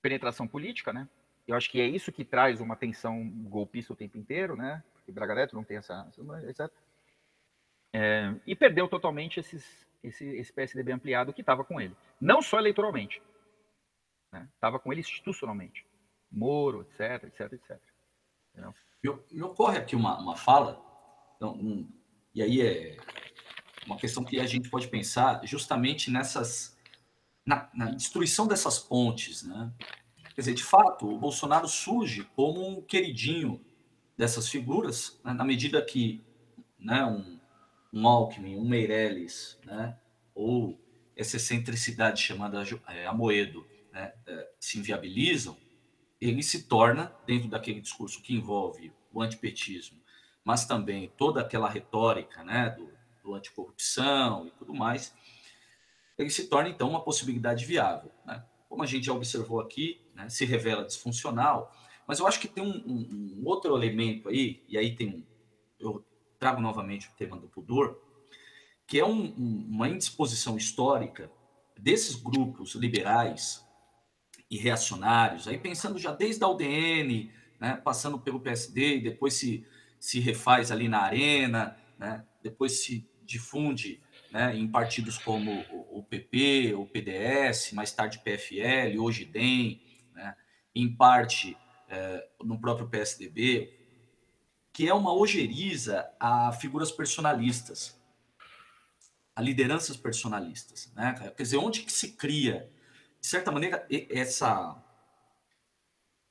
penetração 0.03 0.47
política, 0.47 0.93
né? 0.93 1.09
Eu 1.47 1.55
acho 1.55 1.71
que 1.71 1.81
é 1.81 1.87
isso 1.87 2.11
que 2.11 2.25
traz 2.25 2.61
uma 2.61 2.75
tensão 2.75 3.29
golpista 3.49 3.93
o 3.93 3.97
tempo 3.97 4.19
inteiro, 4.19 4.57
né? 4.57 4.83
Porque 4.95 5.13
Braga 5.13 5.35
Neto 5.35 5.55
não 5.55 5.63
tem 5.63 5.77
essa, 5.77 6.11
etc. 6.49 6.69
É, 7.93 8.35
e 8.45 8.57
perdeu 8.57 8.89
totalmente 8.89 9.39
esses, 9.39 9.87
esse, 10.03 10.27
esse 10.37 10.53
PSDB 10.53 10.91
ampliado 10.91 11.33
que 11.33 11.41
estava 11.41 11.65
com 11.65 11.81
ele. 11.81 11.97
Não 12.21 12.43
só 12.43 12.59
eleitoralmente, 12.59 13.23
estava 14.55 14.77
né? 14.77 14.83
com 14.83 14.93
ele 14.93 15.01
institucionalmente. 15.01 15.87
Moro, 16.31 16.83
etc, 16.83 17.25
etc, 17.29 17.53
etc. 17.53 17.81
Me, 19.03 19.17
me, 19.31 19.43
ocorre 19.43 19.79
aqui 19.79 19.95
uma, 19.95 20.19
uma 20.19 20.37
fala, 20.37 20.83
então, 21.37 21.53
um, 21.55 21.89
e 22.35 22.43
aí 22.43 22.61
é 22.61 22.97
uma 23.87 23.97
questão 23.97 24.25
que 24.25 24.41
a 24.41 24.47
gente 24.47 24.69
pode 24.69 24.89
pensar 24.89 25.41
justamente 25.45 26.11
nessas, 26.11 26.77
na, 27.45 27.69
na 27.73 27.91
destruição 27.91 28.47
dessas 28.47 28.79
pontes, 28.79 29.43
né? 29.43 29.73
Quer 30.35 30.43
dizer, 30.43 30.55
de 30.55 30.65
fato, 30.65 31.09
o 31.09 31.19
Bolsonaro 31.19 31.67
surge 31.67 32.25
como 32.37 32.69
um 32.69 32.83
queridinho 32.83 33.65
dessas 34.19 34.49
figuras, 34.49 35.19
né, 35.25 35.33
na 35.33 35.45
medida 35.45 35.83
que 35.83 36.23
né, 36.79 37.05
um, 37.05 37.39
um 37.91 38.07
Alckmin, 38.07 38.57
um 38.57 38.69
Meirelles, 38.69 39.59
né, 39.65 39.97
ou 40.35 40.79
essa 41.17 41.37
excentricidade 41.37 42.21
chamada 42.21 42.63
é, 42.89 43.07
Amoedo 43.07 43.67
né, 43.91 44.13
é, 44.27 44.51
se 44.61 44.79
inviabilizam, 44.79 45.57
ele 46.21 46.43
se 46.43 46.65
torna, 46.65 47.13
dentro 47.27 47.49
daquele 47.49 47.81
discurso 47.81 48.23
que 48.23 48.35
envolve 48.35 48.93
o 49.13 49.23
antipetismo, 49.23 49.99
mas 50.45 50.67
também 50.67 51.11
toda 51.17 51.41
aquela 51.41 51.69
retórica 51.69 52.45
né, 52.45 52.71
do, 52.71 52.96
do 53.27 53.35
anticorrupção 53.35 54.47
e 54.47 54.51
tudo 54.53 54.73
mais, 54.73 55.13
ele 56.17 56.31
se 56.31 56.47
torna, 56.47 56.69
então, 56.69 56.89
uma 56.89 57.03
possibilidade 57.03 57.65
viável. 57.65 58.11
Né? 58.25 58.43
Como 58.69 58.83
a 58.83 58.87
gente 58.87 59.05
já 59.07 59.13
observou 59.13 59.61
aqui, 59.61 60.01
né, 60.15 60.29
se 60.29 60.45
revela 60.45 60.85
disfuncional, 60.85 61.75
mas 62.07 62.21
eu 62.21 62.27
acho 62.27 62.41
que 62.41 62.49
tem 62.49 62.63
um, 62.63 62.77
um, 62.87 63.41
um 63.41 63.43
outro 63.45 63.77
elemento 63.77 64.29
aí, 64.29 64.65
e 64.69 64.79
aí 64.79 64.95
tem 64.95 65.09
um, 65.09 65.27
eu 65.79 66.05
trago 66.39 66.61
novamente 66.61 67.09
o 67.09 67.13
tema 67.17 67.37
do 67.37 67.49
pudor, 67.49 68.01
que 68.87 68.99
é 68.99 69.05
um, 69.05 69.35
uma 69.35 69.89
indisposição 69.89 70.57
histórica 70.57 71.31
desses 71.77 72.15
grupos 72.15 72.75
liberais 72.75 73.65
e 74.49 74.57
reacionários, 74.57 75.49
aí 75.49 75.59
pensando 75.59 75.99
já 75.99 76.13
desde 76.13 76.43
a 76.45 76.49
UDN, 76.49 77.31
né, 77.59 77.77
passando 77.77 78.19
pelo 78.19 78.41
PSD, 78.41 79.01
depois 79.01 79.35
se, 79.35 79.67
se 79.99 80.21
refaz 80.21 80.71
ali 80.71 80.89
na 80.89 81.01
arena, 81.01 81.77
né, 81.99 82.25
depois 82.43 82.85
se 82.85 83.09
difunde 83.27 84.01
né, 84.31 84.57
em 84.57 84.69
partidos 84.69 85.19
como 85.19 85.65
o 85.91 86.03
PP, 86.03 86.75
o 86.75 86.87
PDS, 86.87 87.73
mais 87.73 87.93
tarde 87.93 88.21
PFL, 88.21 88.99
hoje 88.99 89.25
DEM, 89.25 89.83
né, 90.15 90.37
em 90.75 90.95
parte 90.95 91.57
é, 91.89 92.29
no 92.43 92.61
próprio 92.61 92.89
PSDB, 92.89 93.73
que 94.73 94.89
é 94.89 94.93
uma 94.93 95.15
ojeriza 95.15 96.07
a 96.21 96.53
figuras 96.53 96.93
personalistas, 96.93 97.99
a 99.35 99.41
lideranças 99.41 99.97
personalistas. 99.97 100.93
Né? 100.95 101.15
Quer 101.35 101.43
dizer, 101.43 101.57
onde 101.57 101.83
que 101.83 101.93
se 101.93 102.13
cria, 102.13 102.71
de 103.21 103.27
certa 103.27 103.51
maneira, 103.51 103.87
essa, 104.11 104.77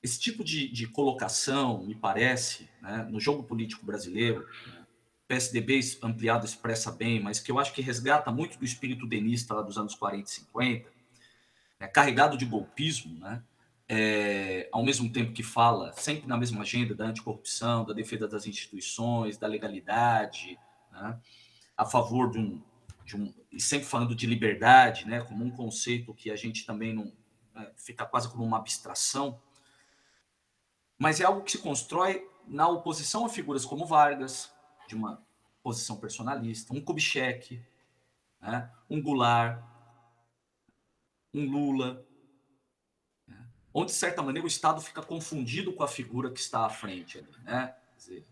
esse 0.04 0.20
tipo 0.20 0.44
de, 0.44 0.68
de 0.68 0.88
colocação, 0.88 1.84
me 1.84 1.96
parece, 1.96 2.70
né, 2.82 3.08
no 3.10 3.20
jogo 3.20 3.44
político 3.44 3.86
brasileiro, 3.86 4.48
né, 4.68 4.85
PSDB 5.28 5.80
ampliado 6.04 6.46
expressa 6.46 6.92
bem, 6.92 7.22
mas 7.22 7.40
que 7.40 7.52
eu 7.52 7.60
acho 7.60 7.74
que 7.74 7.82
resgata 7.82 8.32
muito 8.32 8.58
do 8.60 8.66
espírito 8.66 9.08
denista 9.08 9.54
lá 9.54 9.62
dos 9.62 9.78
anos 9.78 9.96
40 9.96 10.30
e 10.30 10.34
50, 10.34 10.90
é, 11.80 11.88
carregado 11.88 12.38
de 12.38 12.46
golpismo, 12.46 13.20
né? 13.20 13.44
É, 13.88 14.68
ao 14.72 14.84
mesmo 14.84 15.12
tempo 15.12 15.32
que 15.32 15.44
fala 15.44 15.94
sempre 15.94 16.28
na 16.28 16.36
mesma 16.36 16.62
agenda 16.62 16.96
da 16.96 17.06
anticorrupção, 17.06 17.86
da 17.86 17.94
defesa 17.94 18.28
das 18.28 18.48
instituições, 18.48 19.38
da 19.38 19.46
legalidade, 19.46 20.58
né? 20.92 21.20
a 21.78 21.86
favor 21.86 22.32
de 22.32 22.40
um, 22.40 22.64
de 23.06 23.16
um, 23.16 23.32
e 23.52 23.62
sempre 23.62 23.86
falando 23.86 24.16
de 24.16 24.26
liberdade, 24.26 25.06
né? 25.06 25.22
como 25.22 25.46
um 25.46 25.52
conceito 25.52 26.16
que 26.16 26.32
a 26.32 26.36
gente 26.36 26.66
também 26.66 26.96
não 26.96 27.14
é, 27.56 27.72
fica 27.78 28.08
quase 28.08 28.28
como 28.28 28.44
uma 28.44 28.58
abstração, 28.58 29.40
mas 30.98 31.22
é 31.22 31.26
algo 31.26 31.44
que 31.44 31.52
se 31.52 31.60
constrói 31.60 32.28
na 32.48 32.68
oposição 32.68 33.24
a 33.24 33.30
figuras 33.30 33.66
como 33.66 33.86
Vargas, 33.86 34.52
de 34.88 34.96
uma 34.96 35.24
posição 35.64 35.98
personalista, 35.98 36.74
um 36.74 36.82
Kubitschek, 36.82 37.62
né? 38.42 38.72
um 38.90 39.02
Goulart, 39.02 39.64
um 41.34 41.50
Lula, 41.50 42.06
né? 43.28 43.48
onde, 43.74 43.92
de 43.92 43.98
certa 43.98 44.22
maneira, 44.22 44.46
o 44.46 44.48
Estado 44.48 44.80
fica 44.82 45.02
confundido 45.02 45.74
com 45.74 45.84
a 45.84 45.88
figura 45.88 46.32
que 46.32 46.40
está 46.40 46.66
à 46.66 46.70
frente. 46.70 47.18
Ali, 47.18 47.28
né? 47.44 47.76
Dizer, 47.98 48.28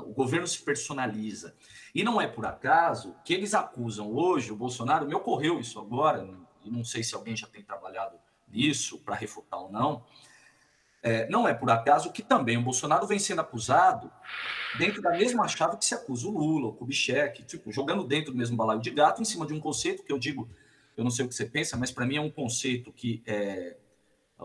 o 0.00 0.12
governo 0.12 0.46
se 0.46 0.62
personaliza. 0.62 1.54
E 1.94 2.02
não 2.02 2.20
é 2.20 2.26
por 2.26 2.46
acaso 2.46 3.14
que 3.24 3.32
eles 3.32 3.54
acusam 3.54 4.12
hoje 4.12 4.50
o 4.50 4.56
Bolsonaro, 4.56 5.06
me 5.06 5.14
ocorreu 5.14 5.60
isso 5.60 5.78
agora, 5.78 6.28
e 6.64 6.70
não 6.70 6.84
sei 6.84 7.04
se 7.04 7.14
alguém 7.14 7.36
já 7.36 7.46
tem 7.46 7.62
trabalhado 7.62 8.18
nisso 8.48 8.98
para 8.98 9.14
refutar 9.14 9.60
ou 9.60 9.70
não, 9.70 10.04
é, 11.04 11.28
não 11.28 11.46
é 11.46 11.52
por 11.52 11.70
acaso 11.70 12.10
que 12.10 12.22
também 12.22 12.56
o 12.56 12.62
Bolsonaro 12.62 13.06
vem 13.06 13.18
sendo 13.18 13.42
acusado 13.42 14.10
dentro 14.78 15.02
da 15.02 15.10
mesma 15.10 15.46
chave 15.46 15.76
que 15.76 15.84
se 15.84 15.94
acusa 15.94 16.26
o 16.26 16.30
Lula, 16.30 16.68
o 16.68 16.72
Kubitschek, 16.72 17.44
tipo, 17.44 17.70
jogando 17.70 18.04
dentro 18.04 18.32
do 18.32 18.38
mesmo 18.38 18.56
balaio 18.56 18.80
de 18.80 18.90
gato 18.90 19.20
em 19.20 19.24
cima 19.24 19.46
de 19.46 19.52
um 19.52 19.60
conceito 19.60 20.02
que 20.02 20.10
eu 20.10 20.18
digo, 20.18 20.48
eu 20.96 21.04
não 21.04 21.10
sei 21.10 21.26
o 21.26 21.28
que 21.28 21.34
você 21.34 21.44
pensa, 21.44 21.76
mas 21.76 21.90
para 21.90 22.06
mim 22.06 22.16
é 22.16 22.20
um 22.22 22.30
conceito 22.30 22.90
que 22.90 23.22
é, 23.26 23.76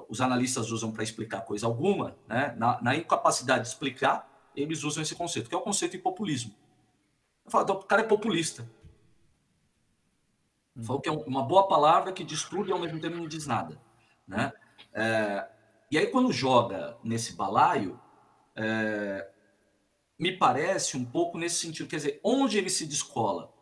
os 0.10 0.20
analistas 0.20 0.70
usam 0.70 0.92
para 0.92 1.02
explicar 1.02 1.42
coisa 1.42 1.66
alguma, 1.66 2.18
né? 2.28 2.54
Na, 2.58 2.82
na, 2.82 2.94
incapacidade 2.94 3.62
de 3.62 3.70
explicar, 3.70 4.30
eles 4.54 4.84
usam 4.84 5.02
esse 5.02 5.16
conceito, 5.16 5.48
que 5.48 5.56
é 5.56 5.58
o 5.58 5.62
conceito 5.62 5.94
de 5.94 6.00
populismo. 6.00 6.54
Eu 7.46 7.52
falo, 7.52 7.72
o 7.72 7.84
cara 7.84 8.02
é 8.02 8.06
populista. 8.06 8.70
Eu 10.76 10.84
falo 10.84 11.00
que 11.00 11.08
é 11.08 11.12
uma 11.12 11.44
boa 11.44 11.70
palavra 11.70 12.12
que 12.12 12.24
diz 12.24 12.44
tudo 12.44 12.70
e 12.70 12.74
ao 12.74 12.80
mesmo 12.80 13.00
tempo 13.00 13.16
não 13.16 13.30
diz 13.30 13.48
nada, 13.48 13.80
né? 14.28 14.52
É, 14.94 15.48
e 15.92 15.98
aí, 15.98 16.08
quando 16.08 16.32
joga 16.32 16.98
nesse 17.04 17.34
balaio, 17.34 18.00
é, 18.56 19.30
me 20.20 20.38
parece 20.38 20.98
um 20.98 21.06
pouco 21.06 21.38
nesse 21.38 21.56
sentido, 21.56 21.88
quer 21.88 21.96
dizer, 21.96 22.20
onde 22.24 22.58
ele 22.58 22.70
se 22.70 22.86
descola. 22.86 23.54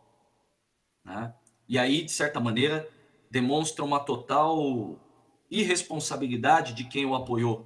Né? 1.05 1.33
E 1.69 1.77
aí, 1.77 2.03
de 2.03 2.11
certa 2.11 2.39
maneira, 2.39 2.89
demonstra 3.29 3.85
uma 3.85 3.99
total 3.99 4.99
irresponsabilidade 5.49 6.73
de 6.73 6.83
quem 6.85 7.05
o 7.05 7.15
apoiou, 7.15 7.65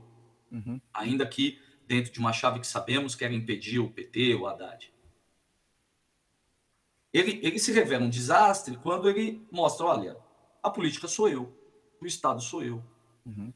uhum. 0.52 0.80
ainda 0.94 1.26
que 1.26 1.60
dentro 1.88 2.12
de 2.12 2.20
uma 2.20 2.32
chave 2.32 2.60
que 2.60 2.68
sabemos 2.68 3.16
que 3.16 3.26
era 3.26 3.34
impedir 3.34 3.80
o 3.80 3.92
PT, 3.92 4.36
o 4.36 4.46
Haddad. 4.46 4.94
Ele, 7.12 7.40
ele 7.44 7.60
se 7.60 7.72
revela 7.72 8.06
um 8.06 8.10
desastre 8.10 8.78
quando 8.78 9.10
ele 9.10 9.46
mostra, 9.52 9.86
olha, 9.86 10.18
a 10.64 10.70
política 10.70 11.08
sou 11.08 11.28
eu, 11.28 11.54
o 12.00 12.06
Estado 12.06 12.42
sou 12.42 12.64
eu. 12.64 12.84
Uhum. 13.26 13.52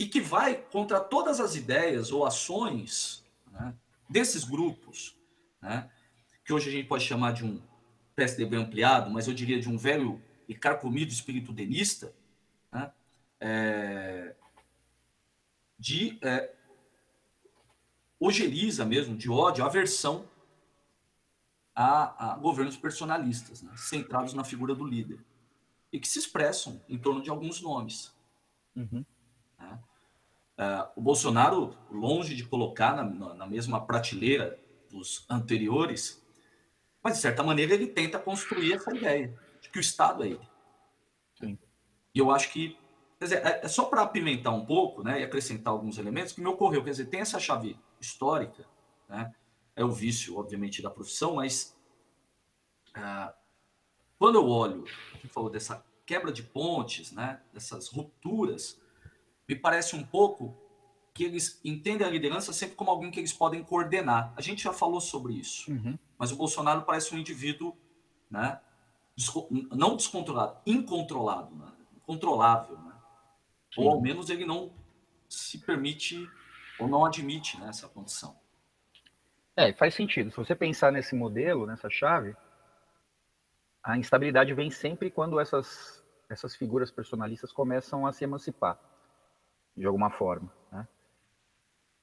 E 0.00 0.06
que 0.06 0.18
vai 0.18 0.54
contra 0.54 0.98
todas 0.98 1.40
as 1.40 1.54
ideias 1.54 2.10
ou 2.10 2.24
ações 2.24 3.22
né, 3.52 3.74
desses 4.08 4.44
grupos, 4.44 5.14
né, 5.60 5.90
que 6.42 6.54
hoje 6.54 6.70
a 6.70 6.72
gente 6.72 6.88
pode 6.88 7.04
chamar 7.04 7.34
de 7.34 7.44
um 7.44 7.60
PSDB 8.16 8.56
ampliado, 8.56 9.10
mas 9.10 9.28
eu 9.28 9.34
diria 9.34 9.60
de 9.60 9.68
um 9.68 9.76
velho 9.76 10.18
e 10.48 10.54
carcomido 10.54 11.12
espírito 11.12 11.52
denista, 11.52 12.14
né, 12.72 12.90
é, 13.38 14.34
de 15.78 16.18
é, 16.22 16.50
ojeriza 18.18 18.86
mesmo, 18.86 19.14
de 19.14 19.28
ódio, 19.28 19.66
aversão 19.66 20.26
a, 21.74 22.32
a 22.32 22.36
governos 22.38 22.78
personalistas, 22.78 23.60
né, 23.60 23.70
centrados 23.76 24.32
na 24.32 24.44
figura 24.44 24.74
do 24.74 24.86
líder, 24.86 25.22
e 25.92 26.00
que 26.00 26.08
se 26.08 26.18
expressam 26.18 26.80
em 26.88 26.96
torno 26.96 27.20
de 27.20 27.28
alguns 27.28 27.60
nomes. 27.60 28.14
Uhum. 28.74 29.04
Né? 29.58 29.78
Uh, 30.60 30.86
o 30.94 31.00
Bolsonaro, 31.00 31.74
longe 31.90 32.36
de 32.36 32.44
colocar 32.44 32.94
na, 32.94 33.32
na, 33.32 33.46
mesma 33.46 33.80
prateleira 33.80 34.60
dos 34.90 35.24
anteriores, 35.30 36.22
mas 37.02 37.14
de 37.14 37.20
certa 37.20 37.42
maneira 37.42 37.72
ele 37.72 37.86
tenta 37.86 38.18
construir 38.18 38.74
essa 38.74 38.94
ideia 38.94 39.34
de 39.62 39.70
que 39.70 39.78
o 39.78 39.80
Estado 39.80 40.22
é 40.22 40.26
ele. 40.28 40.48
Sim. 41.34 41.58
E 42.14 42.18
eu 42.18 42.30
acho 42.30 42.52
que, 42.52 42.76
quer 43.18 43.24
dizer, 43.24 43.46
é, 43.46 43.60
é 43.64 43.68
só 43.68 43.86
para 43.86 44.02
apimentar 44.02 44.50
um 44.50 44.66
pouco, 44.66 45.02
né, 45.02 45.22
e 45.22 45.24
acrescentar 45.24 45.72
alguns 45.72 45.96
elementos 45.96 46.34
que 46.34 46.42
me 46.42 46.48
ocorreu, 46.48 46.84
quer 46.84 46.90
dizer, 46.90 47.06
tem 47.06 47.20
essa 47.20 47.40
chave 47.40 47.80
histórica, 47.98 48.66
né, 49.08 49.34
é 49.74 49.82
o 49.82 49.90
vício, 49.90 50.36
obviamente, 50.36 50.82
da 50.82 50.90
profissão, 50.90 51.36
mas 51.36 51.74
uh, 52.88 53.32
quando 54.18 54.34
eu 54.34 54.46
olho, 54.46 54.84
a 55.14 55.14
gente 55.14 55.28
falou 55.28 55.48
dessa 55.48 55.82
quebra 56.04 56.30
de 56.30 56.42
pontes, 56.42 57.12
né, 57.12 57.40
dessas 57.50 57.88
rupturas 57.88 58.78
me 59.50 59.56
parece 59.56 59.96
um 59.96 60.04
pouco 60.04 60.56
que 61.12 61.24
eles 61.24 61.60
entendem 61.64 62.06
a 62.06 62.10
liderança 62.10 62.52
sempre 62.52 62.76
como 62.76 62.88
alguém 62.88 63.10
que 63.10 63.18
eles 63.18 63.32
podem 63.32 63.64
coordenar. 63.64 64.32
A 64.36 64.40
gente 64.40 64.62
já 64.62 64.72
falou 64.72 65.00
sobre 65.00 65.32
isso, 65.32 65.72
uhum. 65.72 65.98
mas 66.16 66.30
o 66.30 66.36
Bolsonaro 66.36 66.82
parece 66.82 67.12
um 67.12 67.18
indivíduo, 67.18 67.76
né, 68.30 68.60
não 69.72 69.96
descontrolado, 69.96 70.58
incontrolado, 70.64 71.52
né, 71.56 71.72
controlável, 72.06 72.78
né? 72.78 72.92
ou 73.76 73.90
ao 73.90 74.00
menos 74.00 74.30
ele 74.30 74.44
não 74.44 74.72
se 75.28 75.58
permite 75.58 76.28
ou 76.78 76.86
não 76.86 77.04
admite 77.04 77.58
né, 77.58 77.68
essa 77.68 77.88
condição. 77.88 78.38
É, 79.56 79.72
faz 79.72 79.94
sentido. 79.94 80.30
Se 80.30 80.36
você 80.36 80.54
pensar 80.54 80.92
nesse 80.92 81.16
modelo, 81.16 81.66
nessa 81.66 81.90
chave, 81.90 82.36
a 83.82 83.98
instabilidade 83.98 84.54
vem 84.54 84.70
sempre 84.70 85.10
quando 85.10 85.40
essas, 85.40 86.04
essas 86.28 86.54
figuras 86.54 86.90
personalistas 86.90 87.52
começam 87.52 88.06
a 88.06 88.12
se 88.12 88.22
emancipar 88.22 88.78
de 89.80 89.86
alguma 89.86 90.10
forma. 90.10 90.52
Né? 90.70 90.86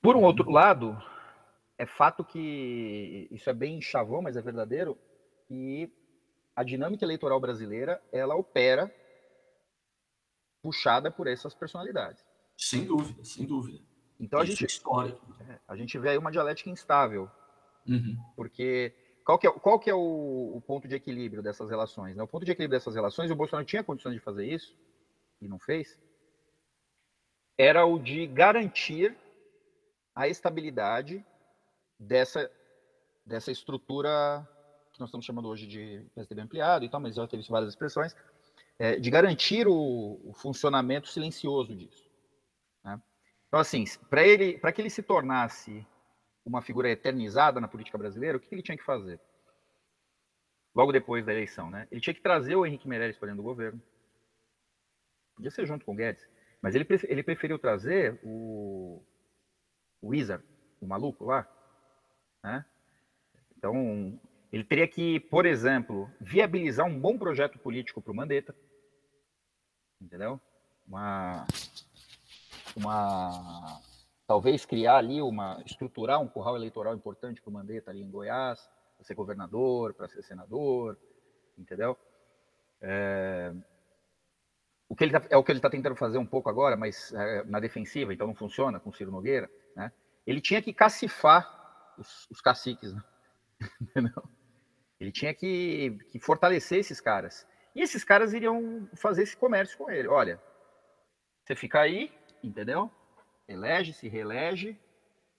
Por 0.01 0.15
um 0.15 0.23
outro 0.23 0.49
lado, 0.49 0.97
é 1.77 1.85
fato 1.85 2.25
que 2.25 3.27
isso 3.31 3.49
é 3.49 3.53
bem 3.53 3.81
chavão, 3.81 4.21
mas 4.21 4.35
é 4.35 4.41
verdadeiro, 4.41 4.97
que 5.47 5.93
a 6.55 6.63
dinâmica 6.63 7.05
eleitoral 7.05 7.39
brasileira 7.39 8.01
ela 8.11 8.35
opera 8.35 8.93
puxada 10.61 11.11
por 11.11 11.27
essas 11.27 11.53
personalidades. 11.53 12.25
Sem 12.57 12.83
dúvida, 12.83 13.23
sem 13.23 13.45
dúvida. 13.45 13.79
Então 14.19 14.39
a 14.39 14.45
gente, 14.45 14.65
é, 14.65 15.59
a 15.67 15.75
gente 15.75 15.97
vê 15.99 16.09
aí 16.09 16.17
uma 16.17 16.31
dialética 16.31 16.71
instável, 16.71 17.29
uhum. 17.87 18.17
porque 18.35 18.91
qual 19.23 19.37
que 19.37 19.45
é, 19.45 19.51
qual 19.51 19.79
que 19.79 19.89
é 19.89 19.93
o, 19.93 20.53
o, 20.55 20.61
ponto 20.61 20.87
de 20.87 20.95
equilíbrio 20.95 21.43
dessas 21.43 21.69
relações? 21.69 22.15
Né? 22.15 22.23
O 22.23 22.27
ponto 22.27 22.43
de 22.43 22.51
equilíbrio 22.51 22.79
dessas 22.79 22.95
relações, 22.95 23.29
o 23.29 23.35
Bolsonaro 23.35 23.67
tinha 23.67 23.83
condições 23.83 24.15
de 24.15 24.19
fazer 24.19 24.47
isso 24.47 24.75
e 25.39 25.47
não 25.47 25.59
fez, 25.59 25.99
era 27.57 27.85
o 27.85 27.97
de 27.97 28.27
garantir 28.27 29.17
a 30.13 30.27
estabilidade 30.27 31.25
dessa, 31.99 32.51
dessa 33.25 33.51
estrutura 33.51 34.47
que 34.93 34.99
nós 34.99 35.09
estamos 35.09 35.25
chamando 35.25 35.47
hoje 35.47 35.67
de 35.67 36.05
PSDB 36.15 36.41
ampliado 36.41 36.85
e 36.85 36.89
tal, 36.89 36.99
mas 36.99 37.15
já 37.15 37.27
teve 37.27 37.43
várias 37.49 37.69
expressões, 37.69 38.15
é, 38.79 38.99
de 38.99 39.09
garantir 39.09 39.67
o, 39.67 40.19
o, 40.23 40.33
funcionamento 40.33 41.07
silencioso 41.07 41.75
disso. 41.75 42.09
Né? 42.83 43.01
Então, 43.47 43.59
assim, 43.59 43.85
para 44.09 44.25
ele, 44.25 44.57
para 44.57 44.71
que 44.71 44.81
ele 44.81 44.89
se 44.89 45.01
tornasse 45.01 45.85
uma 46.45 46.61
figura 46.61 46.89
eternizada 46.89 47.59
na 47.59 47.67
política 47.67 47.97
brasileira, 47.97 48.37
o 48.37 48.39
que 48.39 48.53
ele 48.53 48.61
tinha 48.61 48.77
que 48.77 48.83
fazer? 48.83 49.19
Logo 50.73 50.91
depois 50.91 51.25
da 51.25 51.33
eleição, 51.33 51.69
né? 51.69 51.87
Ele 51.91 51.99
tinha 51.99 52.13
que 52.13 52.21
trazer 52.21 52.55
o 52.55 52.65
Henrique 52.65 52.87
Meirelles 52.87 53.17
para 53.17 53.27
dentro 53.27 53.41
do 53.41 53.47
governo. 53.47 53.81
Podia 55.35 55.51
ser 55.51 55.65
junto 55.65 55.83
com 55.83 55.93
o 55.93 55.95
Guedes. 55.95 56.27
Mas 56.61 56.75
ele, 56.75 56.85
ele 57.03 57.23
preferiu 57.23 57.59
trazer 57.59 58.19
o, 58.23 59.01
o 60.01 60.09
Wizard, 60.09 60.43
o 60.81 60.87
maluco 60.87 61.25
lá. 61.25 61.47
Né? 62.43 62.65
Então, 63.57 64.19
Ele 64.51 64.63
teria 64.63 64.87
que, 64.87 65.19
por 65.19 65.45
exemplo, 65.45 66.09
viabilizar 66.19 66.85
um 66.85 66.99
bom 66.99 67.17
projeto 67.17 67.57
político 67.59 68.01
para 68.01 68.11
o 68.11 68.15
Mandetta. 68.15 68.55
Entendeu? 69.99 70.39
Uma, 70.87 71.45
uma. 72.75 73.81
Talvez 74.25 74.65
criar 74.65 74.97
ali 74.97 75.21
uma. 75.21 75.61
estruturar 75.65 76.21
um 76.21 76.27
curral 76.27 76.55
eleitoral 76.55 76.95
importante 76.95 77.41
para 77.41 77.49
o 77.49 77.53
Mandetta 77.53 77.91
ali 77.91 78.01
em 78.01 78.09
Goiás, 78.09 78.69
para 78.95 79.05
ser 79.05 79.15
governador, 79.15 79.93
para 79.93 80.07
ser 80.07 80.23
senador, 80.23 80.97
entendeu? 81.57 81.97
É, 82.79 83.53
o 84.89 84.95
que 84.95 85.03
ele 85.03 85.11
tá, 85.11 85.21
é 85.29 85.37
o 85.37 85.43
que 85.43 85.51
ele 85.51 85.59
está 85.59 85.69
tentando 85.69 85.95
fazer 85.95 86.17
um 86.17 86.25
pouco 86.25 86.49
agora, 86.49 86.77
mas 86.77 87.13
é, 87.13 87.43
na 87.45 87.59
defensiva, 87.59 88.13
então 88.13 88.27
não 88.27 88.35
funciona 88.35 88.79
com 88.79 88.89
o 88.89 88.93
Ciro 88.93 89.11
Nogueira, 89.11 89.49
né? 89.75 89.91
Ele 90.25 90.41
tinha 90.41 90.61
que 90.61 90.73
cacifar 90.73 91.93
os, 91.97 92.27
os 92.29 92.41
caciques, 92.41 92.93
né? 92.93 93.03
Ele 94.99 95.11
tinha 95.11 95.31
que, 95.31 95.97
que 96.09 96.19
fortalecer 96.19 96.79
esses 96.79 96.99
caras. 96.99 97.47
E 97.75 97.81
esses 97.81 98.03
caras 98.03 98.33
iriam 98.33 98.89
fazer 98.95 99.21
esse 99.21 99.37
comércio 99.37 99.77
com 99.77 99.91
ele. 99.91 100.07
Olha, 100.07 100.41
você 101.43 101.55
fica 101.55 101.79
aí, 101.79 102.11
entendeu? 102.43 102.91
Elege, 103.47 103.93
se 103.93 104.07
reelege, 104.07 104.75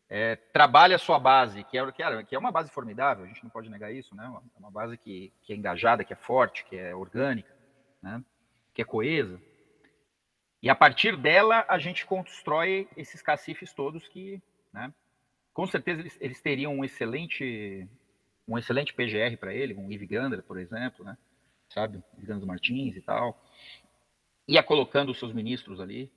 é, 0.09 0.37
trabalha 0.37 0.95
a 0.97 0.99
sua 0.99 1.19
base, 1.19 1.65
que 1.65 1.77
é, 1.77 1.93
que, 1.93 2.03
é, 2.03 2.23
que 2.23 2.35
é 2.37 2.39
uma 2.39 2.53
base 2.53 2.71
formidável, 2.71 3.25
a 3.25 3.27
gente 3.27 3.43
não 3.43 3.51
pode 3.51 3.69
negar 3.69 3.93
isso, 3.93 4.15
né? 4.15 4.25
É 4.25 4.59
uma 4.59 4.71
base 4.71 4.97
que, 4.97 5.33
que 5.43 5.53
é 5.53 5.57
engajada, 5.57 6.05
que 6.05 6.13
é 6.13 6.17
forte, 6.17 6.65
que 6.65 6.77
é 6.77 6.95
orgânica, 6.95 7.53
né? 8.01 8.23
Que 8.79 8.83
é 8.83 8.85
coesa. 8.85 9.43
E 10.63 10.71
a 10.71 10.75
partir 10.75 11.17
dela, 11.17 11.67
a 11.69 11.81
gente 11.81 12.07
constrói 12.07 12.89
esses 12.97 13.21
cacifes 13.21 13.73
todos 13.73 14.07
que, 14.07 14.41
né? 14.73 14.95
com 15.53 15.67
certeza, 15.67 16.01
eles, 16.01 16.17
eles 16.21 16.41
teriam 16.41 16.73
um 16.77 16.85
excelente 16.85 17.89
um 18.47 18.57
excelente 18.57 18.95
PGR 18.95 19.37
para 19.39 19.53
ele, 19.53 19.75
um 19.75 19.91
Yves 19.91 20.09
Gander, 20.09 20.43
por 20.45 20.59
exemplo, 20.59 21.05
né? 21.05 21.19
Sabe? 21.69 22.03
Yves 22.19 22.45
Martins 22.45 22.97
e 22.97 23.03
tal. 23.03 23.45
Ia 24.47 24.63
colocando 24.63 25.11
os 25.11 25.19
seus 25.19 25.33
ministros 25.33 25.81
ali, 25.81 26.11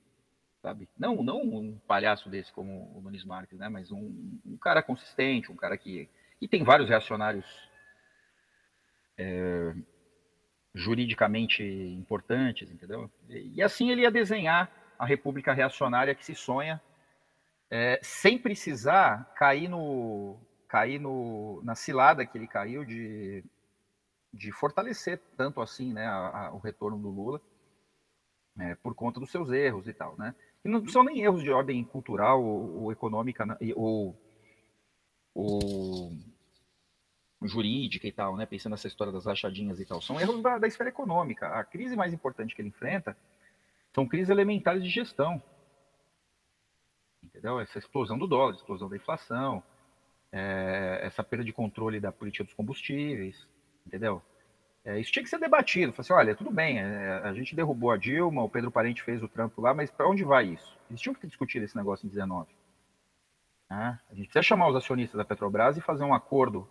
sabe? 0.62 0.88
Não, 0.96 1.20
não 1.20 1.42
um 1.42 1.78
palhaço 1.86 2.30
desse 2.30 2.52
como 2.52 2.96
o 2.96 3.00
Nunes 3.02 3.24
Marques, 3.24 3.58
né? 3.58 3.68
Mas 3.68 3.90
um, 3.90 4.38
um 4.46 4.56
cara 4.56 4.82
consistente, 4.82 5.50
um 5.50 5.56
cara 5.56 5.76
que... 5.76 6.08
E 6.40 6.46
tem 6.46 6.62
vários 6.62 6.88
reacionários 6.88 7.44
é, 9.18 9.74
juridicamente 10.74 11.62
importantes, 11.62 12.70
entendeu? 12.70 13.10
E, 13.28 13.56
e, 13.56 13.62
assim 13.62 13.90
ele 13.90 14.02
ia 14.02 14.10
desenhar 14.10 14.70
a 14.98 15.04
república 15.04 15.52
reacionária 15.52 16.14
que 16.14 16.24
se 16.24 16.34
sonha, 16.34 16.80
é, 17.70 17.98
sem 18.02 18.38
precisar 18.38 19.32
cair 19.34 19.68
no, 19.68 20.38
cair 20.68 20.98
no, 20.98 21.60
na 21.62 21.74
cilada 21.74 22.24
que 22.24 22.38
ele 22.38 22.46
caiu 22.46 22.84
de, 22.84 23.44
de 24.32 24.52
fortalecer 24.52 25.20
tanto 25.36 25.60
assim 25.60 25.92
né, 25.92 26.06
a, 26.06 26.46
a, 26.46 26.52
o 26.54 26.58
retorno 26.58 26.98
do 26.98 27.10
Lula 27.10 27.40
é, 28.58 28.74
por 28.76 28.94
conta 28.94 29.20
dos 29.20 29.30
seus 29.30 29.50
erros 29.50 29.86
e 29.86 29.92
tal. 29.92 30.16
Né? 30.16 30.34
E 30.64 30.68
não 30.68 30.86
são 30.88 31.02
nem 31.02 31.22
erros 31.22 31.42
de 31.42 31.50
ordem 31.50 31.82
cultural 31.84 32.42
ou, 32.42 32.84
ou 32.84 32.92
econômica 32.92 33.44
né, 33.44 33.56
ou, 33.74 34.16
ou, 35.34 36.12
jurídica 37.46 38.06
e 38.06 38.12
tal, 38.12 38.36
né? 38.36 38.46
pensando 38.46 38.72
nessa 38.72 38.86
história 38.86 39.12
das 39.12 39.26
rachadinhas 39.26 39.80
e 39.80 39.84
tal. 39.84 40.00
São 40.00 40.20
erros 40.20 40.42
da, 40.42 40.58
da 40.58 40.66
esfera 40.66 40.90
econômica. 40.90 41.48
A 41.48 41.64
crise 41.64 41.96
mais 41.96 42.12
importante 42.12 42.54
que 42.54 42.62
ele 42.62 42.68
enfrenta 42.68 43.16
são 43.92 44.06
crises 44.06 44.30
elementares 44.30 44.82
de 44.82 44.88
gestão. 44.88 45.42
Entendeu? 47.22 47.60
Essa 47.60 47.78
explosão 47.78 48.18
do 48.18 48.26
dólar, 48.26 48.54
explosão 48.54 48.88
da 48.88 48.96
inflação, 48.96 49.62
é, 50.32 51.00
essa 51.02 51.22
perda 51.22 51.44
de 51.44 51.52
controle 51.52 52.00
da 52.00 52.10
política 52.10 52.44
dos 52.44 52.54
combustíveis, 52.54 53.46
entendeu? 53.86 54.22
É, 54.84 54.98
isso 54.98 55.12
tinha 55.12 55.22
que 55.22 55.28
ser 55.28 55.38
debatido. 55.38 55.92
Falei 55.92 56.00
assim, 56.00 56.12
olha, 56.12 56.34
tudo 56.34 56.50
bem, 56.50 56.80
é, 56.80 57.20
a 57.22 57.32
gente 57.32 57.54
derrubou 57.54 57.90
a 57.90 57.96
Dilma, 57.96 58.42
o 58.42 58.48
Pedro 58.48 58.70
Parente 58.70 59.02
fez 59.02 59.22
o 59.22 59.28
trampo 59.28 59.60
lá, 59.60 59.72
mas 59.72 59.90
para 59.90 60.08
onde 60.08 60.24
vai 60.24 60.46
isso? 60.46 60.76
Eles 60.90 61.00
tinham 61.00 61.14
que 61.14 61.26
discutir 61.26 61.62
esse 61.62 61.76
negócio 61.76 62.06
em 62.06 62.08
19. 62.08 62.48
Né? 63.70 63.98
A 64.10 64.14
gente 64.14 64.26
precisa 64.26 64.42
chamar 64.42 64.68
os 64.68 64.76
acionistas 64.76 65.16
da 65.16 65.24
Petrobras 65.24 65.76
e 65.76 65.80
fazer 65.80 66.04
um 66.04 66.12
acordo 66.12 66.68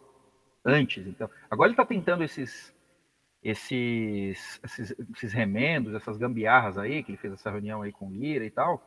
antes. 0.66 1.06
Então, 1.08 1.30
agora 1.50 1.68
ele 1.68 1.74
está 1.74 1.86
tentando 1.86 2.24
esses, 2.24 2.74
esses, 3.44 4.60
esses, 4.64 4.96
esses, 5.16 5.34
remendos, 5.34 5.94
essas 5.94 6.18
gambiarras 6.18 6.78
aí, 6.78 7.04
que 7.04 7.12
ele 7.12 7.18
fez 7.18 7.34
essa 7.34 7.52
reunião 7.52 7.82
aí 7.82 7.92
com 7.92 8.08
o 8.08 8.14
Lira 8.14 8.46
e 8.46 8.52
tal. 8.52 8.84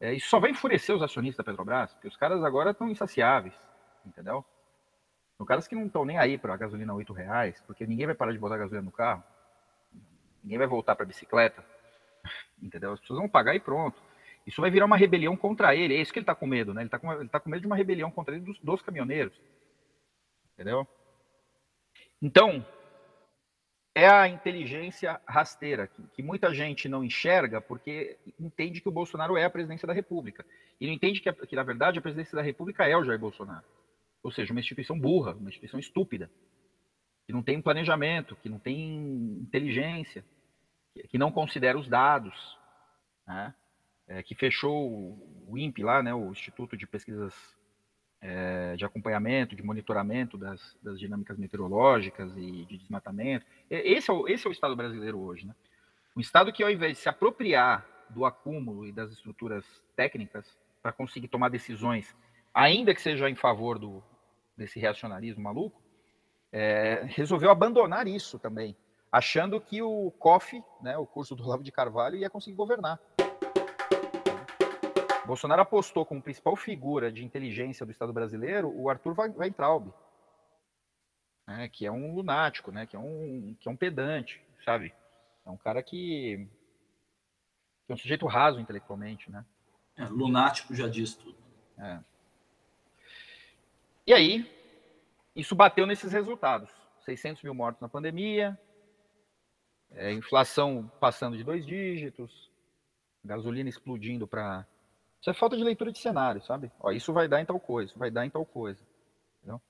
É, 0.00 0.12
isso 0.12 0.28
só 0.28 0.38
vai 0.38 0.50
enfurecer 0.50 0.94
os 0.94 1.02
acionistas 1.02 1.44
da 1.44 1.50
Petrobras, 1.50 1.92
porque 1.94 2.08
os 2.08 2.16
caras 2.16 2.44
agora 2.44 2.70
estão 2.70 2.88
insaciáveis 2.88 3.54
entendeu? 4.06 4.44
São 5.36 5.44
caras 5.44 5.68
que 5.68 5.74
não 5.74 5.86
estão 5.86 6.04
nem 6.04 6.18
aí 6.18 6.38
para 6.38 6.54
a 6.54 6.56
gasolina 6.56 6.94
R$ 6.94 7.04
reais, 7.14 7.62
porque 7.66 7.86
ninguém 7.86 8.06
vai 8.06 8.14
parar 8.14 8.32
de 8.32 8.38
botar 8.38 8.56
gasolina 8.56 8.84
no 8.84 8.92
carro, 8.92 9.22
ninguém 10.42 10.58
vai 10.58 10.66
voltar 10.66 10.94
para 10.94 11.04
a 11.04 11.08
bicicleta, 11.08 11.64
entendeu? 12.62 12.92
As 12.92 13.00
pessoas 13.00 13.18
vão 13.18 13.28
pagar 13.28 13.54
e 13.54 13.60
pronto. 13.60 14.00
Isso 14.46 14.60
vai 14.60 14.70
virar 14.70 14.86
uma 14.86 14.96
rebelião 14.96 15.36
contra 15.36 15.74
ele, 15.74 15.94
é 15.94 16.00
isso 16.00 16.12
que 16.12 16.20
ele 16.20 16.24
está 16.24 16.34
com 16.34 16.46
medo, 16.46 16.72
né? 16.72 16.82
Ele 16.82 16.86
está 16.86 16.98
com, 16.98 17.12
ele 17.12 17.28
tá 17.28 17.40
com 17.40 17.50
medo 17.50 17.60
de 17.60 17.66
uma 17.66 17.76
rebelião 17.76 18.10
contra 18.10 18.34
ele 18.34 18.44
dos, 18.44 18.58
dos 18.60 18.80
caminhoneiros, 18.80 19.38
entendeu? 20.56 20.88
Então, 22.20 22.66
é 23.94 24.08
a 24.08 24.26
inteligência 24.28 25.20
rasteira, 25.26 25.86
que, 25.86 26.02
que, 26.14 26.22
muita 26.22 26.52
gente 26.52 26.88
não 26.88 27.04
enxerga 27.04 27.60
porque 27.60 28.18
entende 28.40 28.80
que 28.80 28.88
o 28.88 28.92
Bolsonaro 28.92 29.36
é 29.36 29.44
a 29.44 29.50
presidência 29.50 29.86
da 29.86 29.92
República. 29.92 30.44
E 30.80 30.86
não 30.86 30.94
entende 30.94 31.20
que, 31.20 31.32
que, 31.32 31.56
na 31.56 31.62
verdade, 31.62 31.98
a 31.98 32.02
presidência 32.02 32.34
da 32.34 32.42
República 32.42 32.86
é 32.86 32.96
o 32.96 33.04
Jair 33.04 33.18
Bolsonaro. 33.18 33.64
Ou 34.22 34.30
seja, 34.30 34.52
uma 34.52 34.60
instituição 34.60 34.98
burra, 34.98 35.32
uma 35.34 35.48
instituição 35.48 35.78
estúpida, 35.78 36.30
que 37.26 37.32
não 37.32 37.42
tem 37.42 37.60
planejamento, 37.60 38.36
que 38.36 38.48
não 38.48 38.58
tem 38.58 39.38
inteligência, 39.40 40.24
que, 40.92 41.06
que 41.08 41.18
não 41.18 41.30
considera 41.30 41.78
os 41.78 41.88
dados, 41.88 42.58
né? 43.26 43.54
é, 44.08 44.22
que 44.22 44.34
fechou 44.34 45.18
o 45.48 45.58
INPE 45.58 45.82
lá, 45.82 46.02
né, 46.02 46.14
o 46.14 46.30
Instituto 46.30 46.76
de 46.76 46.86
Pesquisas 46.86 47.55
é, 48.26 48.74
de 48.74 48.84
acompanhamento, 48.84 49.54
de 49.54 49.62
monitoramento 49.62 50.36
das, 50.36 50.76
das, 50.82 50.98
dinâmicas 50.98 51.38
meteorológicas 51.38 52.36
e 52.36 52.64
de 52.64 52.76
desmatamento. 52.76 53.46
Esse 53.70 54.10
é, 54.10 54.12
o, 54.12 54.26
esse 54.26 54.44
é 54.46 54.50
o 54.50 54.52
Estado 54.52 54.74
brasileiro 54.74 55.20
hoje. 55.20 55.46
Né? 55.46 55.54
Um 56.16 56.20
Estado 56.20 56.52
que, 56.52 56.62
ao 56.62 56.70
invés 56.70 56.96
de 56.96 57.02
se 57.02 57.08
apropriar 57.08 57.86
do 58.10 58.24
acúmulo 58.24 58.84
e 58.84 58.90
das 58.90 59.12
estruturas 59.12 59.64
técnicas 59.94 60.58
para 60.82 60.90
conseguir 60.90 61.28
tomar 61.28 61.50
decisões, 61.50 62.16
ainda 62.52 62.92
que 62.92 63.00
seja 63.00 63.30
em 63.30 63.36
favor 63.36 63.78
do, 63.78 64.02
desse 64.56 64.80
reacionarismo 64.80 65.44
maluco, 65.44 65.80
é, 66.50 67.04
resolveu 67.06 67.50
abandonar 67.50 68.08
isso 68.08 68.40
também, 68.40 68.76
achando 69.12 69.60
que 69.60 69.82
o 69.82 70.10
COF, 70.18 70.60
né, 70.82 70.98
o 70.98 71.06
curso 71.06 71.36
do 71.36 71.44
Olavo 71.44 71.62
de 71.62 71.70
Carvalho, 71.70 72.16
ia 72.16 72.30
conseguir 72.30 72.56
governar. 72.56 72.98
Bolsonaro 75.26 75.62
apostou 75.62 76.06
como 76.06 76.22
principal 76.22 76.56
figura 76.56 77.10
de 77.10 77.24
inteligência 77.24 77.84
do 77.84 77.92
Estado 77.92 78.12
brasileiro 78.12 78.72
o 78.74 78.88
Arthur 78.88 79.14
Weintraub, 79.36 79.92
né, 81.46 81.68
que 81.68 81.84
é 81.84 81.90
um 81.90 82.14
lunático, 82.14 82.70
né, 82.70 82.86
que, 82.86 82.96
é 82.96 82.98
um, 82.98 83.56
que 83.60 83.68
é 83.68 83.70
um 83.70 83.76
pedante, 83.76 84.40
sabe? 84.64 84.94
É 85.44 85.50
um 85.50 85.56
cara 85.56 85.82
que, 85.82 86.48
que 87.84 87.92
é 87.92 87.94
um 87.94 87.98
sujeito 87.98 88.26
raso 88.26 88.60
intelectualmente, 88.60 89.30
né? 89.30 89.44
É, 89.96 90.04
lunático 90.04 90.74
já 90.74 90.88
diz 90.88 91.14
tudo. 91.14 91.36
É. 91.78 92.00
E 94.06 94.12
aí, 94.12 94.50
isso 95.34 95.54
bateu 95.54 95.86
nesses 95.86 96.12
resultados. 96.12 96.70
600 97.04 97.42
mil 97.42 97.54
mortos 97.54 97.80
na 97.80 97.88
pandemia, 97.88 98.58
é, 99.92 100.12
inflação 100.12 100.90
passando 101.00 101.36
de 101.36 101.44
dois 101.44 101.64
dígitos, 101.64 102.50
gasolina 103.24 103.68
explodindo 103.68 104.26
para 104.26 104.66
isso 105.20 105.30
é 105.30 105.34
falta 105.34 105.56
de 105.56 105.64
leitura 105.64 105.90
de 105.90 105.98
cenário, 105.98 106.42
sabe? 106.42 106.70
Ó, 106.80 106.90
isso 106.90 107.12
vai 107.12 107.28
dar 107.28 107.40
em 107.40 107.46
tal 107.46 107.58
coisa, 107.58 107.92
vai 107.96 108.10
dar 108.10 108.26
em 108.26 108.30
tal 108.30 108.44
coisa. 108.44 108.80
Entendeu? 109.38 109.60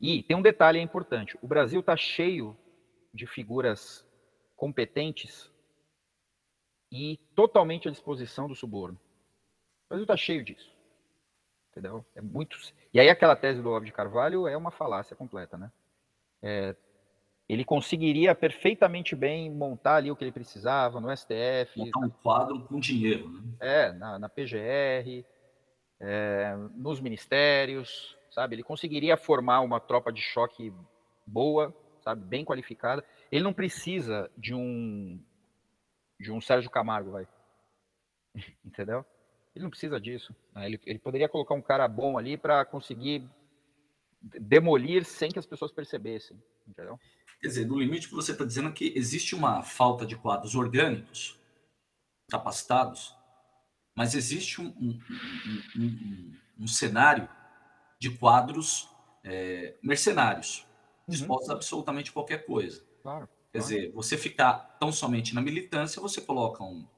E 0.00 0.22
tem 0.22 0.36
um 0.36 0.42
detalhe 0.42 0.80
importante: 0.80 1.38
o 1.42 1.46
Brasil 1.46 1.80
está 1.80 1.96
cheio 1.96 2.56
de 3.12 3.26
figuras 3.26 4.04
competentes 4.56 5.50
e 6.90 7.18
totalmente 7.34 7.88
à 7.88 7.90
disposição 7.90 8.48
do 8.48 8.54
suborno. 8.54 8.98
O 9.86 9.88
Brasil 9.90 10.04
está 10.04 10.16
cheio 10.16 10.44
disso. 10.44 10.74
Entendeu? 11.70 12.04
É 12.14 12.20
muito. 12.20 12.56
E 12.92 13.00
aí 13.00 13.08
aquela 13.08 13.34
tese 13.34 13.60
do 13.60 13.68
Olavo 13.68 13.84
de 13.84 13.92
Carvalho 13.92 14.46
é 14.46 14.56
uma 14.56 14.70
falácia 14.70 15.16
completa, 15.16 15.56
né? 15.56 15.72
É, 16.40 16.76
ele 17.48 17.64
conseguiria 17.64 18.34
perfeitamente 18.34 19.14
bem 19.14 19.50
montar 19.50 19.96
ali 19.96 20.10
o 20.10 20.16
que 20.16 20.24
ele 20.24 20.32
precisava 20.32 21.00
no 21.00 21.14
STF. 21.14 21.76
Montar 21.78 22.00
um 22.00 22.10
quadro 22.10 22.60
com 22.60 22.80
dinheiro, 22.80 23.28
né? 23.28 23.42
É, 23.60 23.92
na, 23.92 24.18
na 24.18 24.28
PGR, 24.28 25.24
é, 26.00 26.56
nos 26.74 27.00
ministérios, 27.00 28.16
sabe? 28.30 28.56
Ele 28.56 28.62
conseguiria 28.62 29.16
formar 29.16 29.60
uma 29.60 29.78
tropa 29.78 30.10
de 30.10 30.22
choque 30.22 30.72
boa, 31.26 31.74
sabe? 32.02 32.24
Bem 32.24 32.44
qualificada. 32.44 33.04
Ele 33.30 33.44
não 33.44 33.52
precisa 33.52 34.30
de 34.36 34.54
um 34.54 35.20
de 36.18 36.32
um 36.32 36.40
Sérgio 36.40 36.70
Camargo, 36.70 37.10
vai. 37.10 37.28
Entendeu? 38.64 39.04
Ele 39.54 39.64
não 39.64 39.70
precisa 39.70 40.00
disso. 40.00 40.34
Né? 40.54 40.66
Ele, 40.66 40.80
ele 40.86 40.98
poderia 40.98 41.28
colocar 41.28 41.54
um 41.54 41.62
cara 41.62 41.86
bom 41.86 42.16
ali 42.16 42.36
para 42.36 42.64
conseguir 42.64 43.28
demolir 44.22 45.04
sem 45.04 45.30
que 45.30 45.38
as 45.38 45.46
pessoas 45.46 45.70
percebessem, 45.70 46.42
entendeu? 46.66 46.98
Quer 47.44 47.48
dizer, 47.48 47.66
no 47.66 47.78
limite 47.78 48.08
que 48.08 48.14
você 48.14 48.32
está 48.32 48.42
dizendo 48.42 48.70
é 48.70 48.72
que 48.72 48.94
existe 48.96 49.34
uma 49.34 49.62
falta 49.62 50.06
de 50.06 50.16
quadros 50.16 50.54
orgânicos 50.54 51.38
capacitados, 52.30 53.14
mas 53.94 54.14
existe 54.14 54.62
um, 54.62 54.68
um, 54.80 55.00
um, 55.76 56.36
um 56.60 56.66
cenário 56.66 57.28
de 57.98 58.08
quadros 58.16 58.88
é, 59.22 59.74
mercenários, 59.82 60.66
dispostos 61.06 61.48
uhum. 61.48 61.52
a 61.52 61.56
absolutamente 61.56 62.12
qualquer 62.12 62.46
coisa. 62.46 62.82
Claro, 63.02 63.28
Quer 63.52 63.58
dizer, 63.58 63.92
você 63.92 64.16
ficar 64.16 64.78
tão 64.80 64.90
somente 64.90 65.34
na 65.34 65.42
militância, 65.42 66.00
você 66.00 66.22
coloca 66.22 66.64
um, 66.64 66.88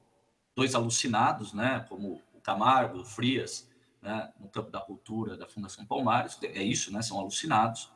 dois 0.55 0.75
alucinados, 0.75 1.51
né, 1.51 1.85
como 1.89 2.21
o 2.33 2.39
Camargo, 2.39 3.01
o 3.01 3.05
Frias, 3.05 3.69
né, 4.01 4.31
no 4.39 4.47
campo 4.47 4.71
da 4.71 4.79
cultura 4.79 5.35
da 5.35 5.45
Fundação 5.45 5.85
Palmares, 5.85 6.39
é 6.41 6.63
isso, 6.63 6.89
né, 6.93 7.01
são 7.01 7.19
alucinados, 7.19 7.91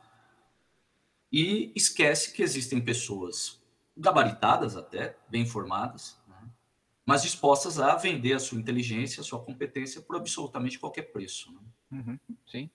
e 1.32 1.72
esquece 1.74 2.32
que 2.32 2.42
existem 2.42 2.80
pessoas 2.80 3.60
gabaritadas 3.96 4.76
até, 4.76 5.16
bem 5.28 5.46
formadas, 5.46 6.20
né, 6.28 6.36
mas 7.06 7.22
dispostas 7.22 7.80
a 7.80 7.96
vender 7.96 8.34
a 8.34 8.38
sua 8.38 8.58
inteligência, 8.58 9.20
a 9.20 9.24
sua 9.24 9.42
competência 9.42 10.02
por 10.02 10.16
absolutamente 10.16 10.78
qualquer 10.78 11.12
preço. 11.12 11.52
Né? 11.52 11.60
Uhum, 11.92 12.18
sim. 12.46 12.70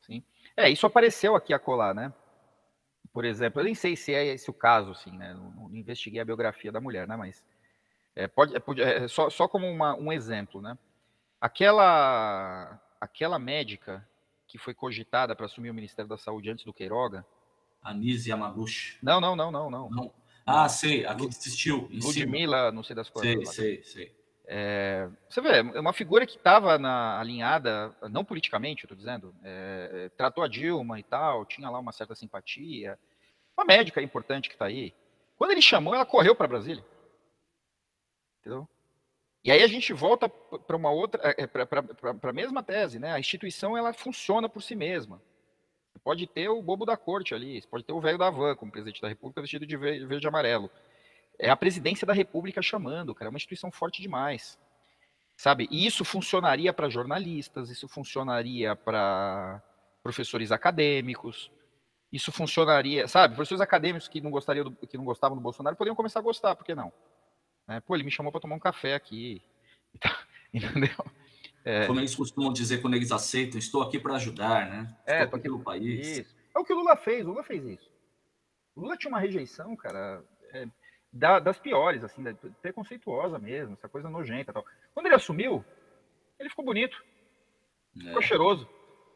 Sim. 0.00 0.22
É, 0.56 0.68
isso 0.68 0.86
apareceu 0.86 1.34
aqui 1.34 1.54
a 1.54 1.58
colar, 1.58 1.94
né? 1.94 2.12
Por 3.12 3.24
exemplo, 3.24 3.60
eu 3.60 3.64
nem 3.64 3.74
sei 3.74 3.96
se 3.96 4.12
é 4.12 4.26
esse 4.26 4.50
o 4.50 4.52
caso, 4.52 4.90
assim, 4.90 5.16
né? 5.16 5.32
Não, 5.32 5.50
não 5.50 5.76
investiguei 5.76 6.20
a 6.20 6.24
biografia 6.24 6.70
da 6.70 6.80
mulher, 6.80 7.08
né? 7.08 7.16
Mas 7.16 7.42
é, 8.14 8.28
pode, 8.28 8.54
é, 8.82 9.04
é, 9.04 9.08
só, 9.08 9.30
só 9.30 9.48
como 9.48 9.66
uma, 9.66 9.94
um 9.96 10.12
exemplo, 10.12 10.60
né? 10.60 10.76
Aquela, 11.40 12.80
aquela 13.00 13.38
médica 13.38 14.06
que 14.46 14.58
foi 14.58 14.74
cogitada 14.74 15.34
para 15.34 15.46
assumir 15.46 15.70
o 15.70 15.74
Ministério 15.74 16.08
da 16.08 16.18
Saúde 16.18 16.50
antes 16.50 16.64
do 16.64 16.72
Queiroga, 16.72 17.26
Anise 17.84 18.30
Yamaguchi. 18.30 18.96
Não, 19.02 19.20
não, 19.20 19.36
não, 19.36 19.52
não, 19.52 19.70
não. 19.70 19.90
não. 19.90 20.14
Ah, 20.46 20.68
sei, 20.68 21.06
aqui 21.06 21.28
desistiu. 21.28 21.88
Ludmilla, 21.92 22.72
não 22.72 22.82
sei 22.82 22.96
das 22.96 23.10
coisas. 23.10 23.48
Sei, 23.50 23.82
sei, 23.82 23.84
sei. 23.84 24.24
É, 24.46 25.08
você 25.28 25.40
vê, 25.40 25.58
é 25.58 25.80
uma 25.80 25.92
figura 25.94 26.26
que 26.26 26.36
estava 26.36 26.74
alinhada, 27.18 27.94
não 28.10 28.24
politicamente, 28.24 28.84
eu 28.84 28.86
estou 28.86 28.96
dizendo, 28.96 29.34
é, 29.42 30.10
tratou 30.18 30.44
a 30.44 30.48
Dilma 30.48 31.00
e 31.00 31.02
tal, 31.02 31.46
tinha 31.46 31.70
lá 31.70 31.78
uma 31.78 31.92
certa 31.92 32.14
simpatia. 32.14 32.98
Uma 33.56 33.64
médica 33.64 34.02
importante 34.02 34.48
que 34.48 34.54
está 34.54 34.66
aí. 34.66 34.92
Quando 35.36 35.52
ele 35.52 35.62
chamou, 35.62 35.94
ela 35.94 36.04
correu 36.04 36.34
para 36.34 36.48
Brasília. 36.48 36.84
Entendeu? 38.40 38.68
E 39.42 39.50
aí 39.50 39.62
a 39.62 39.66
gente 39.66 39.92
volta 39.92 40.28
para 40.28 40.76
uma 40.76 40.90
outra, 40.90 41.20
é, 41.24 41.42
é, 41.42 41.46
para 41.46 42.30
a 42.30 42.32
mesma 42.32 42.62
tese, 42.62 42.98
né? 42.98 43.12
A 43.12 43.20
instituição 43.20 43.76
ela 43.76 43.92
funciona 43.92 44.48
por 44.48 44.62
si 44.62 44.74
mesma 44.74 45.22
pode 45.98 46.26
ter 46.26 46.48
o 46.48 46.62
bobo 46.62 46.84
da 46.84 46.96
corte 46.96 47.34
ali, 47.34 47.60
você 47.60 47.68
pode 47.68 47.84
ter 47.84 47.92
o 47.92 48.00
velho 48.00 48.18
da 48.18 48.30
van 48.30 48.54
como 48.56 48.72
presidente 48.72 49.00
da 49.00 49.08
República 49.08 49.40
vestido 49.40 49.66
de 49.66 49.76
verde 49.76 50.26
e 50.26 50.28
amarelo. 50.28 50.70
É 51.38 51.50
a 51.50 51.56
presidência 51.56 52.06
da 52.06 52.12
República 52.12 52.62
chamando, 52.62 53.14
cara, 53.14 53.28
é 53.28 53.30
uma 53.30 53.36
instituição 53.36 53.70
forte 53.70 54.00
demais. 54.00 54.58
Sabe? 55.36 55.68
E 55.70 55.84
isso 55.84 56.04
funcionaria 56.04 56.72
para 56.72 56.88
jornalistas, 56.88 57.68
isso 57.70 57.88
funcionaria 57.88 58.76
para 58.76 59.60
professores 60.02 60.52
acadêmicos, 60.52 61.50
isso 62.12 62.30
funcionaria, 62.30 63.08
sabe? 63.08 63.34
Professores 63.34 63.60
acadêmicos 63.60 64.06
que 64.06 64.20
não 64.20 64.30
gostariam 64.30 64.66
do, 64.70 64.86
que 64.86 64.96
não 64.96 65.04
gostavam 65.04 65.36
do 65.36 65.42
Bolsonaro 65.42 65.74
poderiam 65.74 65.96
começar 65.96 66.20
a 66.20 66.22
gostar, 66.22 66.54
por 66.54 66.64
que 66.64 66.74
não? 66.74 66.92
É, 67.66 67.80
pô, 67.80 67.96
ele 67.96 68.04
me 68.04 68.10
chamou 68.10 68.30
para 68.30 68.40
tomar 68.40 68.54
um 68.54 68.60
café 68.60 68.94
aqui, 68.94 69.42
entendeu? 70.54 71.04
É. 71.64 71.86
Como 71.86 71.98
eles 71.98 72.14
costumam 72.14 72.52
dizer 72.52 72.82
quando 72.82 72.94
eles 72.94 73.10
aceitam, 73.10 73.58
estou 73.58 73.82
aqui 73.82 73.98
para 73.98 74.16
ajudar, 74.16 74.68
né? 74.68 74.96
É, 75.06 75.22
estou 75.22 75.38
é, 75.38 75.40
aqui 75.40 75.48
pelo 75.48 75.60
país. 75.60 76.18
Isso. 76.18 76.36
É 76.54 76.58
o 76.58 76.64
que 76.64 76.72
o 76.72 76.76
Lula 76.76 76.94
fez, 76.96 77.24
o 77.24 77.30
Lula 77.30 77.42
fez 77.42 77.64
isso. 77.64 77.90
O 78.76 78.82
Lula 78.82 78.96
tinha 78.96 79.10
uma 79.10 79.18
rejeição, 79.20 79.74
cara, 79.74 80.22
é, 80.52 80.66
da, 81.10 81.38
das 81.38 81.58
piores, 81.58 82.04
assim, 82.04 82.22
preconceituosa 82.60 83.38
mesmo, 83.38 83.74
essa 83.74 83.88
coisa 83.88 84.10
nojenta 84.10 84.52
tal. 84.52 84.64
Quando 84.92 85.06
ele 85.06 85.14
assumiu, 85.14 85.64
ele 86.38 86.50
ficou 86.50 86.64
bonito, 86.64 87.02
é. 87.96 88.08
ficou 88.08 88.22
cheiroso. 88.22 88.68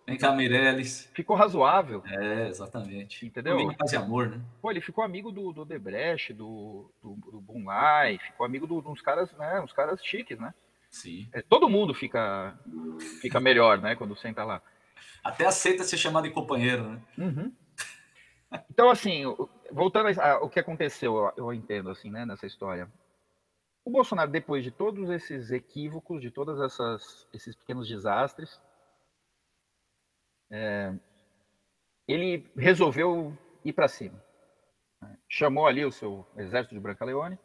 Vem 0.07 0.17
cá, 0.17 0.33
Meirelles. 0.33 1.11
Ficou 1.13 1.37
razoável. 1.37 2.03
É, 2.07 2.49
exatamente. 2.49 3.27
Entendeu? 3.27 3.57
Amigo 3.57 3.75
de 3.85 3.95
amor, 3.95 4.31
né? 4.31 4.41
Pô, 4.63 4.71
ele 4.71 4.81
ficou 4.81 5.05
amigo 5.05 5.31
do, 5.31 5.53
do 5.53 5.67
Debrecht, 5.67 6.33
do, 6.33 6.91
do, 7.03 7.15
do 7.31 7.41
Bunlai, 7.43 8.17
ficou 8.17 8.47
amigo 8.47 8.67
de 8.67 8.73
uns 8.89 9.03
caras, 9.03 9.31
né, 9.33 9.61
uns 9.61 9.73
caras 9.75 10.03
chiques, 10.03 10.39
né? 10.39 10.55
Sim. 10.91 11.29
É, 11.33 11.43
todo 11.43 11.69
mundo 11.69 11.95
fica, 11.95 12.59
fica 13.21 13.41
melhor, 13.41 13.81
né, 13.81 13.95
quando 13.95 14.17
senta 14.17 14.45
lá. 14.45 14.63
Até 15.23 15.47
aceita 15.47 15.85
ser 15.85 15.99
chamado 15.99 16.25
de 16.25 16.35
companheiro, 16.35 16.85
né? 16.85 17.03
Uhum. 17.19 17.53
Então, 18.71 18.89
assim, 18.89 19.25
voltando 19.71 20.09
ao 20.21 20.49
que 20.49 20.59
aconteceu, 20.59 21.33
eu 21.37 21.53
entendo, 21.53 21.91
assim, 21.91 22.11
né, 22.11 22.25
nessa 22.25 22.47
história. 22.47 22.91
O 23.85 23.91
Bolsonaro, 23.91 24.31
depois 24.31 24.65
de 24.65 24.71
todos 24.71 25.11
esses 25.11 25.51
equívocos, 25.51 26.21
de 26.21 26.31
todos 26.31 26.59
esses 27.33 27.55
pequenos 27.57 27.89
desastres, 27.89 28.61
é, 30.51 30.95
ele 32.07 32.51
resolveu 32.57 33.37
ir 33.65 33.73
para 33.73 33.89
cima. 33.89 34.23
Né? 35.01 35.19
Chamou 35.29 35.67
ali 35.67 35.85
o 35.85 35.93
seu 35.93 36.27
exército 36.37 36.75
de 36.75 36.81
Branca 36.81 37.05
Leone, 37.05 37.39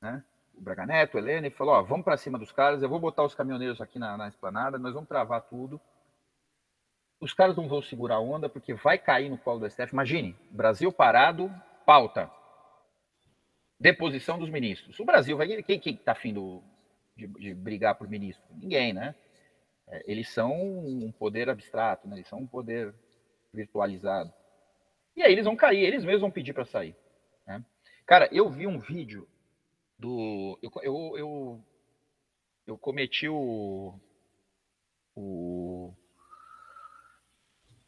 né? 0.00 0.24
O 0.58 0.62
Braga 0.62 0.84
Neto, 0.84 1.14
o 1.14 1.18
Helena, 1.18 1.46
e 1.46 1.50
falou: 1.50 1.74
ó, 1.74 1.82
vamos 1.82 2.04
para 2.04 2.16
cima 2.16 2.38
dos 2.38 2.52
caras, 2.52 2.82
eu 2.82 2.88
vou 2.88 2.98
botar 2.98 3.22
os 3.22 3.34
caminhoneiros 3.34 3.80
aqui 3.80 3.98
na, 3.98 4.16
na 4.16 4.28
esplanada, 4.28 4.78
nós 4.78 4.92
vamos 4.92 5.08
travar 5.08 5.42
tudo. 5.42 5.80
Os 7.20 7.32
caras 7.32 7.56
não 7.56 7.68
vão 7.68 7.82
segurar 7.82 8.16
a 8.16 8.20
onda 8.20 8.48
porque 8.48 8.74
vai 8.74 8.98
cair 8.98 9.28
no 9.28 9.38
colo 9.38 9.60
do 9.60 9.70
STF. 9.70 9.92
Imagine, 9.92 10.36
Brasil 10.50 10.92
parado, 10.92 11.50
pauta. 11.84 12.30
Deposição 13.80 14.38
dos 14.38 14.50
ministros. 14.50 14.98
O 15.00 15.04
Brasil 15.04 15.36
vai. 15.36 15.62
Quem 15.62 15.80
está 15.84 16.12
afim 16.12 16.32
do, 16.32 16.62
de, 17.16 17.26
de, 17.26 17.54
brigar 17.54 17.96
por 17.96 18.08
ministro? 18.08 18.44
Ninguém, 18.50 18.92
né? 18.92 19.14
É, 19.88 20.04
eles 20.06 20.28
são 20.28 20.52
um 20.52 21.12
poder 21.12 21.48
abstrato, 21.48 22.06
né? 22.06 22.16
eles 22.16 22.28
são 22.28 22.40
um 22.40 22.46
poder 22.46 22.94
virtualizado. 23.52 24.32
E 25.16 25.22
aí 25.22 25.32
eles 25.32 25.44
vão 25.44 25.56
cair, 25.56 25.80
eles 25.80 26.04
mesmos 26.04 26.20
vão 26.20 26.30
pedir 26.30 26.52
para 26.52 26.64
sair. 26.64 26.94
Né? 27.46 27.64
Cara, 28.06 28.28
eu 28.30 28.48
vi 28.48 28.66
um 28.66 28.78
vídeo 28.78 29.26
do. 29.98 30.58
Eu, 30.62 30.70
eu, 30.82 31.12
eu, 31.16 31.64
eu 32.66 32.78
cometi 32.78 33.28
o. 33.28 33.94
O. 35.14 35.92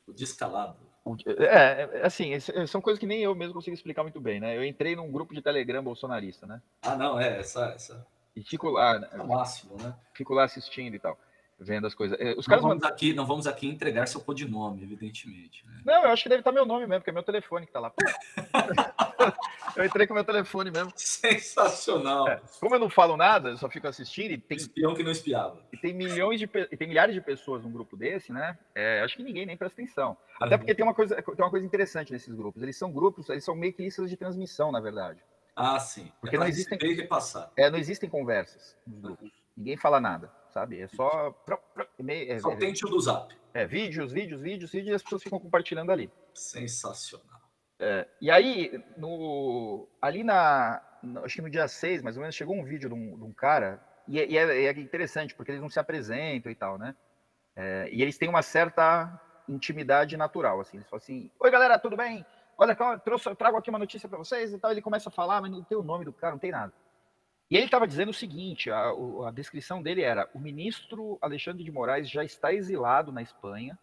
O 0.06 0.12
descalado. 0.12 0.90
É, 1.26 1.44
é, 1.44 2.06
assim, 2.06 2.38
são 2.66 2.80
coisas 2.80 2.98
que 2.98 3.06
nem 3.06 3.22
eu 3.22 3.34
mesmo 3.34 3.54
consigo 3.54 3.74
explicar 3.74 4.02
muito 4.02 4.20
bem, 4.20 4.38
né? 4.38 4.56
Eu 4.56 4.64
entrei 4.64 4.94
num 4.94 5.10
grupo 5.10 5.34
de 5.34 5.40
Telegram 5.40 5.82
bolsonarista, 5.82 6.46
né? 6.46 6.60
Ah, 6.82 6.96
não, 6.96 7.18
é, 7.18 7.38
essa. 7.38 7.66
essa... 7.70 8.06
E 8.36 8.42
fico 8.42 8.68
lá. 8.68 9.08
É 9.12 9.20
o 9.20 9.26
máximo, 9.26 9.76
né? 9.78 9.96
Fico 10.14 10.34
lá 10.34 10.44
assistindo 10.44 10.94
e 10.94 10.98
tal 10.98 11.18
vendo 11.60 11.86
as 11.86 11.94
coisas. 11.94 12.18
Eh, 12.18 12.34
os 12.36 12.46
não, 12.46 12.56
vamos 12.56 12.74
mandam... 12.74 12.88
aqui, 12.88 13.12
não 13.12 13.26
vamos 13.26 13.46
aqui 13.46 13.68
entregar 13.68 14.06
seu 14.06 14.20
codinome, 14.20 14.82
evidentemente. 14.82 15.64
Né? 15.66 15.82
Não, 15.84 16.04
eu 16.04 16.10
acho 16.10 16.22
que 16.22 16.28
deve 16.28 16.40
estar 16.40 16.52
meu 16.52 16.64
nome 16.64 16.86
mesmo, 16.86 17.00
porque 17.00 17.10
é 17.10 17.12
meu 17.12 17.22
telefone 17.22 17.66
que 17.66 17.70
está 17.70 17.80
lá. 17.80 17.92
eu 19.76 19.84
entrei 19.84 20.06
com 20.06 20.14
meu 20.14 20.24
telefone 20.24 20.70
mesmo. 20.70 20.90
Sensacional. 20.96 22.28
É, 22.28 22.40
como 22.58 22.74
eu 22.74 22.78
não 22.78 22.88
falo 22.88 23.16
nada, 23.16 23.50
eu 23.50 23.56
só 23.58 23.68
fico 23.68 23.86
assistindo 23.86 24.32
e 24.32 24.38
tem. 24.38 24.56
Espião 24.56 24.94
que 24.94 25.02
não 25.02 25.12
espiava. 25.12 25.60
E 25.72 25.76
tem 25.76 25.92
milhões 25.92 26.40
de 26.40 26.48
e 26.70 26.76
tem 26.76 26.88
milhares 26.88 27.14
de 27.14 27.20
pessoas 27.20 27.62
num 27.62 27.70
grupo 27.70 27.96
desse, 27.96 28.32
né? 28.32 28.58
É, 28.74 29.02
acho 29.02 29.16
que 29.16 29.22
ninguém 29.22 29.44
nem 29.44 29.56
presta 29.56 29.80
atenção. 29.80 30.16
Até 30.40 30.56
porque 30.56 30.74
tem 30.74 30.84
uma, 30.84 30.94
coisa, 30.94 31.22
tem 31.22 31.44
uma 31.44 31.50
coisa 31.50 31.66
interessante 31.66 32.10
nesses 32.10 32.34
grupos. 32.34 32.62
Eles 32.62 32.76
são 32.76 32.90
grupos, 32.90 33.28
eles 33.28 33.44
são 33.44 33.54
meio 33.54 33.72
que 33.72 33.82
listas 33.82 34.08
de 34.08 34.16
transmissão, 34.16 34.72
na 34.72 34.80
verdade. 34.80 35.20
Ah, 35.54 35.78
sim. 35.78 36.10
Porque 36.20 36.36
é 36.36 36.38
não 36.38 36.46
existem. 36.46 36.78
É, 37.56 37.70
não 37.70 37.78
existem 37.78 38.08
conversas 38.08 38.76
nos 38.86 38.98
grupos. 38.98 39.30
Ninguém 39.54 39.76
fala 39.76 40.00
nada 40.00 40.39
sabe? 40.50 40.80
É 40.80 40.88
só. 40.88 41.34
É, 42.08 42.38
só 42.38 42.56
tem 42.56 42.72
tio 42.72 42.88
do 42.88 43.00
zap. 43.00 43.34
É, 43.52 43.66
vídeos, 43.66 44.12
vídeos, 44.12 44.40
vídeos, 44.40 44.70
vídeos, 44.70 44.92
e 44.92 44.94
as 44.94 45.02
pessoas 45.02 45.22
ficam 45.22 45.40
compartilhando 45.40 45.90
ali. 45.90 46.10
Sensacional. 46.34 47.40
É, 47.78 48.06
e 48.20 48.30
aí, 48.30 48.82
no, 48.96 49.88
ali 50.00 50.22
na. 50.22 50.82
No, 51.02 51.24
acho 51.24 51.36
que 51.36 51.42
no 51.42 51.50
dia 51.50 51.66
6, 51.66 52.02
mais 52.02 52.16
ou 52.16 52.20
menos, 52.20 52.36
chegou 52.36 52.54
um 52.54 52.64
vídeo 52.64 52.88
de 52.88 52.94
um, 52.94 53.16
de 53.16 53.24
um 53.24 53.32
cara, 53.32 53.82
e, 54.06 54.20
é, 54.20 54.28
e 54.28 54.36
é, 54.36 54.64
é, 54.66 54.70
interessante, 54.72 55.34
porque 55.34 55.50
eles 55.50 55.62
não 55.62 55.70
se 55.70 55.80
apresentam 55.80 56.52
e 56.52 56.54
tal, 56.54 56.76
né? 56.78 56.94
É, 57.56 57.88
e 57.90 58.02
eles 58.02 58.18
têm 58.18 58.28
uma 58.28 58.42
certa 58.42 59.20
intimidade 59.48 60.16
natural, 60.16 60.60
assim. 60.60 60.76
Eles 60.76 60.88
falam 60.88 61.02
assim: 61.02 61.30
Oi, 61.40 61.50
galera, 61.50 61.78
tudo 61.78 61.96
bem? 61.96 62.24
Olha, 62.58 62.76
eu 62.78 62.98
trouxe, 63.00 63.28
eu 63.28 63.34
trago 63.34 63.56
aqui 63.56 63.70
uma 63.70 63.78
notícia 63.78 64.08
para 64.08 64.18
vocês 64.18 64.52
e 64.52 64.58
tal. 64.58 64.70
Ele 64.70 64.82
começa 64.82 65.08
a 65.08 65.12
falar, 65.12 65.40
mas 65.40 65.50
não 65.50 65.64
tem 65.64 65.78
o 65.78 65.82
nome 65.82 66.04
do 66.04 66.12
cara, 66.12 66.32
não 66.32 66.38
tem 66.38 66.50
nada. 66.50 66.72
E 67.50 67.56
ele 67.56 67.64
estava 67.64 67.86
dizendo 67.86 68.10
o 68.10 68.14
seguinte: 68.14 68.70
a, 68.70 68.90
a, 69.26 69.30
descrição 69.32 69.82
dele 69.82 70.02
era: 70.02 70.30
o 70.32 70.38
ministro 70.38 71.18
Alexandre 71.20 71.64
de 71.64 71.72
Moraes 71.72 72.08
já 72.08 72.22
está 72.22 72.52
exilado 72.52 73.10
na 73.10 73.22
Espanha. 73.22 73.78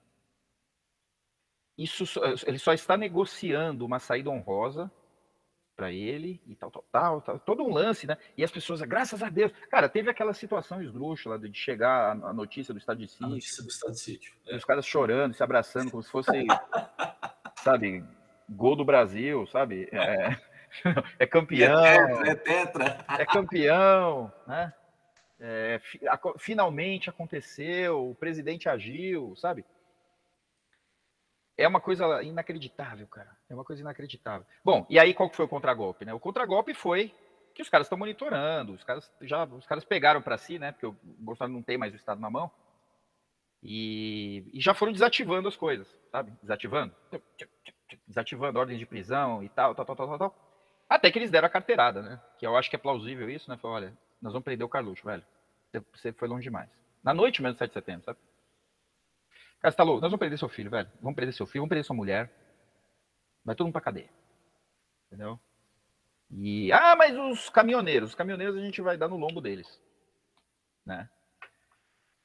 Isso, 1.77 2.05
ele 2.47 2.57
só 2.57 2.73
está 2.73 2.97
negociando 2.97 3.85
uma 3.85 3.99
saída 3.99 4.31
honrosa 4.31 4.91
para 5.75 5.91
ele 5.91 6.41
e 6.47 6.55
tal, 6.55 6.71
tal, 6.71 6.83
tal, 6.91 7.21
tal, 7.21 7.39
todo 7.39 7.63
um 7.63 7.71
lance, 7.71 8.07
né? 8.07 8.17
E 8.35 8.43
as 8.43 8.49
pessoas, 8.49 8.81
graças 8.81 9.21
a 9.21 9.29
Deus, 9.29 9.51
cara, 9.69 9.87
teve 9.87 10.09
aquela 10.09 10.33
situação 10.33 10.81
esdrúxula 10.81 11.37
de 11.37 11.53
chegar 11.53 12.13
a, 12.13 12.33
notícia 12.33 12.73
do 12.73 12.79
estado 12.79 12.97
de 12.97 13.07
sítio. 13.07 13.27
A 13.27 13.29
notícia 13.29 13.63
do 13.63 13.69
estado 13.69 13.91
de 13.91 13.99
sítio. 13.99 14.33
É. 14.47 14.55
Os 14.55 14.65
caras 14.65 14.87
chorando, 14.87 15.35
se 15.35 15.43
abraçando, 15.43 15.91
como 15.91 16.01
se 16.01 16.09
fosse, 16.09 16.31
sabe, 17.57 18.03
gol 18.49 18.75
do 18.75 18.83
Brasil, 18.83 19.45
sabe? 19.45 19.87
É, 19.91 20.35
é 21.19 21.25
campeão. 21.25 22.25
É 22.25 22.35
tetra, 22.35 23.05
é. 23.17 23.21
É 23.21 23.25
campeão, 23.25 24.31
né? 24.45 24.73
É, 25.39 25.79
finalmente 26.39 27.09
aconteceu, 27.09 28.09
o 28.09 28.15
presidente 28.15 28.67
agiu, 28.67 29.35
sabe? 29.35 29.63
É 31.55 31.67
uma 31.67 31.79
coisa 31.79 32.23
inacreditável, 32.23 33.07
cara. 33.07 33.35
É 33.49 33.53
uma 33.53 33.63
coisa 33.63 33.81
inacreditável. 33.81 34.45
Bom, 34.63 34.85
e 34.89 34.99
aí 34.99 35.13
qual 35.13 35.29
que 35.29 35.35
foi 35.35 35.45
o 35.45 35.49
contragolpe, 35.49 36.05
né? 36.05 36.13
O 36.13 36.19
contragolpe 36.19 36.73
foi 36.73 37.13
que 37.53 37.61
os 37.61 37.69
caras 37.69 37.85
estão 37.85 37.97
monitorando, 37.97 38.73
os 38.73 38.83
caras 38.83 39.11
já 39.21 39.43
os 39.43 39.65
caras 39.65 39.83
pegaram 39.83 40.21
para 40.21 40.37
si, 40.37 40.59
né? 40.59 40.71
Porque 40.71 40.85
o 40.85 40.95
Bolsonaro 41.03 41.53
não 41.53 41.63
tem 41.63 41.77
mais 41.77 41.93
o 41.93 41.95
estado 41.95 42.21
na 42.21 42.29
mão. 42.29 42.51
E, 43.63 44.49
e 44.53 44.61
já 44.61 44.75
foram 44.75 44.91
desativando 44.91 45.47
as 45.47 45.55
coisas, 45.55 45.87
sabe? 46.11 46.31
Desativando, 46.41 46.95
desativando 48.07 48.59
ordens 48.59 48.77
de 48.77 48.85
prisão 48.85 49.43
e 49.43 49.49
tal, 49.49 49.73
tal, 49.73 49.85
tal, 49.85 49.95
tal, 49.95 50.17
tal. 50.17 50.46
Até 50.89 51.11
que 51.11 51.19
eles 51.19 51.31
deram 51.31 51.47
a 51.47 51.51
carteirada, 51.51 52.01
né? 52.01 52.21
Que 52.37 52.47
eu 52.47 52.55
acho 52.55 52.69
que 52.69 52.75
é 52.75 52.79
plausível 52.79 53.29
isso, 53.29 53.49
né? 53.49 53.57
Foi, 53.57 53.69
olha, 53.69 53.97
nós 54.21 54.33
vamos 54.33 54.45
prender 54.45 54.65
o 54.65 54.69
Carluxo, 54.69 55.05
velho. 55.05 55.23
Você 55.93 56.13
foi 56.13 56.27
longe 56.27 56.43
demais. 56.43 56.69
Na 57.03 57.13
noite 57.13 57.41
mesmo, 57.41 57.57
7 57.57 57.69
de 57.69 57.73
setembro, 57.73 58.05
sabe? 58.05 58.19
Louco? 59.79 60.01
Nós 60.01 60.11
vamos 60.11 60.19
prender 60.19 60.39
seu 60.39 60.49
filho, 60.49 60.69
velho. 60.69 60.89
Vamos 61.01 61.15
prender 61.15 61.33
seu 61.33 61.45
filho, 61.45 61.61
vamos 61.61 61.69
prender 61.69 61.85
sua 61.85 61.95
mulher. 61.95 62.31
Vai 63.43 63.55
todo 63.55 63.65
mundo 63.65 63.73
pra 63.73 63.81
cadeia. 63.81 64.09
Entendeu? 65.07 65.39
E. 66.31 66.71
Ah, 66.71 66.95
mas 66.95 67.17
os 67.17 67.49
caminhoneiros. 67.49 68.09
Os 68.09 68.15
caminhoneiros 68.15 68.55
a 68.55 68.61
gente 68.61 68.81
vai 68.81 68.97
dar 68.97 69.07
no 69.07 69.17
lombo 69.17 69.41
deles. 69.41 69.81
Né? 70.85 71.09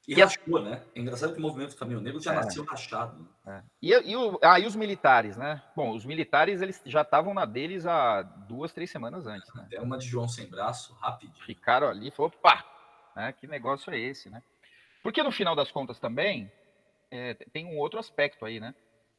E, 0.07 0.13
e 0.13 0.21
rachou, 0.21 0.61
né? 0.61 0.83
É 0.93 0.99
engraçado 0.99 1.33
que 1.33 1.39
o 1.39 1.41
movimento 1.41 1.75
caminhoneiro 1.77 2.19
já 2.19 2.33
é. 2.33 2.35
nasceu 2.35 2.63
rachado. 2.65 3.27
Né? 3.45 3.63
É. 3.63 3.63
E, 3.81 4.11
e, 4.11 4.15
o, 4.15 4.37
ah, 4.41 4.59
e 4.59 4.65
os 4.65 4.75
militares, 4.75 5.37
né? 5.37 5.63
Bom, 5.75 5.95
os 5.95 6.05
militares 6.05 6.61
eles 6.61 6.81
já 6.85 7.01
estavam 7.01 7.33
na 7.33 7.45
deles 7.45 7.85
há 7.85 8.21
duas, 8.21 8.73
três 8.73 8.91
semanas 8.91 9.25
antes. 9.25 9.53
Né? 9.53 9.63
Até 9.65 9.79
uma 9.79 9.97
de 9.97 10.05
João 10.05 10.27
sem 10.27 10.47
braço, 10.47 10.93
rapidinho. 10.95 11.45
Ficaram 11.45 11.87
ali 11.87 12.09
e 12.09 12.11
falou, 12.11 12.31
pá, 12.31 12.65
né? 13.15 13.31
que 13.31 13.47
negócio 13.47 13.93
é 13.93 13.97
esse, 13.97 14.29
né? 14.29 14.43
Porque 15.01 15.23
no 15.23 15.31
final 15.31 15.55
das 15.55 15.71
contas 15.71 15.99
também, 15.99 16.51
é, 17.09 17.33
tem 17.51 17.65
um 17.65 17.77
outro 17.77 17.99
aspecto 17.99 18.45
aí, 18.45 18.59
né? 18.59 18.73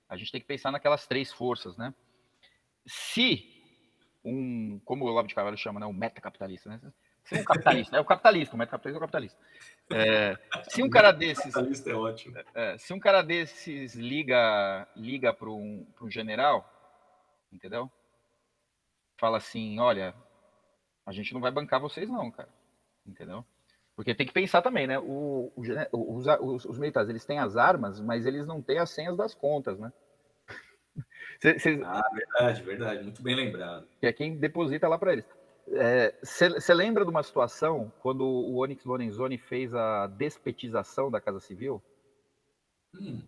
A 0.08 0.16
gente 0.16 0.32
tem 0.32 0.40
que 0.40 0.46
pensar 0.46 0.70
naquelas 0.70 1.06
três 1.06 1.32
forças, 1.32 1.76
né? 1.76 1.94
Se 2.86 3.54
um, 4.24 4.80
como 4.84 5.04
o 5.04 5.08
Olavo 5.08 5.28
de 5.28 5.34
Carvalho 5.34 5.56
chama, 5.56 5.80
né, 5.80 5.86
um 5.86 5.92
metacapitalista, 5.92 6.68
né? 6.70 6.80
Se 7.24 7.38
um 7.38 7.44
capitalista, 7.44 7.96
é 7.96 8.00
o 8.00 8.04
capitalista, 8.04 8.54
o 8.54 8.58
metacapitalista 8.58 8.96
é 8.96 8.98
o 8.98 9.00
capitalista. 9.00 9.38
É, 9.90 10.36
se 10.70 10.82
um 10.82 10.88
cara 10.88 11.12
desses, 11.12 11.54
é 11.86 11.94
ótimo. 11.94 12.36
É, 12.54 12.78
se 12.78 12.92
um 12.92 12.98
cara 12.98 13.22
desses 13.22 13.94
liga 13.94 14.88
liga 14.96 15.32
para 15.32 15.50
um, 15.50 15.86
um 16.00 16.10
general, 16.10 16.68
entendeu? 17.52 17.90
Fala 19.18 19.38
assim, 19.38 19.78
olha, 19.78 20.14
a 21.06 21.12
gente 21.12 21.32
não 21.34 21.40
vai 21.40 21.50
bancar 21.50 21.80
vocês 21.80 22.08
não, 22.08 22.30
cara, 22.30 22.48
entendeu? 23.06 23.44
Porque 23.94 24.14
tem 24.14 24.26
que 24.26 24.32
pensar 24.32 24.60
também, 24.60 24.86
né? 24.86 24.98
O, 24.98 25.52
o, 25.54 26.16
os, 26.16 26.26
os, 26.26 26.64
os, 26.64 26.78
militares, 26.78 27.08
eles 27.08 27.24
têm 27.24 27.38
as 27.38 27.56
armas, 27.56 28.00
mas 28.00 28.26
eles 28.26 28.46
não 28.46 28.60
têm 28.60 28.78
as 28.78 28.90
senhas 28.90 29.16
das 29.16 29.34
contas, 29.34 29.78
né? 29.78 29.92
Cê, 31.40 31.80
ah, 31.84 32.10
verdade, 32.12 32.62
verdade. 32.62 33.02
Muito 33.04 33.22
bem 33.22 33.36
lembrado. 33.36 33.86
Que 34.00 34.06
é 34.06 34.12
quem 34.12 34.36
deposita 34.36 34.88
lá 34.88 34.98
para 34.98 35.12
eles. 35.12 35.26
Você 35.66 36.72
é, 36.72 36.74
lembra 36.74 37.04
de 37.04 37.10
uma 37.10 37.22
situação 37.22 37.92
quando 38.00 38.24
o 38.24 38.62
Onyx 38.62 38.84
Lorenzoni 38.84 39.38
fez 39.38 39.74
a 39.74 40.06
despetização 40.06 41.10
da 41.10 41.20
Casa 41.20 41.40
Civil? 41.40 41.82
Hum, 42.94 43.22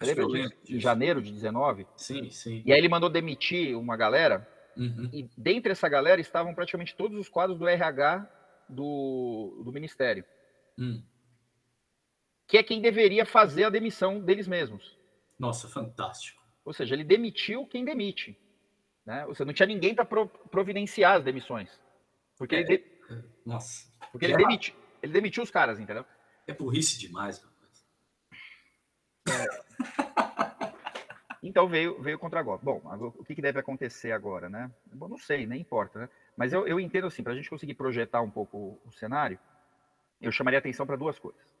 lembra 0.00 0.26
disso? 0.26 0.54
Em 0.68 0.78
janeiro 0.78 1.22
de 1.22 1.32
19? 1.32 1.86
Sim, 1.96 2.30
sim. 2.30 2.62
E 2.64 2.72
aí 2.72 2.78
ele 2.78 2.88
mandou 2.88 3.08
demitir 3.08 3.76
uma 3.76 3.96
galera, 3.96 4.46
uhum. 4.76 5.08
e 5.12 5.28
dentre 5.36 5.72
essa 5.72 5.88
galera 5.88 6.20
estavam 6.20 6.54
praticamente 6.54 6.94
todos 6.94 7.18
os 7.18 7.28
quadros 7.28 7.58
do 7.58 7.66
RH 7.66 8.28
do, 8.68 9.62
do 9.64 9.72
Ministério. 9.72 10.24
Hum. 10.78 11.02
Que 12.46 12.58
é 12.58 12.62
quem 12.62 12.80
deveria 12.80 13.24
fazer 13.24 13.64
a 13.64 13.70
demissão 13.70 14.20
deles 14.20 14.46
mesmos. 14.46 14.96
Nossa, 15.38 15.68
fantástico. 15.68 16.42
Ou 16.64 16.72
seja, 16.72 16.94
ele 16.94 17.04
demitiu 17.04 17.66
quem 17.66 17.84
demite. 17.84 18.38
Né? 19.08 19.24
Seja, 19.28 19.46
não 19.46 19.54
tinha 19.54 19.66
ninguém 19.66 19.94
para 19.94 20.04
providenciar 20.04 21.16
as 21.16 21.24
demissões. 21.24 21.80
Porque 22.36 22.54
é, 22.54 22.60
ele. 22.60 22.76
De... 22.76 22.84
Nossa. 23.46 23.90
Porque 24.12 24.26
ele, 24.26 24.36
demiti... 24.36 24.76
ele 25.02 25.14
demitiu 25.14 25.42
os 25.42 25.50
caras, 25.50 25.80
entendeu? 25.80 26.04
É 26.46 26.52
burrice 26.52 26.98
demais, 26.98 27.42
rapaz. 27.42 27.86
É. 29.30 29.68
Então 31.42 31.66
veio, 31.66 32.02
veio 32.02 32.18
o 32.18 32.20
contragolpe. 32.20 32.62
Bom, 32.62 32.82
o 33.16 33.24
que, 33.24 33.34
que, 33.34 33.40
deve 33.40 33.58
acontecer 33.58 34.12
agora, 34.12 34.50
né? 34.50 34.70
Bom, 34.92 35.08
não 35.08 35.16
sei, 35.16 35.46
nem 35.46 35.62
importa, 35.62 36.00
né? 36.00 36.08
Mas 36.36 36.52
eu, 36.52 36.66
eu 36.66 36.78
entendo 36.78 37.06
assim, 37.06 37.22
para 37.22 37.32
a 37.32 37.36
gente 37.36 37.48
conseguir 37.48 37.74
projetar 37.74 38.20
um 38.20 38.30
pouco 38.30 38.78
o 38.84 38.92
cenário, 38.92 39.38
eu 40.20 40.30
chamaria 40.30 40.58
atenção 40.58 40.86
para 40.86 40.96
duas 40.96 41.18
coisas. 41.18 41.56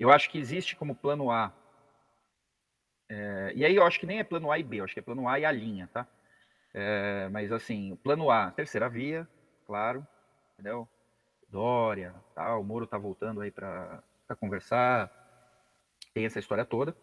Eu 0.00 0.10
acho 0.10 0.28
que 0.28 0.38
existe 0.38 0.74
como 0.74 0.96
plano 0.96 1.30
A, 1.30 1.52
é, 3.08 3.52
e 3.54 3.64
aí 3.64 3.76
eu 3.76 3.84
acho 3.84 4.00
que 4.00 4.06
nem 4.06 4.18
é 4.18 4.24
plano 4.24 4.50
A 4.50 4.58
e 4.58 4.64
B, 4.64 4.80
eu 4.80 4.84
acho 4.84 4.94
que 4.94 5.00
é 5.00 5.02
plano 5.02 5.28
A 5.28 5.38
e 5.38 5.44
a 5.44 5.52
linha, 5.52 5.88
tá? 5.92 6.08
É, 6.74 7.28
mas 7.28 7.52
assim, 7.52 7.96
plano 7.96 8.30
A, 8.30 8.50
terceira 8.50 8.88
via, 8.88 9.28
claro, 9.66 10.06
entendeu? 10.54 10.88
Dória, 11.48 12.14
tal, 12.34 12.60
o 12.60 12.64
Moro 12.64 12.86
tá 12.86 12.96
voltando 12.96 13.40
aí 13.40 13.50
para 13.50 14.02
conversar, 14.40 15.10
tem 16.14 16.24
essa 16.24 16.38
história 16.38 16.64
toda. 16.64 16.96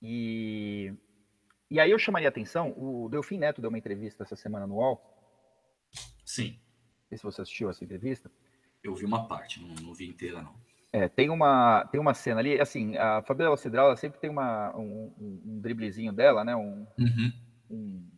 E, 0.00 0.94
e 1.70 1.80
aí 1.80 1.90
eu 1.90 1.98
chamaria 1.98 2.28
atenção, 2.28 2.72
o 2.76 3.08
Delfim 3.08 3.38
Neto 3.38 3.60
deu 3.60 3.68
uma 3.68 3.78
entrevista 3.78 4.22
essa 4.22 4.36
semana 4.36 4.66
no 4.66 4.76
UOL, 4.76 5.12
Sim. 6.24 6.52
Não 6.52 7.08
sei 7.08 7.18
se 7.18 7.24
você 7.24 7.42
assistiu 7.42 7.68
essa 7.68 7.84
entrevista. 7.84 8.30
Eu 8.82 8.94
vi 8.94 9.04
uma 9.04 9.28
parte, 9.28 9.60
não, 9.60 9.74
não 9.76 9.94
vi 9.94 10.08
inteira, 10.08 10.40
não. 10.40 10.54
É, 10.90 11.08
tem 11.08 11.30
uma, 11.30 11.86
tem 11.86 12.00
uma 12.00 12.14
cena 12.14 12.40
ali, 12.40 12.60
assim, 12.60 12.96
a 12.96 13.22
Fabiola 13.22 13.56
Cidral, 13.56 13.86
ela 13.86 13.96
sempre 13.96 14.18
tem 14.18 14.30
uma, 14.30 14.74
um, 14.76 15.12
um, 15.18 15.42
um 15.44 15.60
driblezinho 15.60 16.12
dela, 16.12 16.44
né? 16.44 16.54
Um, 16.56 16.86
uhum. 16.98 17.32
um, 17.70 18.10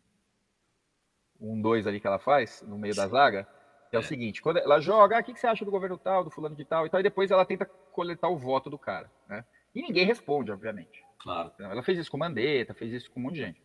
um 1.53 1.61
dois 1.61 1.87
ali 1.87 2.01
que 2.01 2.07
ela 2.07 2.19
faz 2.19 2.63
no 2.63 2.79
meio 2.79 2.95
da 2.95 3.07
zaga, 3.07 3.47
é, 3.93 3.97
é, 3.97 3.99
o 3.99 4.03
seguinte, 4.03 4.43
quando 4.43 4.59
ela 4.59 4.81
joga, 4.81 5.17
ah, 5.17 5.21
o 5.21 5.25
que 5.25 5.39
você 5.39 5.47
acha 5.47 5.65
do 5.65 5.71
governo 5.71 5.99
tal, 5.99 6.25
do 6.25 6.31
fulano 6.31 6.57
de 6.57 6.65
tal 6.65 6.87
e 6.87 6.91
tal, 6.91 7.01
e 7.01 7.03
depois 7.03 7.31
ela 7.31 7.45
tenta 7.45 7.65
coletar 7.93 8.29
o 8.29 8.39
voto 8.39 8.69
do 8.69 8.79
cara, 8.79 9.11
né? 9.29 9.45
E 9.75 9.83
ninguém 9.83 10.07
responde, 10.07 10.51
obviamente. 10.51 11.05
Claro. 11.19 11.51
Então, 11.55 11.71
ela 11.71 11.83
fez 11.83 11.99
isso 11.99 12.11
com 12.11 12.19
Mandetta, 12.19 12.75
fez 12.75 12.93
isso 12.93 13.11
com 13.11 13.21
um 13.21 13.25
monte 13.25 13.35
de 13.35 13.41
gente. 13.41 13.63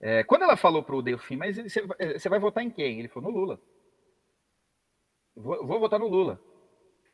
É, 0.00 0.22
quando 0.24 0.42
ela 0.42 0.56
falou 0.56 0.82
para 0.82 0.96
o 0.96 1.02
Delfim, 1.02 1.36
mas 1.36 1.56
você, 1.56 1.82
você, 1.82 2.28
vai 2.28 2.38
votar 2.38 2.62
em 2.62 2.70
quem? 2.70 2.98
Ele 2.98 3.08
falou, 3.08 3.30
no 3.30 3.38
Lula. 3.38 3.60
Vou, 5.34 5.66
vou, 5.66 5.80
votar 5.80 5.98
no 5.98 6.08
Lula. 6.08 6.40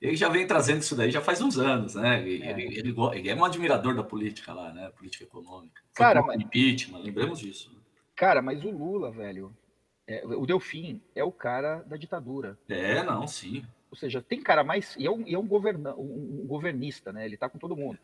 Ele 0.01 0.17
já 0.17 0.29
vem 0.29 0.47
trazendo 0.47 0.81
isso 0.81 0.97
daí 0.97 1.11
já 1.11 1.21
faz 1.21 1.41
uns 1.41 1.59
anos, 1.59 1.95
né? 1.95 2.21
Ele, 2.21 2.43
é. 2.43 2.51
ele, 2.51 2.79
ele, 2.79 2.95
ele 3.15 3.29
é 3.29 3.35
um 3.35 3.45
admirador 3.45 3.95
da 3.95 4.03
política 4.03 4.53
lá, 4.53 4.73
né? 4.73 4.91
Política 4.91 5.25
econômica. 5.25 5.81
Cara, 5.95 6.23
mas... 6.23 6.41
impeachment, 6.41 6.99
lembramos 6.99 7.39
disso. 7.39 7.73
Né? 7.73 7.82
Cara, 8.15 8.43
mas 8.43 8.65
o 8.65 8.71
Lula, 8.71 9.11
velho, 9.11 9.55
é, 10.07 10.25
o 10.27 10.47
Delfim 10.47 11.01
é 11.15 11.25
o 11.25 11.33
cara 11.33 11.83
da 11.83 11.97
ditadura. 11.97 12.59
É, 12.69 13.03
não, 13.03 13.27
sim. 13.27 13.65
Ou 13.91 13.97
seja, 13.97 14.23
tem 14.23 14.43
cara 14.43 14.65
mais. 14.65 14.97
E 14.97 15.07
é 15.07 15.11
um, 15.11 15.27
e 15.27 15.35
é 15.35 15.39
um, 15.39 15.47
governa, 15.47 15.95
um, 15.95 16.41
um 16.43 16.47
governista, 16.47 17.13
né? 17.13 17.25
Ele 17.25 17.37
tá 17.37 17.49
com 17.49 17.59
todo 17.59 17.77
mundo. 17.77 17.99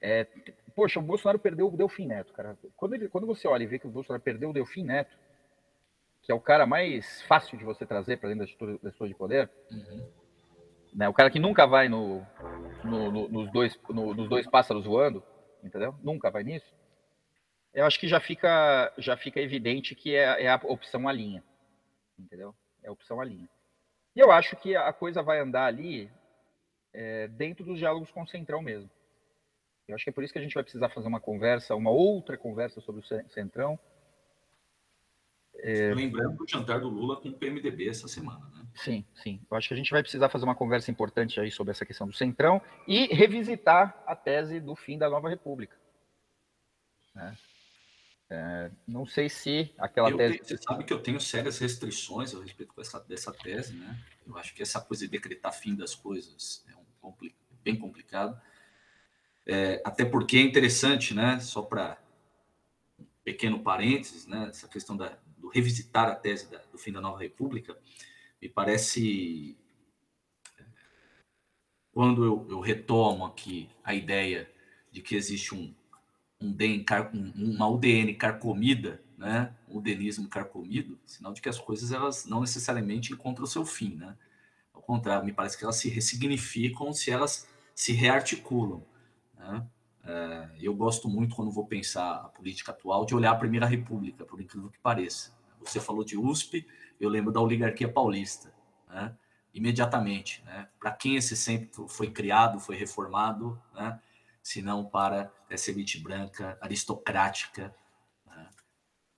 É, 0.00 0.26
poxa, 0.74 0.98
o 0.98 1.02
Bolsonaro 1.02 1.38
perdeu 1.38 1.66
o 1.66 1.76
Delfim 1.76 2.06
Neto, 2.06 2.32
cara. 2.32 2.56
Quando, 2.76 2.94
ele, 2.94 3.08
quando 3.08 3.26
você 3.26 3.48
olha 3.48 3.64
e 3.64 3.66
vê 3.66 3.78
que 3.78 3.86
o 3.86 3.90
Bolsonaro 3.90 4.22
perdeu 4.22 4.50
o 4.50 4.52
Delfim 4.52 4.84
Neto, 4.84 5.16
que 6.22 6.30
é 6.30 6.34
o 6.34 6.40
cara 6.40 6.66
mais 6.66 7.22
fácil 7.22 7.56
de 7.56 7.64
você 7.64 7.86
trazer 7.86 8.18
para 8.18 8.28
dentro 8.28 8.44
da 8.44 8.50
estrutura, 8.50 8.72
da 8.82 8.88
estrutura 8.88 9.08
de 9.08 9.14
poder, 9.14 9.50
uhum. 9.70 10.06
né, 10.92 11.08
o 11.08 11.14
cara 11.14 11.30
que 11.30 11.38
nunca 11.38 11.66
vai 11.66 11.88
no, 11.88 12.24
no, 12.84 13.10
no, 13.10 13.28
nos, 13.28 13.52
dois, 13.52 13.78
nos 13.88 14.28
dois 14.28 14.46
pássaros 14.46 14.84
voando, 14.84 15.22
entendeu? 15.62 15.94
Nunca 16.02 16.30
vai 16.30 16.42
nisso. 16.42 16.74
Eu 17.76 17.84
acho 17.84 18.00
que 18.00 18.08
já 18.08 18.18
fica, 18.18 18.90
já 18.96 19.18
fica 19.18 19.38
evidente 19.38 19.94
que 19.94 20.14
é, 20.14 20.44
é 20.44 20.48
a 20.48 20.58
opção 20.64 21.06
a 21.06 21.12
linha, 21.12 21.44
entendeu? 22.18 22.54
É 22.82 22.88
a 22.88 22.92
opção 22.92 23.20
a 23.20 23.24
linha. 23.24 23.46
E 24.14 24.20
eu 24.20 24.32
acho 24.32 24.56
que 24.56 24.74
a 24.74 24.90
coisa 24.94 25.22
vai 25.22 25.40
andar 25.40 25.66
ali 25.66 26.10
é, 26.94 27.28
dentro 27.28 27.66
dos 27.66 27.78
diálogos 27.78 28.10
com 28.10 28.22
o 28.22 28.26
Centrão 28.26 28.62
mesmo. 28.62 28.90
Eu 29.86 29.94
acho 29.94 30.04
que 30.04 30.08
é 30.08 30.12
por 30.12 30.24
isso 30.24 30.32
que 30.32 30.38
a 30.38 30.42
gente 30.42 30.54
vai 30.54 30.62
precisar 30.62 30.88
fazer 30.88 31.06
uma 31.06 31.20
conversa, 31.20 31.74
uma 31.74 31.90
outra 31.90 32.38
conversa 32.38 32.80
sobre 32.80 33.02
o 33.02 33.28
Centrão. 33.28 33.78
É... 35.58 35.92
Lembrando 35.92 36.34
do 36.34 36.48
jantar 36.48 36.80
do 36.80 36.88
Lula 36.88 37.20
com 37.20 37.28
o 37.28 37.34
PMDB 37.34 37.90
essa 37.90 38.08
semana, 38.08 38.48
né? 38.54 38.66
Sim, 38.74 39.04
sim. 39.22 39.38
Eu 39.50 39.56
acho 39.56 39.68
que 39.68 39.74
a 39.74 39.76
gente 39.76 39.90
vai 39.90 40.02
precisar 40.02 40.30
fazer 40.30 40.46
uma 40.46 40.54
conversa 40.54 40.90
importante 40.90 41.38
aí 41.38 41.50
sobre 41.50 41.72
essa 41.72 41.84
questão 41.84 42.06
do 42.06 42.14
Centrão 42.14 42.60
e 42.88 43.06
revisitar 43.14 44.02
a 44.06 44.16
tese 44.16 44.60
do 44.60 44.74
fim 44.74 44.96
da 44.96 45.10
nova 45.10 45.28
República. 45.28 45.76
Né? 47.14 47.36
É, 48.28 48.70
não 48.86 49.06
sei 49.06 49.28
se 49.28 49.72
aquela 49.78 50.10
eu, 50.10 50.16
tese. 50.16 50.38
Você 50.42 50.56
sabe 50.58 50.84
que 50.84 50.92
eu 50.92 51.00
tenho 51.00 51.20
sérias 51.20 51.58
restrições 51.58 52.34
a 52.34 52.42
respeito 52.42 52.74
dessa, 52.76 53.00
dessa 53.00 53.32
tese, 53.32 53.74
né? 53.74 53.98
Eu 54.26 54.36
acho 54.36 54.52
que 54.54 54.62
essa 54.62 54.80
coisa 54.80 55.04
de 55.04 55.10
decretar 55.10 55.52
fim 55.52 55.76
das 55.76 55.94
coisas 55.94 56.64
é 56.68 57.06
um, 57.06 57.12
bem 57.62 57.76
complicado. 57.76 58.40
É, 59.46 59.80
até 59.84 60.04
porque 60.04 60.38
é 60.38 60.40
interessante, 60.40 61.14
né? 61.14 61.38
Só 61.38 61.62
para 61.62 61.98
um 62.98 63.04
pequeno 63.22 63.62
parênteses, 63.62 64.26
né? 64.26 64.48
Essa 64.50 64.66
questão 64.66 64.96
da, 64.96 65.16
do 65.38 65.48
revisitar 65.48 66.08
a 66.08 66.14
tese 66.16 66.50
da, 66.50 66.58
do 66.58 66.78
fim 66.78 66.90
da 66.90 67.00
nova 67.00 67.20
república, 67.20 67.78
me 68.42 68.48
parece 68.48 69.56
quando 71.92 72.24
eu, 72.24 72.46
eu, 72.50 72.60
retomo 72.60 73.24
aqui 73.24 73.70
a 73.82 73.94
ideia 73.94 74.50
de 74.92 75.00
que 75.00 75.16
existe 75.16 75.54
um, 75.54 75.74
um 76.40 76.52
DN, 76.52 76.84
uma 77.34 77.68
UDN 77.68 78.14
carcomida, 78.14 79.02
né? 79.16 79.54
um 79.68 79.78
udenismo 79.78 80.28
carcomido, 80.28 80.98
sinal 81.06 81.32
de 81.32 81.40
que 81.40 81.48
as 81.48 81.58
coisas 81.58 81.92
elas 81.92 82.26
não 82.26 82.40
necessariamente 82.40 83.12
encontram 83.12 83.44
o 83.44 83.48
seu 83.48 83.64
fim. 83.64 83.94
Né? 83.94 84.16
Ao 84.72 84.82
contrário, 84.82 85.24
me 85.24 85.32
parece 85.32 85.56
que 85.56 85.64
elas 85.64 85.76
se 85.76 85.88
ressignificam 85.88 86.92
se 86.92 87.10
elas 87.10 87.48
se 87.74 87.92
rearticulam. 87.92 88.84
Né? 89.38 89.66
É, 90.04 90.48
eu 90.60 90.74
gosto 90.74 91.08
muito, 91.08 91.34
quando 91.34 91.50
vou 91.50 91.66
pensar 91.66 92.16
a 92.16 92.28
política 92.28 92.72
atual, 92.72 93.04
de 93.04 93.14
olhar 93.14 93.32
a 93.32 93.36
Primeira 93.36 93.66
República, 93.66 94.24
por 94.24 94.40
incrível 94.40 94.70
que 94.70 94.78
pareça. 94.78 95.34
Você 95.60 95.80
falou 95.80 96.04
de 96.04 96.16
USP, 96.16 96.66
eu 97.00 97.08
lembro 97.08 97.32
da 97.32 97.40
oligarquia 97.40 97.88
paulista. 97.88 98.54
Né? 98.88 99.14
imediatamente, 99.56 100.44
né? 100.44 100.68
Para 100.78 100.90
quem 100.90 101.16
esse 101.16 101.34
centro 101.34 101.88
foi 101.88 102.10
criado, 102.10 102.60
foi 102.60 102.76
reformado, 102.76 103.58
né? 103.74 103.98
Se 104.46 104.62
não 104.62 104.84
para 104.84 105.28
essa 105.50 105.72
elite 105.72 105.98
branca 105.98 106.56
aristocrática. 106.60 107.74
Né? 108.24 108.48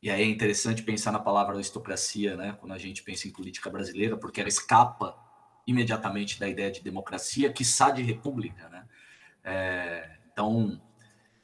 E 0.01 0.11
aí 0.11 0.23
é 0.23 0.25
interessante 0.25 0.83
pensar 0.83 1.13
na 1.13 1.19
palavra 1.19 1.55
aristocracia, 1.55 2.35
né? 2.35 2.57
Quando 2.59 2.73
a 2.73 2.79
gente 2.79 3.03
pensa 3.03 3.29
em 3.29 3.31
política 3.31 3.69
brasileira, 3.69 4.17
porque 4.17 4.41
ela 4.41 4.49
escapa 4.49 5.15
imediatamente 5.67 6.41
da 6.41 6.49
ideia 6.49 6.71
de 6.71 6.81
democracia, 6.81 7.53
que 7.53 7.63
sai 7.63 7.93
de 7.93 8.03
república, 8.03 8.71
né? 8.71 8.89
É, 9.45 10.17
então 10.33 10.81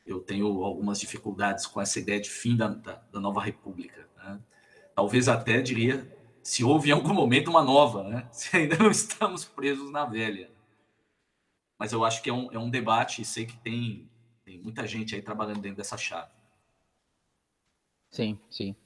eu 0.06 0.18
tenho 0.18 0.64
algumas 0.64 0.98
dificuldades 0.98 1.66
com 1.66 1.78
essa 1.78 1.98
ideia 1.98 2.22
de 2.22 2.30
fim 2.30 2.56
da, 2.56 2.68
da, 2.68 2.94
da 3.12 3.20
nova 3.20 3.42
república. 3.42 4.08
Né? 4.16 4.40
Talvez 4.94 5.28
até 5.28 5.60
diria 5.60 6.10
se 6.42 6.64
houve 6.64 6.88
em 6.88 6.92
algum 6.92 7.12
momento 7.12 7.50
uma 7.50 7.62
nova, 7.62 8.02
né? 8.04 8.28
Se 8.32 8.56
ainda 8.56 8.78
não 8.78 8.90
estamos 8.90 9.44
presos 9.44 9.90
na 9.90 10.06
velha. 10.06 10.53
Mas 11.78 11.92
eu 11.92 12.04
acho 12.04 12.22
que 12.22 12.30
é 12.30 12.32
um, 12.32 12.52
é 12.52 12.58
um 12.58 12.70
debate 12.70 13.22
e 13.22 13.24
sei 13.24 13.46
que 13.46 13.56
tem, 13.58 14.10
tem 14.44 14.58
muita 14.58 14.86
gente 14.86 15.14
aí 15.14 15.22
trabalhando 15.22 15.60
dentro 15.60 15.78
dessa 15.78 15.96
chave. 15.96 16.32
Sim, 18.10 18.38
sim. 18.48 18.76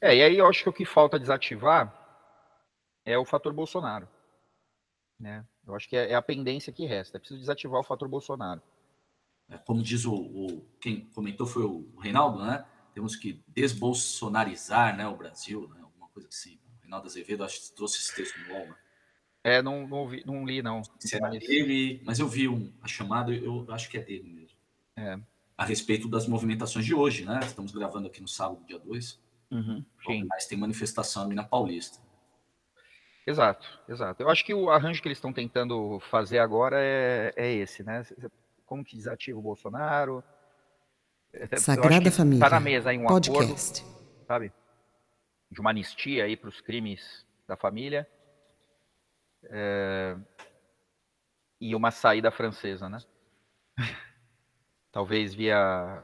É, 0.00 0.16
e 0.16 0.22
aí 0.22 0.38
eu 0.38 0.46
acho 0.48 0.64
que 0.64 0.68
o 0.68 0.72
que 0.72 0.84
falta 0.84 1.18
desativar 1.18 1.96
é 3.04 3.16
o 3.16 3.24
fator 3.24 3.52
Bolsonaro. 3.52 4.08
Né? 5.18 5.46
Eu 5.64 5.76
acho 5.76 5.88
que 5.88 5.96
é, 5.96 6.10
é 6.10 6.14
a 6.14 6.22
pendência 6.22 6.72
que 6.72 6.84
resta. 6.84 7.16
É 7.16 7.20
preciso 7.20 7.40
desativar 7.40 7.80
o 7.80 7.84
fator 7.84 8.08
Bolsonaro. 8.08 8.60
É, 9.48 9.56
como 9.58 9.82
diz 9.82 10.04
o, 10.04 10.14
o, 10.14 10.66
quem 10.80 11.06
comentou 11.10 11.46
foi 11.46 11.62
o 11.62 11.94
Reinaldo, 12.00 12.44
né? 12.44 12.66
Temos 12.92 13.14
que 13.14 13.42
desbolsonarizar, 13.48 14.96
né, 14.96 15.06
o 15.06 15.16
Brasil, 15.16 15.68
né? 15.68 15.80
Alguma 15.80 16.08
coisa 16.08 16.28
assim. 16.28 16.58
Reinaldo 16.80 17.06
Azevedo, 17.06 17.44
acho 17.44 17.60
que 17.60 17.76
trouxe 17.76 17.98
esse 17.98 18.14
texto 18.14 18.36
no 18.40 18.48
né? 18.48 18.76
É, 19.44 19.60
não, 19.60 19.86
não, 19.86 20.08
vi, 20.08 20.22
não 20.24 20.44
li, 20.46 20.62
não. 20.62 20.82
Se 20.98 21.16
era 21.16 21.28
dele, 21.28 22.00
mas 22.04 22.18
eu 22.18 22.28
vi 22.28 22.48
um, 22.48 22.72
a 22.80 22.86
chamada, 22.86 23.32
eu 23.32 23.66
acho 23.70 23.90
que 23.90 23.98
é 23.98 24.02
dele 24.02 24.32
mesmo. 24.32 24.56
É. 24.96 25.18
A 25.56 25.64
respeito 25.64 26.08
das 26.08 26.26
movimentações 26.26 26.84
de 26.84 26.94
hoje, 26.94 27.24
né? 27.24 27.40
Estamos 27.42 27.72
gravando 27.72 28.06
aqui 28.06 28.20
no 28.20 28.28
sábado, 28.28 28.64
dia 28.66 28.78
2. 28.78 29.20
Uhum. 29.50 29.84
Mas 30.28 30.46
tem 30.46 30.56
manifestação 30.56 31.24
ali 31.24 31.34
na 31.34 31.44
Paulista. 31.44 31.98
Exato, 33.26 33.66
exato. 33.88 34.22
Eu 34.22 34.30
acho 34.30 34.44
que 34.44 34.54
o 34.54 34.70
arranjo 34.70 35.00
que 35.00 35.08
eles 35.08 35.18
estão 35.18 35.32
tentando 35.32 36.00
fazer 36.10 36.38
agora 36.38 36.76
é, 36.80 37.32
é 37.36 37.52
esse, 37.52 37.82
né? 37.82 38.04
Como 38.64 38.84
que 38.84 38.96
desativa 38.96 39.38
o 39.38 39.42
Bolsonaro? 39.42 40.24
Sagrada 41.56 42.10
Família. 42.10 42.44
Está 42.44 42.50
na 42.50 42.60
mesa 42.60 42.90
aí 42.90 42.98
um 42.98 43.06
podcast. 43.06 43.82
acordo, 43.82 44.26
sabe? 44.26 44.52
de 45.52 45.60
uma 45.60 45.70
anistia 45.70 46.24
aí 46.24 46.36
para 46.36 46.48
os 46.48 46.60
crimes 46.60 47.26
da 47.46 47.56
família 47.56 48.08
é, 49.44 50.16
e 51.60 51.74
uma 51.74 51.90
saída 51.90 52.30
francesa, 52.30 52.88
né? 52.88 52.98
Talvez 54.92 55.34
via 55.34 56.02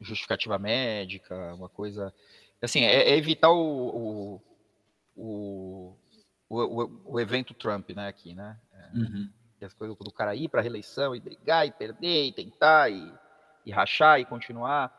justificativa 0.00 0.58
médica, 0.58 1.54
uma 1.54 1.68
coisa 1.68 2.12
assim, 2.60 2.84
é, 2.84 3.10
é 3.10 3.16
evitar 3.16 3.50
o 3.50 4.40
o, 5.16 5.96
o, 6.48 6.56
o, 6.64 7.12
o, 7.12 7.20
evento 7.20 7.54
Trump, 7.54 7.90
né, 7.90 8.08
aqui, 8.08 8.34
né? 8.34 8.58
É, 8.72 8.96
uhum. 8.96 9.30
As 9.60 9.74
coisas 9.74 9.96
do 9.96 10.10
cara 10.10 10.34
ir 10.34 10.48
para 10.48 10.60
a 10.60 10.62
reeleição 10.62 11.14
e 11.14 11.20
brigar 11.20 11.66
e 11.66 11.70
perder 11.70 12.26
e 12.26 12.32
tentar 12.32 12.90
e, 12.90 13.12
e 13.64 13.70
rachar 13.70 14.18
e 14.18 14.24
continuar, 14.24 14.92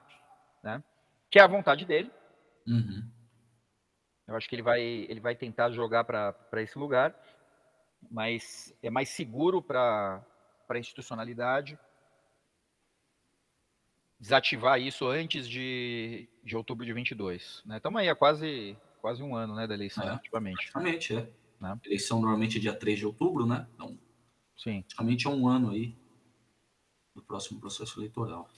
né? 0.63 0.81
Que 1.29 1.39
é 1.39 1.41
a 1.41 1.47
vontade 1.47 1.83
dele. 1.83 2.09
Uhum. 2.65 3.03
Eu 4.25 4.35
acho 4.37 4.47
que 4.47 4.55
ele 4.55 4.61
vai, 4.61 4.81
ele 4.81 5.19
vai 5.19 5.35
tentar 5.35 5.71
jogar 5.71 6.05
para 6.05 6.61
esse 6.61 6.77
lugar, 6.79 7.13
mas 8.09 8.73
é 8.81 8.89
mais 8.89 9.09
seguro 9.09 9.61
para 9.61 10.25
a 10.69 10.77
institucionalidade 10.77 11.77
desativar 14.19 14.79
isso 14.79 15.05
antes 15.07 15.47
de, 15.47 16.29
de 16.43 16.55
outubro 16.55 16.85
de 16.85 16.93
22. 16.93 17.61
Né? 17.65 17.77
Estamos 17.77 17.99
aí 17.99 18.07
há 18.07 18.15
quase, 18.15 18.77
quase 19.01 19.21
um 19.21 19.35
ano 19.35 19.53
né, 19.53 19.67
da 19.67 19.73
eleição, 19.73 20.03
é, 20.03 20.11
praticamente. 20.11 20.71
Praticamente, 20.71 21.15
é. 21.17 21.29
Né? 21.59 21.79
Eleição 21.85 22.21
normalmente 22.21 22.57
é 22.57 22.61
dia 22.61 22.73
3 22.73 22.99
de 22.99 23.05
outubro, 23.05 23.45
né? 23.45 23.67
Então, 23.75 23.97
Sim. 24.57 24.81
praticamente 24.81 25.27
é 25.27 25.29
um 25.29 25.47
ano 25.47 25.71
aí 25.71 25.95
do 27.13 27.21
próximo 27.21 27.59
processo 27.59 27.99
eleitoral. 27.99 28.49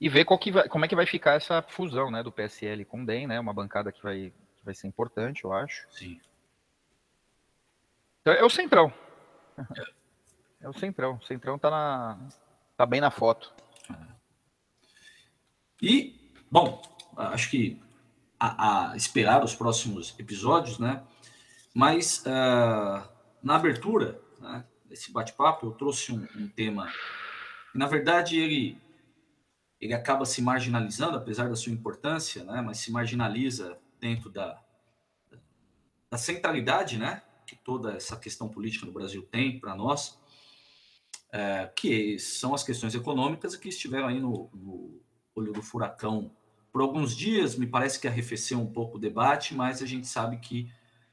E 0.00 0.08
ver 0.08 0.24
que 0.38 0.50
vai, 0.50 0.68
como 0.68 0.84
é 0.84 0.88
que 0.88 0.96
vai 0.96 1.06
ficar 1.06 1.34
essa 1.34 1.62
fusão 1.62 2.10
né, 2.10 2.22
do 2.22 2.32
PSL 2.32 2.84
com 2.84 3.02
o 3.02 3.06
DEM, 3.06 3.26
né? 3.26 3.38
Uma 3.38 3.54
bancada 3.54 3.92
que 3.92 4.02
vai 4.02 4.32
vai 4.64 4.74
ser 4.74 4.88
importante, 4.88 5.44
eu 5.44 5.52
acho. 5.52 5.86
Sim. 5.90 6.18
Então, 8.24 8.32
é 8.32 8.42
o 8.42 8.48
Centrão. 8.48 8.90
É 10.58 10.66
o 10.66 10.72
Centrão. 10.72 11.18
O 11.22 11.26
Centrão 11.26 11.58
tá, 11.58 11.70
na, 11.70 12.18
tá 12.74 12.86
bem 12.86 12.98
na 12.98 13.10
foto. 13.10 13.52
E, 15.82 16.32
bom, 16.50 16.80
acho 17.18 17.50
que 17.50 17.78
a, 18.40 18.92
a 18.92 18.96
esperar 18.96 19.44
os 19.44 19.54
próximos 19.54 20.18
episódios, 20.18 20.78
né? 20.78 21.04
Mas 21.74 22.24
uh, 22.24 23.06
na 23.42 23.56
abertura 23.56 24.18
né, 24.40 24.64
desse 24.86 25.12
bate-papo, 25.12 25.66
eu 25.66 25.72
trouxe 25.72 26.10
um, 26.10 26.26
um 26.34 26.48
tema 26.48 26.90
que, 27.70 27.76
na 27.76 27.86
verdade, 27.86 28.38
ele, 28.38 28.80
ele 29.78 29.92
acaba 29.92 30.24
se 30.24 30.40
marginalizando, 30.40 31.18
apesar 31.18 31.50
da 31.50 31.56
sua 31.56 31.72
importância, 31.72 32.42
né? 32.42 32.62
Mas 32.62 32.78
se 32.78 32.90
marginaliza 32.90 33.76
dentro 34.00 34.30
da, 34.30 34.58
da 36.10 36.16
centralidade 36.16 36.96
né, 36.96 37.20
que 37.46 37.56
toda 37.56 37.92
essa 37.92 38.16
questão 38.16 38.48
política 38.48 38.86
no 38.86 38.92
Brasil 38.92 39.22
tem 39.22 39.58
para 39.58 39.74
nós, 39.74 40.18
é, 41.32 41.70
que 41.74 42.18
são 42.18 42.54
as 42.54 42.62
questões 42.62 42.94
econômicas 42.94 43.56
que 43.56 43.68
estiveram 43.68 44.08
aí 44.08 44.20
no, 44.20 44.48
no, 44.54 45.00
olho 45.34 45.52
do 45.52 45.62
furacão 45.62 46.30
por 46.72 46.80
alguns 46.80 47.16
dias. 47.16 47.56
Me 47.56 47.66
parece 47.66 47.98
que 47.98 48.06
arrefeceu 48.06 48.60
um 48.60 48.70
pouco 48.70 48.96
o 48.96 49.00
debate, 49.00 49.54
mas 49.54 49.82
a 49.82 49.86
gente 49.86 50.06
sabe 50.06 50.36
que 50.38 50.70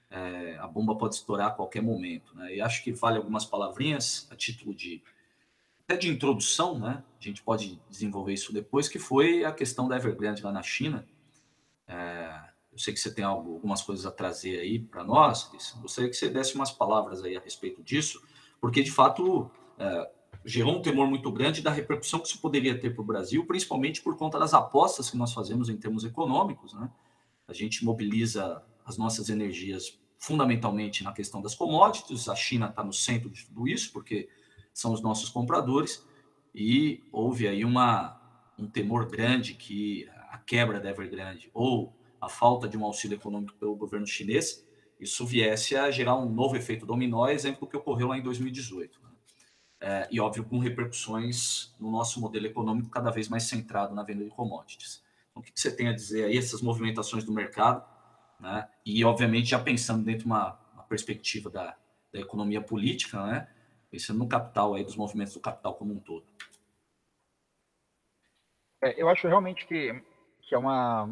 é, 0.10 0.58
a 0.60 0.68
bomba 0.68 0.96
pode 0.96 1.16
estourar 1.16 1.48
a 1.48 1.52
qualquer 1.52 1.82
momento. 1.82 2.36
Né? 2.36 2.56
E 2.56 2.62
acho 2.62 2.84
que 2.84 2.92
vale 2.92 3.18
algumas 3.18 3.46
palavrinhas 3.46 4.28
a 4.30 4.36
título 4.36 4.76
de 4.76 5.02
até 5.84 5.98
de 5.98 6.08
introdução, 6.08 6.80
né? 6.80 7.04
A 7.20 7.24
gente 7.24 7.42
pode 7.42 7.82
desenvolver 7.90 8.34
isso 8.34 8.54
depois, 8.54 8.88
que 8.88 9.00
foi 9.00 9.44
a 9.44 9.52
questão 9.52 9.88
da 9.88 9.98
Evergrande 9.98 10.44
lá 10.44 10.52
na 10.52 10.64
China. 10.64 11.06
É, 11.88 12.51
sei 12.82 12.94
que 12.94 13.00
você 13.00 13.14
tem 13.14 13.24
algo, 13.24 13.54
algumas 13.54 13.82
coisas 13.82 14.06
a 14.06 14.12
trazer 14.12 14.60
aí 14.60 14.80
para 14.80 15.04
nós, 15.04 15.50
gostaria 15.82 16.10
que 16.10 16.16
você 16.16 16.30
desse 16.30 16.56
umas 16.56 16.72
palavras 16.72 17.24
aí 17.24 17.38
a 17.38 17.40
respeito 17.40 17.84
disso, 17.84 18.22
porque 18.60 18.82
de 18.82 18.92
fato 18.92 19.50
é, 19.78 20.12
gerou 20.44 20.78
um 20.78 20.82
temor 20.82 21.08
muito 21.08 21.32
grande 21.32 21.62
da 21.62 21.72
repercussão 21.72 22.20
que 22.20 22.28
isso 22.28 22.40
poderia 22.40 22.80
ter 22.80 22.94
para 22.94 23.02
o 23.02 23.06
Brasil, 23.06 23.46
principalmente 23.46 24.02
por 24.02 24.18
conta 24.18 24.40
das 24.40 24.54
apostas 24.54 25.10
que 25.10 25.18
nós 25.18 25.34
fazemos 25.34 25.70
em 25.70 25.78
termos 25.78 26.04
econômicos. 26.04 26.74
Né? 26.74 26.90
A 27.48 27.54
gente 27.54 27.86
mobiliza 27.86 28.64
as 28.86 28.98
nossas 28.98 29.30
energias 29.30 30.00
fundamentalmente 30.18 31.04
na 31.04 31.12
questão 31.12 31.42
das 31.42 31.56
commodities, 31.56 32.30
a 32.30 32.36
China 32.36 32.68
está 32.68 32.84
no 32.84 32.94
centro 32.94 33.30
de 33.30 33.46
tudo 33.46 33.68
isso, 33.68 33.92
porque 33.92 34.30
são 34.74 34.94
os 34.94 35.02
nossos 35.02 35.30
compradores, 35.30 36.06
e 36.54 37.04
houve 37.12 37.48
aí 37.48 37.66
uma, 37.66 38.20
um 38.58 38.68
temor 38.68 39.10
grande 39.10 39.54
que 39.54 40.08
a 40.30 40.38
quebra 40.38 40.80
da 40.80 40.90
Evergrande 40.90 41.50
ou 41.54 41.96
a 42.22 42.30
falta 42.30 42.70
de 42.70 42.78
um 42.78 42.86
auxílio 42.86 43.16
econômico 43.16 43.56
pelo 43.56 43.76
governo 43.76 44.06
chinês, 44.06 44.66
isso 45.00 45.26
viesse 45.26 45.76
a 45.76 45.90
gerar 45.90 46.16
um 46.16 46.30
novo 46.30 46.56
efeito 46.56 46.86
dominó, 46.86 47.28
exemplo 47.28 47.68
que 47.68 47.76
ocorreu 47.76 48.10
lá 48.10 48.18
em 48.18 48.22
2018. 48.22 49.02
Né? 49.02 49.10
É, 49.82 50.08
e, 50.12 50.20
óbvio, 50.20 50.46
com 50.46 50.60
repercussões 50.60 51.76
no 51.80 51.90
nosso 51.90 52.22
modelo 52.22 52.46
econômico 52.46 52.92
cada 52.92 53.10
vez 53.10 53.28
mais 53.28 53.44
centrado 53.44 53.96
na 53.96 54.04
venda 54.04 54.24
de 54.24 54.30
commodities. 54.30 55.04
Então, 55.32 55.42
o 55.42 55.44
que 55.44 55.52
você 55.56 55.76
tem 55.76 55.88
a 55.88 55.94
dizer 55.94 56.26
aí, 56.26 56.38
essas 56.38 56.62
movimentações 56.62 57.24
do 57.24 57.32
mercado, 57.32 57.84
né? 58.40 58.70
E, 58.86 59.04
obviamente, 59.04 59.50
já 59.50 59.60
pensando 59.60 60.06
dentro 60.06 60.22
de 60.22 60.26
uma, 60.28 60.60
uma 60.74 60.84
perspectiva 60.84 61.50
da, 61.50 61.76
da 62.14 62.20
economia 62.20 62.62
política, 62.62 63.26
né? 63.26 63.50
Pensando 63.90 64.20
no 64.20 64.28
capital 64.28 64.76
aí, 64.76 64.84
dos 64.84 64.96
movimentos 64.96 65.34
do 65.34 65.40
capital 65.40 65.74
como 65.74 65.94
um 65.94 66.00
todo. 66.00 66.26
É, 68.84 69.02
eu 69.02 69.10
acho 69.10 69.28
realmente 69.28 69.66
que, 69.66 70.00
que 70.42 70.54
é 70.54 70.58
uma 70.58 71.10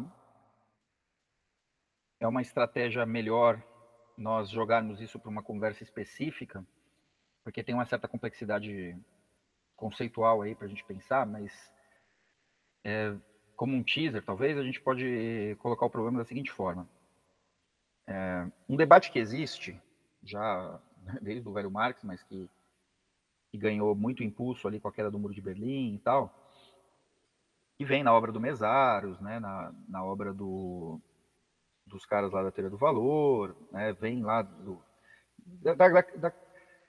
é 2.20 2.28
uma 2.28 2.42
estratégia 2.42 3.04
melhor 3.06 3.60
nós 4.16 4.50
jogarmos 4.50 5.00
isso 5.00 5.18
para 5.18 5.30
uma 5.30 5.42
conversa 5.42 5.82
específica, 5.82 6.64
porque 7.42 7.64
tem 7.64 7.74
uma 7.74 7.86
certa 7.86 8.06
complexidade 8.06 8.94
conceitual 9.74 10.42
aí 10.42 10.54
para 10.54 10.66
a 10.66 10.68
gente 10.68 10.84
pensar, 10.84 11.26
mas 11.26 11.50
é, 12.84 13.16
como 13.56 13.74
um 13.74 13.82
teaser, 13.82 14.22
talvez, 14.22 14.58
a 14.58 14.62
gente 14.62 14.80
pode 14.80 15.56
colocar 15.60 15.86
o 15.86 15.90
problema 15.90 16.18
da 16.18 16.24
seguinte 16.26 16.52
forma. 16.52 16.86
É, 18.06 18.46
um 18.68 18.76
debate 18.76 19.10
que 19.10 19.18
existe, 19.18 19.80
já 20.22 20.78
desde 21.22 21.48
o 21.48 21.52
velho 21.52 21.70
Marx, 21.70 22.04
mas 22.04 22.22
que, 22.24 22.48
que 23.50 23.56
ganhou 23.56 23.94
muito 23.94 24.22
impulso 24.22 24.68
ali 24.68 24.78
com 24.78 24.88
a 24.88 24.92
queda 24.92 25.10
do 25.10 25.18
Muro 25.18 25.32
de 25.32 25.40
Berlim 25.40 25.94
e 25.94 25.98
tal, 25.98 26.34
que 27.78 27.84
vem 27.86 28.04
na 28.04 28.12
obra 28.12 28.30
do 28.30 28.40
Mesaros, 28.40 29.18
né, 29.20 29.40
na, 29.40 29.72
na 29.88 30.04
obra 30.04 30.34
do, 30.34 31.00
dos 31.90 32.06
caras 32.06 32.32
lá 32.32 32.42
da 32.42 32.50
teoria 32.50 32.70
do 32.70 32.78
valor, 32.78 33.54
né, 33.70 33.92
vem 33.92 34.22
lá 34.22 34.42
do, 34.42 34.80
da, 35.38 35.74
da, 35.74 35.88
da, 35.88 36.32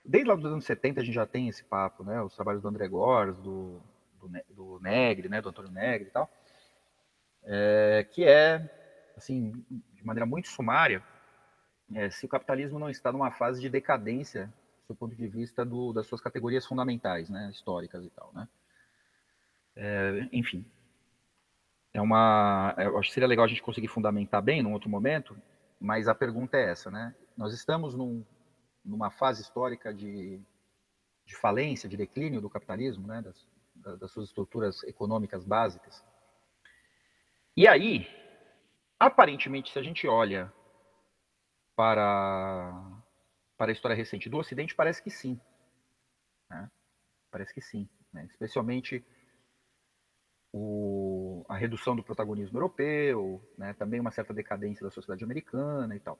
desde 0.04 0.28
lá 0.28 0.34
dos 0.34 0.46
anos 0.46 0.64
70 0.64 1.00
a 1.00 1.04
gente 1.04 1.14
já 1.14 1.26
tem 1.26 1.48
esse 1.48 1.64
papo, 1.64 2.04
né, 2.04 2.22
os 2.22 2.34
trabalhos 2.34 2.62
do 2.62 2.68
André 2.68 2.88
Gores, 2.88 3.36
do, 3.38 3.80
do, 4.20 4.28
do 4.50 4.80
Negri, 4.80 5.28
né, 5.28 5.42
do 5.42 5.48
Antônio 5.48 5.70
Negri 5.70 6.08
e 6.08 6.10
tal, 6.10 6.30
é, 7.44 8.06
que 8.10 8.24
é, 8.24 9.12
assim, 9.16 9.50
de 9.94 10.04
maneira 10.04 10.24
muito 10.24 10.48
sumária, 10.48 11.02
é, 11.94 12.08
se 12.08 12.24
o 12.24 12.28
capitalismo 12.28 12.78
não 12.78 12.88
está 12.88 13.12
numa 13.12 13.30
fase 13.30 13.60
de 13.60 13.68
decadência 13.68 14.52
do 14.88 14.94
ponto 14.94 15.14
de 15.14 15.26
vista 15.26 15.64
do, 15.64 15.92
das 15.92 16.06
suas 16.06 16.20
categorias 16.20 16.66
fundamentais, 16.66 17.28
né, 17.28 17.50
históricas 17.50 18.04
e 18.04 18.10
tal, 18.10 18.32
né. 18.32 18.48
É, 19.74 20.28
enfim, 20.32 20.64
é 21.94 22.00
uma. 22.00 22.74
Eu 22.78 22.98
acho 22.98 23.08
que 23.08 23.14
seria 23.14 23.28
legal 23.28 23.44
a 23.44 23.48
gente 23.48 23.62
conseguir 23.62 23.88
fundamentar 23.88 24.42
bem 24.42 24.62
num 24.62 24.72
outro 24.72 24.88
momento, 24.88 25.36
mas 25.80 26.08
a 26.08 26.14
pergunta 26.14 26.56
é 26.56 26.70
essa, 26.70 26.90
né? 26.90 27.14
Nós 27.36 27.52
estamos 27.52 27.94
num, 27.94 28.24
numa 28.84 29.10
fase 29.10 29.42
histórica 29.42 29.92
de, 29.92 30.40
de 31.24 31.36
falência, 31.36 31.88
de 31.88 31.96
declínio 31.96 32.40
do 32.40 32.50
capitalismo, 32.50 33.06
né? 33.06 33.22
Das, 33.22 33.46
das 33.98 34.10
suas 34.10 34.28
estruturas 34.28 34.82
econômicas 34.84 35.44
básicas. 35.44 36.04
E 37.56 37.68
aí, 37.68 38.08
aparentemente, 38.98 39.72
se 39.72 39.78
a 39.78 39.82
gente 39.82 40.06
olha 40.06 40.52
para, 41.76 43.02
para 43.56 43.70
a 43.70 43.72
história 43.72 43.96
recente 43.96 44.28
do 44.28 44.38
Ocidente, 44.38 44.74
parece 44.74 45.02
que 45.02 45.10
sim. 45.10 45.38
Né? 46.48 46.70
Parece 47.30 47.52
que 47.52 47.60
sim. 47.60 47.88
Né? 48.12 48.24
Especialmente 48.26 49.04
o, 50.52 51.21
a 51.48 51.56
redução 51.56 51.94
do 51.96 52.02
protagonismo 52.02 52.56
europeu, 52.56 53.42
né, 53.56 53.72
também 53.74 54.00
uma 54.00 54.10
certa 54.10 54.32
decadência 54.32 54.84
da 54.84 54.90
sociedade 54.90 55.24
americana 55.24 55.94
e 55.94 56.00
tal. 56.00 56.18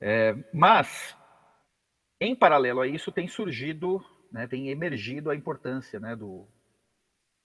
É, 0.00 0.34
mas, 0.52 1.16
em 2.20 2.34
paralelo 2.34 2.80
a 2.80 2.86
isso, 2.86 3.10
tem 3.10 3.26
surgido, 3.28 4.04
né, 4.30 4.46
tem 4.46 4.68
emergido 4.68 5.30
a 5.30 5.36
importância 5.36 5.98
né, 5.98 6.14
do, 6.14 6.46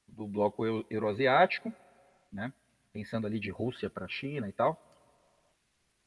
do 0.08 0.28
bloco 0.28 0.66
euroasiático, 0.89 1.74
né, 2.32 2.54
pensando 2.91 3.28
ali 3.28 3.39
de 3.39 3.49
Rússia 3.49 3.89
para 3.89 4.06
a 4.06 4.10
China 4.10 4.47
e 4.47 4.54
tal, 4.54 4.80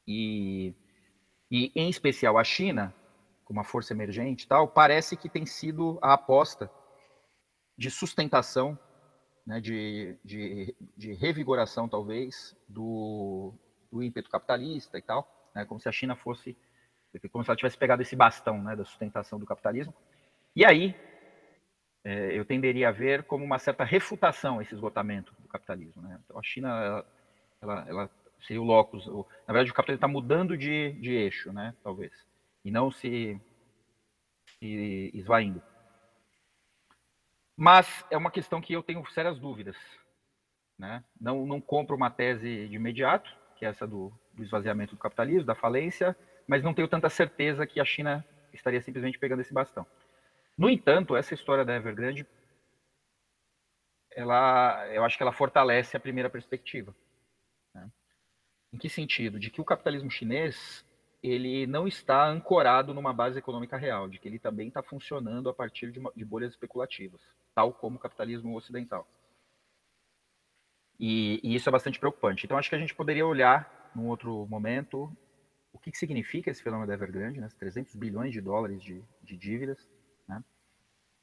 e, 0.07 0.73
e 1.51 1.71
em 1.75 1.89
especial 1.89 2.37
a 2.37 2.43
China, 2.43 2.93
com 3.43 3.53
uma 3.53 3.63
força 3.63 3.93
emergente 3.93 4.45
e 4.45 4.47
tal, 4.47 4.67
parece 4.67 5.17
que 5.17 5.29
tem 5.29 5.45
sido 5.45 5.99
a 6.01 6.13
aposta 6.13 6.71
de 7.77 7.91
sustentação 7.91 8.77
né, 9.47 9.61
de, 9.61 10.17
de, 10.25 10.75
de, 10.97 11.13
revigoração, 11.13 11.87
talvez, 11.87 12.53
do, 12.67 13.53
do, 13.89 14.03
ímpeto 14.03 14.29
capitalista 14.29 14.97
e 14.97 15.01
tal, 15.01 15.49
né, 15.55 15.63
como 15.63 15.79
se 15.79 15.87
a 15.87 15.91
China 15.91 16.17
fosse, 16.17 16.55
como 17.31 17.45
se 17.45 17.49
ela 17.49 17.55
tivesse 17.55 17.77
pegado 17.77 18.01
esse 18.01 18.13
bastão 18.13 18.61
né, 18.61 18.75
da 18.75 18.83
sustentação 18.83 19.39
do 19.39 19.45
capitalismo. 19.45 19.93
E 20.53 20.65
aí, 20.65 20.93
é, 22.03 22.37
eu 22.37 22.43
tenderia 22.43 22.89
a 22.89 22.91
ver 22.91 23.23
como 23.23 23.45
uma 23.45 23.57
certa 23.57 23.85
refutação 23.85 24.61
esse 24.61 24.75
esgotamento 24.75 25.33
do 25.39 25.47
capitalismo. 25.47 26.01
Né? 26.01 26.19
Então, 26.25 26.37
a 26.37 26.43
China, 26.43 27.05
ela, 27.61 27.85
ela, 27.87 28.09
seria 28.41 28.61
o 28.61 28.65
locus, 28.65 29.07
na 29.07 29.53
verdade, 29.53 29.71
o 29.71 29.73
capitalismo 29.73 29.95
está 29.95 30.07
mudando 30.09 30.57
de, 30.57 30.91
de 30.99 31.13
eixo, 31.13 31.53
né, 31.53 31.73
talvez, 31.81 32.11
e 32.65 32.69
não 32.69 32.91
se, 32.91 33.39
se 34.59 35.09
esvaindo. 35.13 35.61
Mas 37.57 38.05
é 38.11 38.15
uma 38.15 38.29
questão 38.29 38.61
que 38.61 38.71
eu 38.71 38.83
tenho 38.83 39.03
sérias 39.07 39.39
dúvidas. 39.39 39.75
Né? 40.77 41.03
Não, 41.19 41.43
não 41.43 41.59
compro 41.59 41.95
uma 41.95 42.11
tese 42.11 42.67
de 42.67 42.75
imediato, 42.75 43.35
que 43.55 43.65
é 43.65 43.69
essa 43.69 43.87
do, 43.87 44.13
do 44.31 44.43
esvaziamento 44.43 44.93
do 44.93 44.99
capitalismo, 44.99 45.47
da 45.47 45.55
falência, 45.55 46.15
mas 46.47 46.61
não 46.61 46.71
tenho 46.71 46.87
tanta 46.87 47.09
certeza 47.09 47.65
que 47.65 47.79
a 47.79 47.85
China 47.85 48.23
estaria 48.53 48.79
simplesmente 48.79 49.17
pegando 49.17 49.41
esse 49.41 49.51
bastão. 49.51 49.87
No 50.55 50.69
entanto, 50.69 51.15
essa 51.15 51.33
história 51.33 51.65
da 51.65 51.75
Evergrande, 51.75 52.27
ela, 54.11 54.87
eu 54.93 55.03
acho 55.03 55.17
que 55.17 55.23
ela 55.23 55.33
fortalece 55.33 55.97
a 55.97 55.99
primeira 55.99 56.29
perspectiva. 56.29 56.95
Né? 57.73 57.89
Em 58.71 58.77
que 58.77 58.87
sentido? 58.87 59.39
De 59.39 59.49
que 59.49 59.61
o 59.61 59.65
capitalismo 59.65 60.11
chinês 60.11 60.85
ele 61.23 61.65
não 61.65 61.87
está 61.87 62.27
ancorado 62.27 62.93
numa 62.93 63.11
base 63.11 63.39
econômica 63.39 63.77
real, 63.77 64.07
de 64.07 64.19
que 64.19 64.27
ele 64.27 64.37
também 64.37 64.67
está 64.67 64.83
funcionando 64.83 65.49
a 65.49 65.53
partir 65.53 65.91
de, 65.91 65.97
uma, 65.97 66.11
de 66.15 66.23
bolhas 66.23 66.51
especulativas 66.51 67.19
tal 67.57 67.73
como 67.73 67.95
o 67.95 67.99
capitalismo 67.99 68.55
ocidental. 68.55 69.07
E, 70.99 71.39
e, 71.43 71.55
isso 71.55 71.67
é 71.67 71.71
bastante 71.71 71.99
preocupante. 71.99 72.45
Então, 72.45 72.55
acho 72.55 72.69
que 72.69 72.75
a 72.75 72.79
gente 72.79 72.93
poderia 72.93 73.25
olhar, 73.25 73.91
num 73.95 74.09
outro 74.09 74.45
momento, 74.45 75.11
o 75.73 75.79
que, 75.79 75.89
que 75.89 75.97
significa 75.97 76.51
esse 76.51 76.61
fenômeno 76.61 76.87
da 76.87 76.93
Evergrande, 76.93 77.41
né? 77.41 77.49
300 77.57 77.95
bilhões 77.95 78.31
de 78.31 78.41
dólares 78.41 78.79
de, 78.83 79.03
de 79.23 79.35
dívidas, 79.35 79.87
né? 80.27 80.43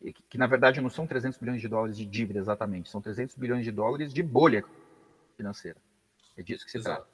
que, 0.01 0.13
que, 0.13 0.37
na 0.37 0.49
verdade 0.49 0.81
não 0.81 0.91
são 0.91 1.07
300 1.07 1.39
bilhões 1.39 1.61
de 1.61 1.69
dólares 1.69 1.97
de 1.97 2.05
dívida 2.05 2.41
exatamente, 2.41 2.91
são 2.91 3.01
300 3.01 3.37
bilhões 3.37 3.65
de 3.65 3.71
dólares 3.71 4.13
de 4.13 4.23
bolha 4.23 4.65
financeira. 5.37 5.81
É 6.37 6.43
disso 6.43 6.65
que 6.65 6.73
se 6.73 6.79
Exato. 6.79 7.03
trata. 7.03 7.11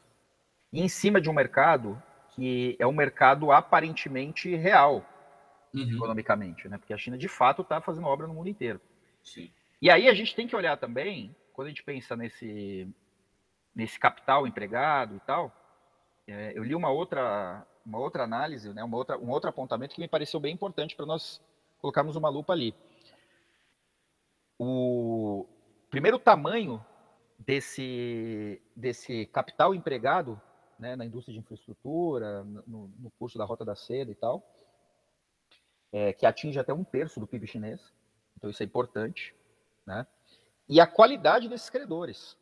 E 0.73 0.81
em 0.81 0.89
cima 0.89 1.21
de 1.21 1.29
um 1.29 1.35
mercado 1.35 2.03
que 2.31 2.75
é 2.79 2.87
um 2.87 2.93
mercado 2.93 3.53
aparentemente 3.53 4.57
real, 4.57 5.05
uhum. 5.75 5.95
economicamente, 5.95 6.69
né? 6.71 6.79
porque 6.79 6.95
a 6.95 6.99
China 6.99 7.19
de 7.19 7.29
fato 7.29 7.61
está 7.61 7.83
fazendo 7.83 8.07
obra 8.07 8.27
no 8.27 8.33
mundo 8.33 8.49
inteiro. 8.49 8.81
Sim. 9.23 9.51
E 9.81 9.91
aí 9.91 10.09
a 10.09 10.15
gente 10.15 10.35
tem 10.35 10.47
que 10.47 10.57
olhar 10.57 10.77
também, 10.77 11.35
quando 11.53 11.67
a 11.67 11.71
gente 11.71 11.83
pensa 11.83 12.17
nesse, 12.17 12.89
nesse 13.75 13.99
capital 13.99 14.47
empregado 14.47 15.17
e 15.17 15.21
tal, 15.21 15.53
é, 16.27 16.53
eu 16.57 16.63
li 16.63 16.75
uma 16.75 16.91
outra, 16.91 17.67
uma 17.85 17.99
outra 17.99 18.25
análise, 18.25 18.73
né, 18.73 18.85
uma 18.85 18.97
outra, 18.97 19.19
um 19.19 19.31
outro 19.31 19.49
apontamento 19.49 19.95
que 19.95 20.01
me 20.01 20.09
pareceu 20.09 20.39
bem 20.39 20.55
importante 20.55 20.95
para 20.95 21.07
nós 21.07 21.41
colocarmos 21.79 22.17
uma 22.17 22.29
lupa 22.29 22.53
ali. 22.53 22.75
O 24.59 25.47
primeiro 25.91 26.19
tamanho 26.19 26.85
desse, 27.39 28.61
desse 28.77 29.27
capital 29.27 29.75
empregado 29.75 30.41
né, 30.79 30.97
na 30.97 31.05
indústria 31.05 31.33
de 31.33 31.41
infraestrutura, 31.41 32.45
no, 32.45 32.89
no 32.99 33.11
curso 33.19 33.39
da 33.39 33.45
Rota 33.45 33.65
da 33.65 33.75
Seda 33.75 34.11
e 34.11 34.15
tal, 34.15 34.43
é, 35.93 36.13
que 36.13 36.27
atinge 36.27 36.59
até 36.59 36.73
um 36.73 36.85
terço 36.85 37.19
do 37.19 37.27
PIB 37.27 37.47
chinês. 37.47 37.81
Então 38.41 38.49
isso 38.49 38.63
é 38.63 38.67
importante, 38.67 39.35
né? 39.87 40.07
E 40.67 40.81
a 40.81 40.87
qualidade 40.87 41.49
desses 41.49 41.69
credores. 41.69 42.37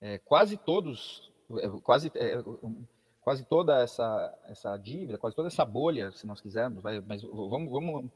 É, 0.00 0.18
quase 0.18 0.56
todos, 0.56 1.30
é, 1.58 1.68
quase, 1.82 2.10
é, 2.14 2.42
quase 3.20 3.44
toda 3.44 3.80
essa, 3.80 4.38
essa 4.46 4.76
dívida, 4.76 5.16
quase 5.16 5.36
toda 5.36 5.48
essa 5.48 5.64
bolha, 5.64 6.10
se 6.10 6.26
nós 6.26 6.40
quisermos, 6.40 6.82
vai, 6.82 7.00
mas 7.00 7.22
vamos, 7.22 7.70
vamos, 7.70 8.10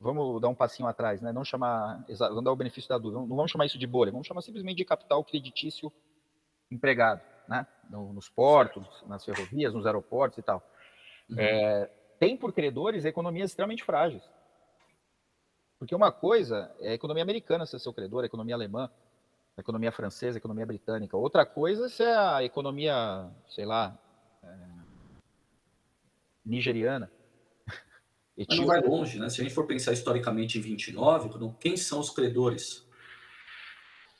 vamos 0.00 0.40
dar 0.40 0.48
um 0.48 0.54
passinho 0.54 0.88
atrás, 0.88 1.20
né? 1.20 1.32
Não 1.32 1.44
chamar, 1.44 2.04
vamos 2.08 2.44
dar 2.44 2.52
o 2.52 2.56
benefício 2.56 2.88
da 2.88 2.96
dúvida, 2.96 3.20
não 3.20 3.36
vamos 3.36 3.50
chamar 3.50 3.66
isso 3.66 3.78
de 3.78 3.86
bolha, 3.86 4.12
vamos 4.12 4.26
chamar 4.26 4.40
simplesmente 4.40 4.76
de 4.76 4.84
capital 4.84 5.22
creditício 5.24 5.92
empregado, 6.70 7.20
né? 7.46 7.66
Nos 7.90 8.30
portos, 8.30 8.86
nas 9.06 9.24
ferrovias, 9.24 9.74
nos 9.74 9.84
aeroportos 9.84 10.38
e 10.38 10.42
tal. 10.42 10.62
Uhum. 11.28 11.36
É, 11.38 11.90
tem 12.18 12.36
por 12.36 12.52
credores 12.52 13.04
economias 13.04 13.50
extremamente 13.50 13.84
frágeis. 13.84 14.22
Porque 15.78 15.94
uma 15.94 16.12
coisa 16.12 16.74
é 16.80 16.90
a 16.90 16.94
economia 16.94 17.22
americana 17.22 17.66
ser 17.66 17.78
seu 17.78 17.92
credor, 17.92 18.22
a 18.22 18.26
economia 18.26 18.54
alemã, 18.54 18.90
a 19.56 19.60
economia 19.60 19.92
francesa, 19.92 20.38
a 20.38 20.40
economia 20.40 20.66
britânica. 20.66 21.16
Outra 21.16 21.44
coisa 21.44 21.88
é 22.02 22.16
a 22.16 22.44
economia, 22.44 23.30
sei 23.48 23.64
lá, 23.64 23.98
é, 24.42 24.56
nigeriana. 26.44 27.10
Mas 28.36 28.58
não 28.58 28.66
vai 28.66 28.80
longe, 28.80 29.18
né? 29.18 29.28
Se 29.28 29.40
a 29.40 29.44
gente 29.44 29.54
for 29.54 29.66
pensar 29.66 29.92
historicamente 29.92 30.58
em 30.58 30.60
29, 30.60 31.30
quem 31.60 31.76
são 31.76 32.00
os 32.00 32.10
credores? 32.10 32.84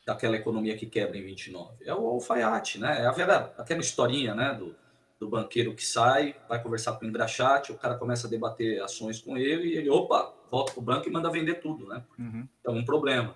daquela 0.07 0.37
economia 0.37 0.77
que 0.77 0.87
quebra 0.87 1.17
em 1.17 1.23
29? 1.23 1.85
É 1.85 1.95
o 1.95 2.07
alfaiate, 2.07 2.79
né? 2.79 3.03
É 3.03 3.07
a 3.07 3.11
aquela 3.59 3.81
historinha, 3.81 4.35
né, 4.35 4.55
do, 4.55 4.77
do 5.19 5.29
banqueiro 5.29 5.75
que 5.75 5.85
sai, 5.85 6.37
vai 6.49 6.63
conversar 6.63 6.93
com 6.95 7.05
o 7.05 7.09
engraxate, 7.09 7.73
o 7.73 7.79
cara 7.79 7.97
começa 7.97 8.27
a 8.27 8.31
debater 8.31 8.83
ações 8.83 9.21
com 9.21 9.37
ele 9.37 9.69
e 9.69 9.77
ele, 9.77 9.89
opa, 9.89 10.34
volta 10.51 10.73
para 10.73 10.81
o 10.81 10.85
banco 10.85 11.09
e 11.09 11.13
manda 11.13 11.31
vender 11.31 11.55
tudo, 11.61 11.87
né? 11.87 12.05
Uhum. 12.19 12.49
Então, 12.61 12.75
um 12.75 12.85
problema. 12.85 13.35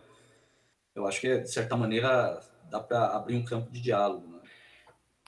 Eu 0.94 1.06
acho 1.06 1.20
que, 1.20 1.38
de 1.38 1.50
certa 1.50 1.76
maneira, 1.76 2.40
dá 2.70 2.80
para 2.80 3.16
abrir 3.16 3.36
um 3.36 3.44
campo 3.44 3.70
de 3.70 3.80
diálogo, 3.80 4.26
né? 4.26 4.38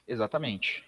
Exatamente. 0.07 0.85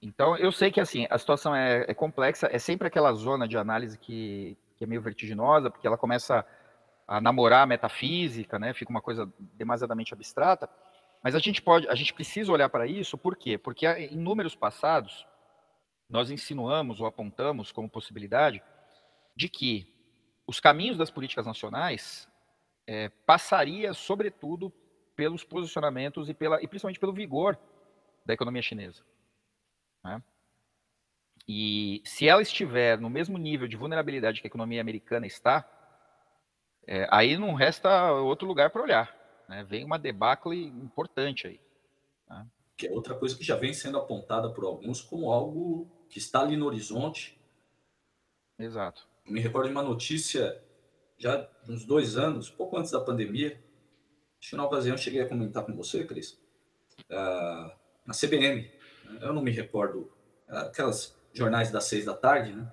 Então, 0.00 0.36
eu 0.36 0.52
sei 0.52 0.70
que 0.70 0.80
assim, 0.80 1.06
a 1.10 1.18
situação 1.18 1.54
é, 1.54 1.84
é, 1.88 1.94
complexa, 1.94 2.48
é 2.52 2.58
sempre 2.58 2.86
aquela 2.86 3.12
zona 3.14 3.48
de 3.48 3.56
análise 3.56 3.98
que, 3.98 4.56
que 4.76 4.84
é 4.84 4.86
meio 4.86 5.00
vertiginosa, 5.00 5.70
porque 5.70 5.86
ela 5.86 5.96
começa 5.96 6.44
a 7.08 7.20
namorar 7.20 7.62
a 7.62 7.66
metafísica, 7.66 8.58
né? 8.58 8.74
Fica 8.74 8.90
uma 8.90 9.00
coisa 9.00 9.32
demasiadamente 9.38 10.12
abstrata. 10.12 10.68
Mas 11.22 11.34
a 11.34 11.38
gente 11.38 11.62
pode, 11.62 11.88
a 11.88 11.94
gente 11.94 12.12
precisa 12.12 12.52
olhar 12.52 12.68
para 12.68 12.86
isso, 12.86 13.16
por 13.16 13.36
quê? 13.36 13.56
Porque 13.56 13.86
em 13.86 14.16
números 14.16 14.54
passados 14.54 15.26
nós 16.08 16.30
insinuamos 16.30 17.00
ou 17.00 17.06
apontamos 17.06 17.72
como 17.72 17.90
possibilidade 17.90 18.62
de 19.34 19.48
que 19.48 19.95
os 20.46 20.60
caminhos 20.60 20.96
das 20.96 21.10
políticas 21.10 21.46
nacionais 21.46 22.28
é, 22.86 23.08
passaria, 23.26 23.92
sobretudo, 23.92 24.72
pelos 25.14 25.42
posicionamentos 25.42 26.28
e, 26.28 26.34
pela, 26.34 26.62
e 26.62 26.68
principalmente 26.68 27.00
pelo 27.00 27.12
vigor 27.12 27.58
da 28.24 28.34
economia 28.34 28.62
chinesa. 28.62 29.02
Né? 30.04 30.22
E 31.48 32.02
se 32.04 32.28
ela 32.28 32.42
estiver 32.42 32.98
no 32.98 33.08
mesmo 33.08 33.38
nível 33.38 33.66
de 33.66 33.76
vulnerabilidade 33.76 34.40
que 34.40 34.46
a 34.46 34.50
economia 34.50 34.80
americana 34.80 35.26
está, 35.26 35.68
é, 36.86 37.08
aí 37.10 37.36
não 37.36 37.54
resta 37.54 38.12
outro 38.12 38.46
lugar 38.46 38.70
para 38.70 38.82
olhar. 38.82 39.16
Né? 39.48 39.64
Vem 39.64 39.84
uma 39.84 39.98
debacle 39.98 40.66
importante 40.66 41.46
aí. 41.46 41.60
Né? 42.28 42.46
Que 42.76 42.88
é 42.88 42.92
outra 42.92 43.14
coisa 43.14 43.36
que 43.36 43.44
já 43.44 43.56
vem 43.56 43.72
sendo 43.72 43.98
apontada 43.98 44.50
por 44.50 44.64
alguns 44.64 45.00
como 45.00 45.32
algo 45.32 45.90
que 46.08 46.18
está 46.18 46.40
ali 46.40 46.56
no 46.56 46.66
horizonte. 46.66 47.40
Exato. 48.58 49.08
Me 49.28 49.40
recordo 49.40 49.66
de 49.66 49.72
uma 49.72 49.82
notícia 49.82 50.62
já 51.18 51.48
uns 51.68 51.84
dois 51.84 52.16
anos, 52.16 52.48
pouco 52.48 52.76
antes 52.76 52.92
da 52.92 53.00
pandemia. 53.00 53.62
Acho 54.40 54.50
que 54.50 54.56
na 54.56 54.64
ocasião 54.64 54.94
eu 54.94 54.98
cheguei 54.98 55.22
a 55.22 55.28
comentar 55.28 55.64
com 55.64 55.74
você, 55.74 56.04
Cris, 56.04 56.38
uh, 57.10 57.72
na 58.04 58.14
CBN. 58.14 58.70
Eu 59.20 59.32
não 59.32 59.42
me 59.42 59.50
recordo, 59.50 60.12
aquelas 60.46 61.16
jornais 61.32 61.70
das 61.70 61.84
seis 61.84 62.04
da 62.04 62.14
tarde, 62.14 62.52
né? 62.52 62.72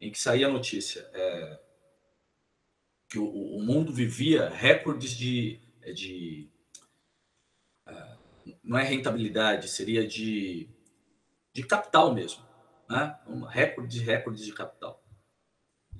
Em 0.00 0.10
que 0.10 0.18
saía 0.18 0.46
a 0.46 0.50
notícia 0.50 1.08
é, 1.12 1.60
que 3.08 3.18
o, 3.18 3.26
o 3.26 3.62
mundo 3.62 3.92
vivia 3.92 4.48
recordes 4.48 5.12
de 5.12 5.60
de 5.94 6.48
uh, 7.88 8.18
não 8.62 8.78
é 8.78 8.84
rentabilidade, 8.84 9.68
seria 9.68 10.06
de, 10.06 10.68
de 11.52 11.64
capital 11.64 12.14
mesmo, 12.14 12.44
né? 12.88 13.18
Um 13.26 13.42
recorde 13.42 13.98
de 13.98 14.04
recordes 14.04 14.44
de 14.44 14.52
capital. 14.52 15.01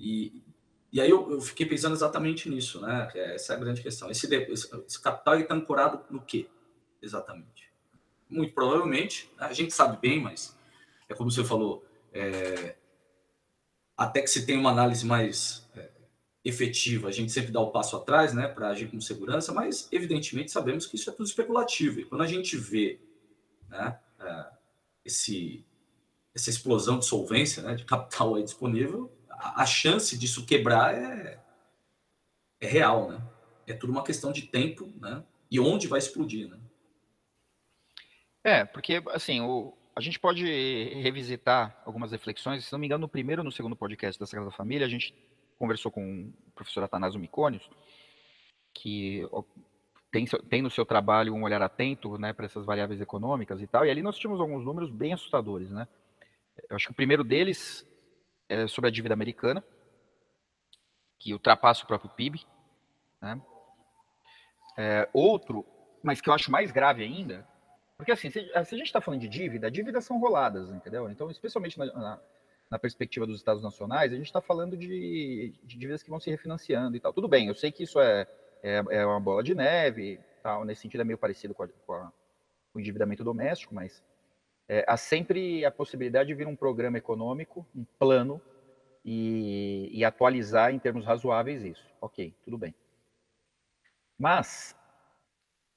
E, 0.03 0.43
e 0.91 0.99
aí 0.99 1.09
eu, 1.09 1.31
eu, 1.31 1.39
fiquei 1.39 1.65
pensando 1.65 1.95
exatamente 1.95 2.49
nisso, 2.49 2.81
né? 2.81 3.09
Essa 3.15 3.53
é 3.53 3.55
a 3.55 3.59
grande 3.59 3.81
questão. 3.81 4.11
Esse, 4.11 4.27
esse, 4.35 5.01
capital 5.01 5.39
está 5.39 5.55
ancorado 5.55 6.03
no 6.09 6.21
quê, 6.21 6.45
exatamente? 7.01 7.71
Muito 8.29 8.53
provavelmente, 8.53 9.31
né? 9.39 9.45
a 9.45 9.53
gente 9.53 9.73
sabe 9.73 9.97
bem, 10.01 10.21
mas 10.21 10.57
é 11.07 11.13
como 11.13 11.31
você 11.31 11.43
falou, 11.43 11.85
é, 12.11 12.75
até 13.95 14.21
que 14.21 14.27
se 14.27 14.45
tenha 14.45 14.59
uma 14.59 14.71
análise 14.71 15.05
mais 15.05 15.69
é, 15.73 15.89
efetiva, 16.43 17.07
a 17.07 17.11
gente 17.11 17.31
sempre 17.31 17.53
dá 17.53 17.61
o 17.61 17.71
passo 17.71 17.95
atrás, 17.95 18.33
né, 18.33 18.49
para 18.49 18.67
agir 18.67 18.91
com 18.91 18.99
segurança, 18.99 19.53
mas 19.53 19.87
evidentemente 19.89 20.51
sabemos 20.51 20.85
que 20.85 20.97
isso 20.97 21.09
é 21.09 21.13
tudo 21.13 21.27
especulativo. 21.27 22.01
E 22.01 22.05
quando 22.05 22.21
a 22.21 22.27
gente 22.27 22.57
vê, 22.57 22.99
né, 23.69 23.97
é, 24.19 24.45
esse, 25.05 25.65
essa 26.35 26.49
explosão 26.49 26.99
de 26.99 27.05
solvência, 27.05 27.63
né, 27.63 27.75
de 27.75 27.85
capital 27.85 28.35
aí 28.35 28.43
disponível, 28.43 29.09
a, 29.43 29.65
chance 29.65 30.17
disso 30.17 30.45
quebrar 30.45 30.93
é, 30.93 31.39
é 32.61 32.67
real, 32.67 33.09
né? 33.09 33.21
É 33.67 33.73
tudo 33.73 33.91
uma 33.91 34.03
questão 34.03 34.31
de 34.31 34.43
tempo, 34.43 34.91
né? 34.99 35.23
E 35.49 35.59
onde 35.59 35.87
vai 35.87 35.99
explodir, 35.99 36.49
né? 36.49 36.59
É, 38.43 38.65
porque 38.65 39.01
assim, 39.09 39.41
o, 39.41 39.77
a 39.95 40.01
gente 40.01 40.19
pode 40.19 40.45
revisitar 41.01 41.81
algumas 41.85 42.11
reflexões. 42.11 42.65
Se 42.65 42.71
não 42.71 42.79
me 42.79 42.87
engano, 42.87 43.01
no 43.01 43.09
primeiro 43.09 43.41
ou 43.41 43.45
no 43.45 43.51
segundo 43.51 43.75
podcast 43.75 44.19
da 44.19 44.25
Sagrada 44.25 44.51
Família, 44.51 44.85
a 44.85 44.89
gente 44.89 45.13
conversou 45.57 45.91
com 45.91 46.33
o 46.47 46.51
professor 46.51 46.83
Atanásio 46.83 47.19
Micônios, 47.19 47.69
que 48.73 49.25
tem, 50.11 50.25
tem 50.25 50.61
no 50.61 50.69
seu 50.69 50.85
trabalho 50.85 51.33
um 51.33 51.43
olhar 51.43 51.61
atento 51.61 52.17
né, 52.17 52.33
para 52.33 52.45
essas 52.45 52.65
variáveis 52.65 52.99
econômicas 52.99 53.61
e 53.61 53.67
tal, 53.67 53.85
e 53.85 53.89
ali 53.89 54.01
nós 54.01 54.17
tínhamos 54.17 54.41
alguns 54.41 54.65
números 54.65 54.89
bem 54.89 55.13
assustadores. 55.13 55.69
Né? 55.71 55.87
Eu 56.69 56.75
acho 56.75 56.87
que 56.87 56.91
o 56.91 56.95
primeiro 56.95 57.23
deles 57.23 57.87
é 58.53 58.67
sobre 58.67 58.89
a 58.89 58.91
dívida 58.91 59.13
americana, 59.13 59.63
que 61.19 61.33
ultrapassa 61.33 61.83
o 61.83 61.87
próprio 61.87 62.11
PIB. 62.11 62.45
Né? 63.21 63.41
É, 64.77 65.09
outro, 65.13 65.65
mas 66.01 66.21
que 66.21 66.29
eu 66.29 66.33
acho 66.33 66.51
mais 66.51 66.71
grave 66.71 67.03
ainda, 67.03 67.47
porque 67.97 68.11
assim, 68.11 68.29
se, 68.29 68.41
se 68.41 68.51
a 68.53 68.63
gente 68.63 68.83
está 68.83 68.99
falando 68.99 69.21
de 69.21 69.27
dívida, 69.27 69.71
dívidas 69.71 70.05
são 70.05 70.19
roladas, 70.19 70.69
entendeu? 70.71 71.09
Então, 71.09 71.29
especialmente 71.29 71.77
na, 71.77 71.85
na 71.85 72.19
na 72.73 72.79
perspectiva 72.79 73.27
dos 73.27 73.37
Estados 73.37 73.61
nacionais, 73.61 74.11
a 74.11 74.15
gente 74.15 74.25
está 74.25 74.41
falando 74.41 74.75
de, 74.75 75.53
de, 75.63 75.77
dívidas 75.77 76.01
que 76.01 76.09
vão 76.09 76.19
se 76.19 76.31
refinanciando 76.31 76.97
e 76.97 76.99
tal. 76.99 77.13
Tudo 77.13 77.27
bem, 77.27 77.47
eu 77.47 77.53
sei 77.53 77.71
que 77.71 77.83
isso 77.83 77.99
é, 77.99 78.27
é, 78.63 78.83
é 78.89 79.05
uma 79.05 79.19
bola 79.19 79.43
de 79.43 79.53
neve, 79.53 80.19
tal, 80.41 80.65
nesse 80.65 80.81
sentido 80.81 81.01
é 81.01 81.03
meio 81.03 81.17
parecido 81.19 81.53
com, 81.53 81.61
a, 81.61 81.67
com, 81.67 81.93
a, 81.93 82.11
com 82.71 82.79
o 82.79 82.79
endividamento 82.79 83.23
doméstico, 83.23 83.75
mas 83.75 84.03
é, 84.67 84.85
há 84.87 84.97
sempre 84.97 85.65
a 85.65 85.71
possibilidade 85.71 86.27
de 86.27 86.35
vir 86.35 86.47
um 86.47 86.55
programa 86.55 86.97
econômico, 86.97 87.65
um 87.75 87.85
plano, 87.99 88.41
e, 89.05 89.89
e 89.91 90.05
atualizar 90.05 90.73
em 90.73 90.79
termos 90.79 91.05
razoáveis 91.05 91.63
isso. 91.63 91.85
Ok, 91.99 92.33
tudo 92.43 92.57
bem. 92.57 92.73
Mas 94.17 94.75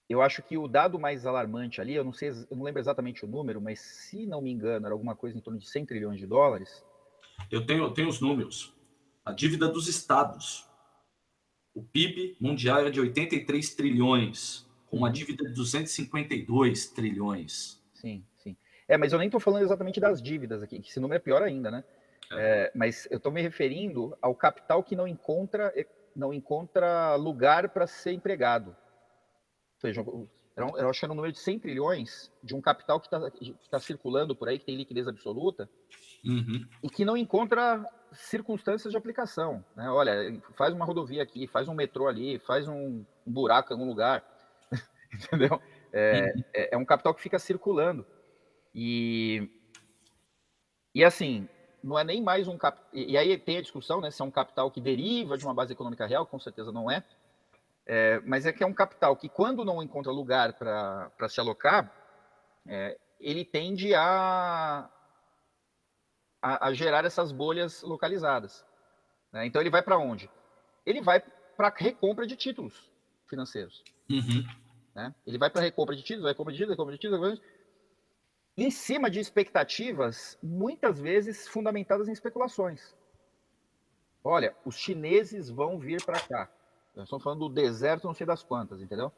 eu 0.09 0.23
acho 0.23 0.43
que 0.43 0.57
o 0.57 0.69
dado 0.69 0.99
mais 0.99 1.27
alarmante 1.27 1.81
ali, 1.81 1.95
eu 1.95 2.05
não 2.05 2.13
sei, 2.13 2.31
eu 2.31 2.57
não 2.57 2.63
lembro 2.63 2.81
exatamente 2.81 3.25
o 3.25 3.29
número, 3.29 3.61
mas 3.61 3.81
se 3.81 4.27
não 4.27 4.41
me 4.41 4.53
engano, 4.53 4.87
era 4.87 4.95
alguma 4.95 5.17
coisa 5.17 5.37
em 5.37 5.41
torno 5.41 5.59
de 5.59 5.69
100 5.69 5.87
trilhões 5.87 6.21
de 6.21 6.27
dólares. 6.27 6.85
Eu 7.51 7.67
tenho, 7.67 7.85
eu 7.85 7.93
tenho 7.93 8.09
os 8.09 8.21
números. 8.21 8.73
A 9.25 9.33
dívida 9.33 9.69
dos 9.69 9.89
estados. 9.89 10.69
O 11.75 11.83
PIB 11.83 12.37
mundial 12.41 12.87
é 12.87 12.91
de 12.91 13.01
83 13.01 13.75
trilhões, 13.75 14.67
com 14.87 14.99
uma 14.99 15.11
dívida 15.11 15.45
de 15.45 15.55
252 15.55 16.87
trilhões. 16.91 17.83
Sim, 17.93 18.25
sim. 18.35 18.36
É, 18.89 18.97
mas 18.97 19.13
eu 19.13 19.19
nem 19.19 19.27
estou 19.27 19.41
falando 19.41 19.65
exatamente 19.65 20.01
das 20.01 20.23
dívidas 20.23 20.63
aqui, 20.63 20.81
que 20.81 20.89
esse 20.89 21.01
número 21.01 21.17
é 21.17 21.23
pior 21.23 21.43
ainda, 21.43 21.71
né? 21.71 21.85
É. 22.33 22.37
É, 22.65 22.73
mas 22.75 23.07
eu 23.11 23.19
estou 23.19 23.33
me 23.33 23.43
referindo 23.43 24.17
ao 24.21 24.35
capital 24.35 24.83
que 24.83 24.97
não 24.97 25.07
encontra, 25.07 25.73
não 26.15 26.33
encontra 26.33 27.15
lugar 27.17 27.69
para 27.69 27.87
ser 27.87 28.13
empregado 28.13 28.77
seja, 29.79 30.01
eu 30.01 30.89
acho 30.89 31.01
que 31.01 31.05
era 31.05 31.13
um 31.13 31.17
número 31.17 31.33
de 31.33 31.39
100 31.39 31.59
trilhões 31.61 32.33
de 32.43 32.55
um 32.55 32.61
capital 32.61 32.99
que 32.99 33.07
está 33.07 33.21
tá 33.71 33.79
circulando 33.79 34.35
por 34.35 34.49
aí, 34.49 34.59
que 34.59 34.65
tem 34.65 34.77
liquidez 34.77 35.07
absoluta, 35.07 35.69
uhum. 36.25 36.67
e 36.83 36.89
que 36.89 37.05
não 37.05 37.17
encontra 37.17 37.85
circunstâncias 38.13 38.91
de 38.91 38.97
aplicação. 38.97 39.65
Né? 39.75 39.89
Olha, 39.91 40.41
faz 40.57 40.73
uma 40.73 40.85
rodovia 40.85 41.23
aqui, 41.23 41.47
faz 41.47 41.69
um 41.69 41.75
metrô 41.75 42.09
ali, 42.09 42.39
faz 42.41 42.67
um, 42.67 43.05
um 43.27 43.33
buraco 43.33 43.73
em 43.73 43.75
algum 43.77 43.89
lugar, 43.89 44.25
entendeu? 45.13 45.61
É, 45.93 46.33
uhum. 46.35 46.45
é, 46.55 46.75
é, 46.75 46.77
um 46.77 46.85
capital 46.85 47.15
que 47.15 47.23
fica 47.23 47.39
circulando. 47.39 48.07
E, 48.79 49.49
e 50.95 51.03
assim, 51.03 51.49
não 51.83 51.99
é 51.99 52.05
nem 52.05 52.23
mais 52.23 52.47
um 52.47 52.59
capital. 52.59 52.87
E 52.93 53.17
aí 53.17 53.39
tem 53.39 53.57
a 53.57 53.63
discussão 53.63 54.03
né, 54.03 54.11
se 54.11 54.21
é 54.21 54.25
um 54.25 54.31
capital 54.31 54.71
que 54.71 54.83
deriva 54.83 55.39
de 55.39 55.47
uma 55.47 55.55
base 55.55 55.73
econômica 55.73 56.05
real, 56.05 56.27
com 56.27 56.39
certeza 56.39 56.71
não 56.71 56.91
é. 56.91 57.03
É, 57.87 58.21
mas 58.27 58.45
é 58.45 58.53
que 58.53 58.63
é 58.63 58.67
um 58.67 58.75
capital 58.75 59.17
que, 59.17 59.31
quando 59.31 59.65
não 59.65 59.83
encontra 59.83 60.13
lugar 60.13 60.53
para 60.53 61.29
se 61.29 61.41
alocar, 61.41 61.91
é, 62.67 62.99
ele 63.19 63.47
tende 63.47 63.95
a, 63.95 64.91
a, 66.43 66.67
a, 66.67 66.75
gerar 66.75 67.07
essas 67.07 67.33
bolhas 67.33 67.81
localizadas. 67.83 68.63
Né? 69.33 69.47
Então, 69.47 69.63
ele 69.63 69.71
vai 69.71 69.81
para 69.81 69.97
onde? 69.97 70.29
Ele 70.85 71.01
vai 71.01 71.23
para 71.57 71.73
recompra 71.75 72.27
de 72.27 72.37
títulos 72.37 72.93
financeiros. 73.27 73.83
Uhum. 74.11 74.45
Né? 74.95 75.15
Ele 75.27 75.39
vai 75.39 75.49
para 75.49 75.63
recompra 75.63 75.97
de 75.97 76.03
títulos, 76.03 76.25
vai 76.25 76.35
compra 76.35 76.53
de 76.53 76.59
títulos, 76.59 76.75
recompra 76.75 76.93
de 76.95 77.01
títulos, 77.01 77.21
recompra 77.21 77.37
de 77.37 77.41
títulos, 77.41 77.56
em 78.57 78.71
cima 78.71 79.11
de 79.11 79.21
expectativas, 79.21 80.39
muitas 80.43 80.99
vezes 80.99 81.47
fundamentadas 81.47 82.09
em 82.09 82.13
especulações. 82.13 82.95
Olha, 84.25 84.57
os 84.65 84.77
chineses 84.77 85.51
vão 85.51 85.79
vir 85.79 86.05
para 86.05 86.19
cá. 86.19 86.51
Nós 86.95 87.05
estamos 87.05 87.23
falando 87.23 87.49
do 87.49 87.55
deserto, 87.55 88.07
não 88.07 88.15
sei 88.15 88.27
das 88.27 88.43
quantas, 88.43 88.81
entendeu? 88.81 89.13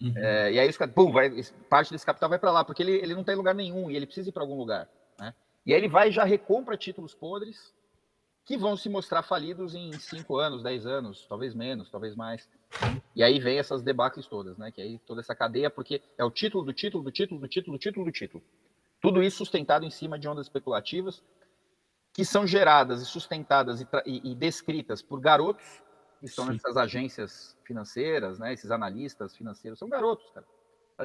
Uhum. 0.00 0.12
É, 0.16 0.52
e 0.52 0.58
aí, 0.58 0.70
pum, 0.94 1.10
vai, 1.10 1.30
parte 1.70 1.90
desse 1.90 2.04
capital 2.04 2.28
vai 2.28 2.38
para 2.38 2.50
lá, 2.50 2.64
porque 2.64 2.82
ele, 2.82 2.92
ele 2.92 3.14
não 3.14 3.24
tem 3.24 3.34
lugar 3.34 3.54
nenhum 3.54 3.90
e 3.90 3.96
ele 3.96 4.06
precisa 4.06 4.28
ir 4.28 4.32
para 4.32 4.42
algum 4.42 4.56
lugar. 4.56 4.88
Né? 5.18 5.34
E 5.64 5.72
aí 5.72 5.80
ele 5.80 5.88
vai 5.88 6.08
e 6.08 6.12
já 6.12 6.24
recompra 6.24 6.76
títulos 6.76 7.14
podres 7.14 7.72
que 8.44 8.56
vão 8.56 8.76
se 8.76 8.88
mostrar 8.88 9.22
falidos 9.22 9.74
em 9.74 9.92
5 9.92 10.36
anos, 10.36 10.62
10 10.62 10.86
anos, 10.86 11.26
talvez 11.28 11.54
menos, 11.54 11.90
talvez 11.90 12.14
mais. 12.16 12.48
E 13.14 13.22
aí 13.22 13.38
vem 13.38 13.58
essas 13.58 13.82
debacles 13.82 14.26
todas, 14.26 14.58
né? 14.58 14.72
Que 14.72 14.80
aí 14.80 14.98
toda 15.06 15.20
essa 15.20 15.34
cadeia, 15.34 15.70
porque 15.70 16.02
é 16.18 16.24
o 16.24 16.30
título 16.30 16.64
do 16.64 16.72
título, 16.72 17.04
do 17.04 17.12
título, 17.12 17.40
do 17.40 17.48
título, 17.48 17.76
do 17.76 17.80
título, 17.80 18.04
do 18.04 18.12
título. 18.12 18.42
Tudo 19.02 19.22
isso 19.22 19.38
sustentado 19.38 19.84
em 19.84 19.90
cima 19.90 20.16
de 20.16 20.28
ondas 20.28 20.46
especulativas 20.46 21.22
que 22.12 22.24
são 22.24 22.46
geradas 22.46 23.02
e 23.02 23.06
sustentadas 23.06 23.80
e, 23.80 23.88
e, 24.06 24.30
e 24.30 24.34
descritas 24.34 25.02
por 25.02 25.20
garotos 25.20 25.82
que 26.20 26.26
estão 26.26 26.46
Sim. 26.46 26.52
nessas 26.52 26.76
agências 26.76 27.58
financeiras, 27.64 28.38
né? 28.38 28.52
Esses 28.52 28.70
analistas 28.70 29.36
financeiros 29.36 29.78
são 29.78 29.88
garotos, 29.88 30.30
cara. 30.30 30.46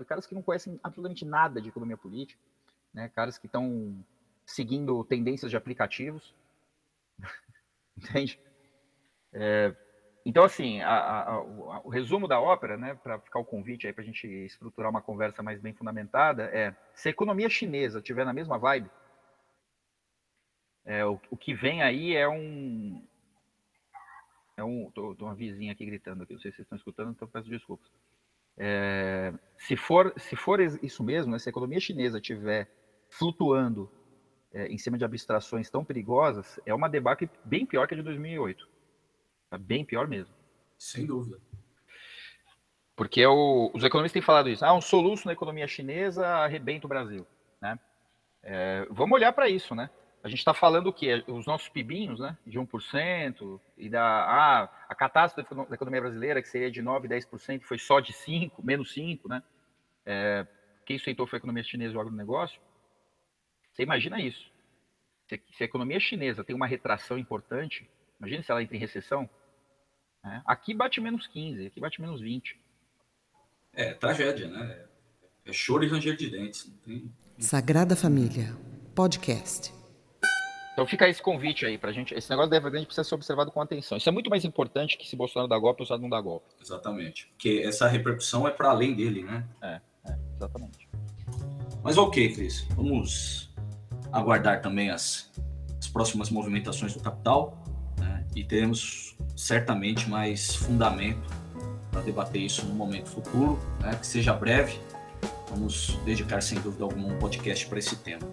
Caras 0.06 0.28
que 0.28 0.36
não 0.36 0.44
conhecem 0.44 0.80
absolutamente 0.84 1.26
nada 1.26 1.60
de 1.60 1.70
economia 1.70 1.98
política, 1.98 2.40
né? 2.94 3.10
Caras 3.10 3.40
que 3.40 3.48
estão 3.48 3.98
seguindo 4.46 5.04
tendências 5.06 5.50
de 5.50 5.58
aplicativos, 5.58 6.36
entende? 7.98 8.40
É, 9.34 9.76
então, 10.28 10.44
assim, 10.44 10.82
a, 10.82 10.90
a, 10.90 11.32
a, 11.36 11.42
o 11.86 11.88
resumo 11.88 12.28
da 12.28 12.38
ópera, 12.38 12.76
né, 12.76 12.94
para 12.96 13.18
ficar 13.18 13.40
o 13.40 13.46
convite 13.46 13.88
aí 13.88 13.94
para 13.94 14.04
a 14.04 14.06
gente 14.06 14.28
estruturar 14.28 14.92
uma 14.92 15.02
conversa 15.02 15.42
mais 15.42 15.58
bem 15.62 15.74
fundamentada, 15.74 16.44
é 16.54 16.76
se 16.94 17.08
a 17.08 17.12
economia 17.12 17.50
chinesa 17.50 18.02
tiver 18.02 18.26
na 18.26 18.34
mesma 18.34 18.58
vibe, 18.58 18.90
é, 20.84 21.06
o, 21.06 21.18
o, 21.32 21.38
que 21.38 21.54
vem 21.54 21.82
aí 21.82 22.14
é 22.14 22.28
um. 22.28 23.02
É 24.58 24.64
um. 24.66 24.92
Tô, 24.92 25.16
tô 25.16 25.24
uma 25.24 25.34
vizinha 25.34 25.72
aqui 25.72 25.86
gritando 25.86 26.24
aqui, 26.24 26.34
não 26.34 26.42
sei 26.42 26.52
se 26.52 26.58
vocês 26.58 26.66
estão 26.66 26.78
escutando, 26.78 27.12
então 27.12 27.26
peço 27.30 27.50
desculpas. 27.50 27.90
É, 28.58 29.34
se, 29.58 29.78
for, 29.78 30.14
se 30.18 30.36
for 30.36 30.60
isso 30.60 31.06
mesmo, 31.06 31.32
né, 31.32 31.40
se 31.40 31.48
a 31.48 31.52
economia 31.52 31.80
chinesa 31.80 32.20
tiver 32.20 32.70
flutuando 33.10 33.90
é, 34.52 34.68
em 34.68 34.78
cima 34.78 34.98
de 34.98 35.06
abstrações 35.06 35.70
tão 35.70 35.86
perigosas, 35.86 36.60
é 36.66 36.74
uma 36.74 36.90
debacle 36.90 37.30
bem 37.46 37.66
pior 37.66 37.88
que 37.88 37.94
a 37.94 37.98
de 37.98 38.04
2008. 38.04 38.76
É 39.52 39.58
bem 39.58 39.86
pior 39.86 40.08
mesmo. 40.08 40.34
Sem 40.78 41.06
dúvida. 41.06 41.40
Porque 42.96 43.26
o, 43.26 43.72
os 43.74 43.84
economistas 43.84 44.14
têm 44.14 44.22
falado 44.22 44.50
isso. 44.50 44.66
Ah, 44.66 44.74
um 44.74 44.82
soluço 44.82 45.28
na 45.28 45.34
economia 45.34 45.68
chinesa 45.68 46.26
arrebenta 46.28 46.88
o 46.88 46.90
Brasil. 46.90 47.26
Né? 47.62 47.80
É, 48.44 48.88
vamos 48.90 49.16
olhar 49.16 49.32
para 49.34 49.50
isso, 49.50 49.76
né? 49.76 49.90
A 50.24 50.30
gente 50.30 50.40
está 50.40 50.54
falando 50.54 50.88
o 50.88 50.94
quê? 50.94 51.24
Os 51.28 51.46
nossos 51.46 51.70
pibinhos, 51.70 52.20
né? 52.20 52.38
De 52.46 52.60
1%, 52.60 53.62
e 53.78 53.88
da 53.88 54.04
ah, 54.04 54.64
a 54.90 54.96
catástrofe 54.96 55.54
da 55.54 55.76
economia 55.76 56.02
brasileira, 56.02 56.42
que 56.42 56.50
seria 56.50 56.72
de 56.72 56.82
9%, 56.82 57.08
10%, 57.08 57.62
foi 57.64 57.78
só 57.78 58.00
de 58.00 58.12
5%, 58.14 58.52
menos 58.64 58.94
5%, 58.94 59.30
né? 59.30 59.44
É, 60.06 60.48
quem 60.86 60.98
sustentou 60.98 61.28
foi 61.28 61.38
a 61.38 61.40
economia 61.40 61.64
chinesa 61.64 61.94
e 61.94 61.98
o 61.98 62.02
agronegócio. 62.02 62.60
Você 63.72 63.84
imagina 63.84 64.20
isso. 64.20 64.52
Se, 65.28 65.42
se, 65.52 65.64
a 65.64 65.66
economia 65.66 66.00
chinesa 66.00 66.44
tem 66.44 66.56
uma 66.56 66.66
retração 66.66 67.18
importante, 67.18 67.88
imagina 68.20 68.42
se 68.42 68.52
ela 68.52 68.64
entra 68.64 68.76
em 68.76 68.80
recessão. 68.80 69.30
Né? 70.24 70.42
Aqui 70.46 70.74
bate 70.74 71.00
menos 71.00 71.28
15, 71.28 71.68
aqui 71.68 71.80
bate 71.80 72.02
menos 72.02 72.22
20. 72.22 72.60
É, 73.74 73.94
tragédia, 73.94 74.48
né? 74.48 74.86
É 75.46 75.54
choro 75.54 75.84
e 75.84 75.88
ranger 75.88 76.16
de 76.16 76.30
dentes. 76.30 76.72
Tem... 76.84 77.12
Sagrada 77.38 77.96
Família, 77.96 78.56
podcast. 78.96 79.72
Então 80.74 80.86
fica 80.86 81.10
esse 81.10 81.22
convite 81.22 81.66
aí 81.66 81.76
pra 81.76 81.92
gente. 81.92 82.14
Esse 82.14 82.30
negócio 82.30 82.52
da 82.52 82.58
Evergrande 82.58 82.86
precisa 82.86 83.04
ser 83.04 83.16
observado 83.16 83.52
com 83.52 83.60
atenção. 83.60 83.98
Isso 83.98 84.08
é 84.08 84.12
muito 84.12 84.30
mais 84.30 84.46
importante 84.46 84.96
que 84.96 85.08
se 85.08 85.16
Bolsonaro 85.16 85.48
dá 85.48 85.58
golpe 85.58 85.82
ou 85.82 85.88
se 85.88 85.98
não 85.98 86.08
dá 86.08 86.22
golpe. 86.22 86.46
Exatamente. 86.62 87.28
Porque 87.30 87.64
essa 87.66 87.88
repercussão 87.88 88.48
é 88.48 88.52
para 88.52 88.70
além 88.70 88.94
dele, 88.94 89.24
né? 89.24 89.44
É, 89.60 89.82
é, 90.06 90.18
exatamente. 90.36 90.88
Mas 91.84 91.98
ok, 91.98 92.32
Cris. 92.34 92.62
Vamos 92.76 93.52
aguardar 94.12 94.62
também 94.62 94.92
as, 94.92 95.32
as 95.80 95.88
próximas 95.88 96.30
movimentações 96.30 96.94
do 96.94 97.00
capital 97.00 97.58
né? 97.98 98.28
e 98.36 98.44
teremos 98.44 99.07
certamente 99.38 100.10
mais 100.10 100.56
fundamento 100.56 101.30
para 101.92 102.02
debater 102.02 102.42
isso 102.42 102.66
no 102.66 102.74
momento 102.74 103.10
futuro, 103.10 103.60
né? 103.80 103.96
que 103.96 104.06
seja 104.06 104.34
breve. 104.34 104.80
Vamos 105.50 105.98
dedicar 106.04 106.42
sem 106.42 106.60
dúvida 106.60 106.84
alguma 106.84 107.14
um 107.14 107.20
podcast 107.20 107.66
para 107.68 107.80
esse 107.80 107.96
tema. 107.98 108.28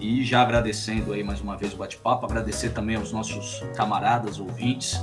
E 0.00 0.24
já 0.24 0.42
agradecendo 0.42 1.12
aí 1.12 1.22
mais 1.22 1.40
uma 1.40 1.56
vez 1.56 1.72
o 1.72 1.76
bate-papo, 1.76 2.26
agradecer 2.26 2.70
também 2.70 2.96
aos 2.96 3.12
nossos 3.12 3.62
camaradas 3.76 4.40
ouvintes, 4.40 4.94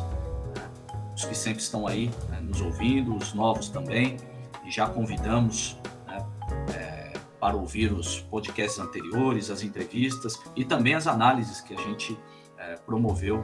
né? 0.56 0.70
os 1.16 1.24
que 1.24 1.34
sempre 1.34 1.64
estão 1.64 1.88
aí 1.88 2.12
né? 2.30 2.40
nos 2.42 2.60
ouvindo, 2.60 3.16
os 3.16 3.34
novos 3.34 3.70
também, 3.70 4.18
e 4.66 4.72
já 4.72 4.88
convidamos 4.88 5.78
né? 6.08 6.26
é, 6.76 7.14
para 7.40 7.56
ouvir 7.56 7.94
os 7.94 8.20
podcasts 8.20 8.80
anteriores, 8.80 9.50
as 9.50 9.64
entrevistas 9.64 10.40
e 10.56 10.66
também 10.66 10.94
as 10.94 11.08
análises 11.08 11.62
que 11.62 11.74
a 11.74 11.78
gente 11.78 12.18
é, 12.58 12.76
promoveu 12.86 13.42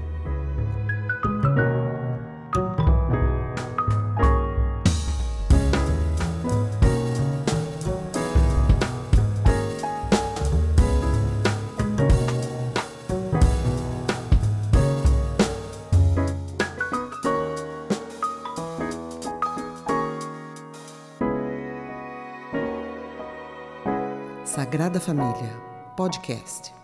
Família, 25.04 25.52
podcast. 25.98 26.83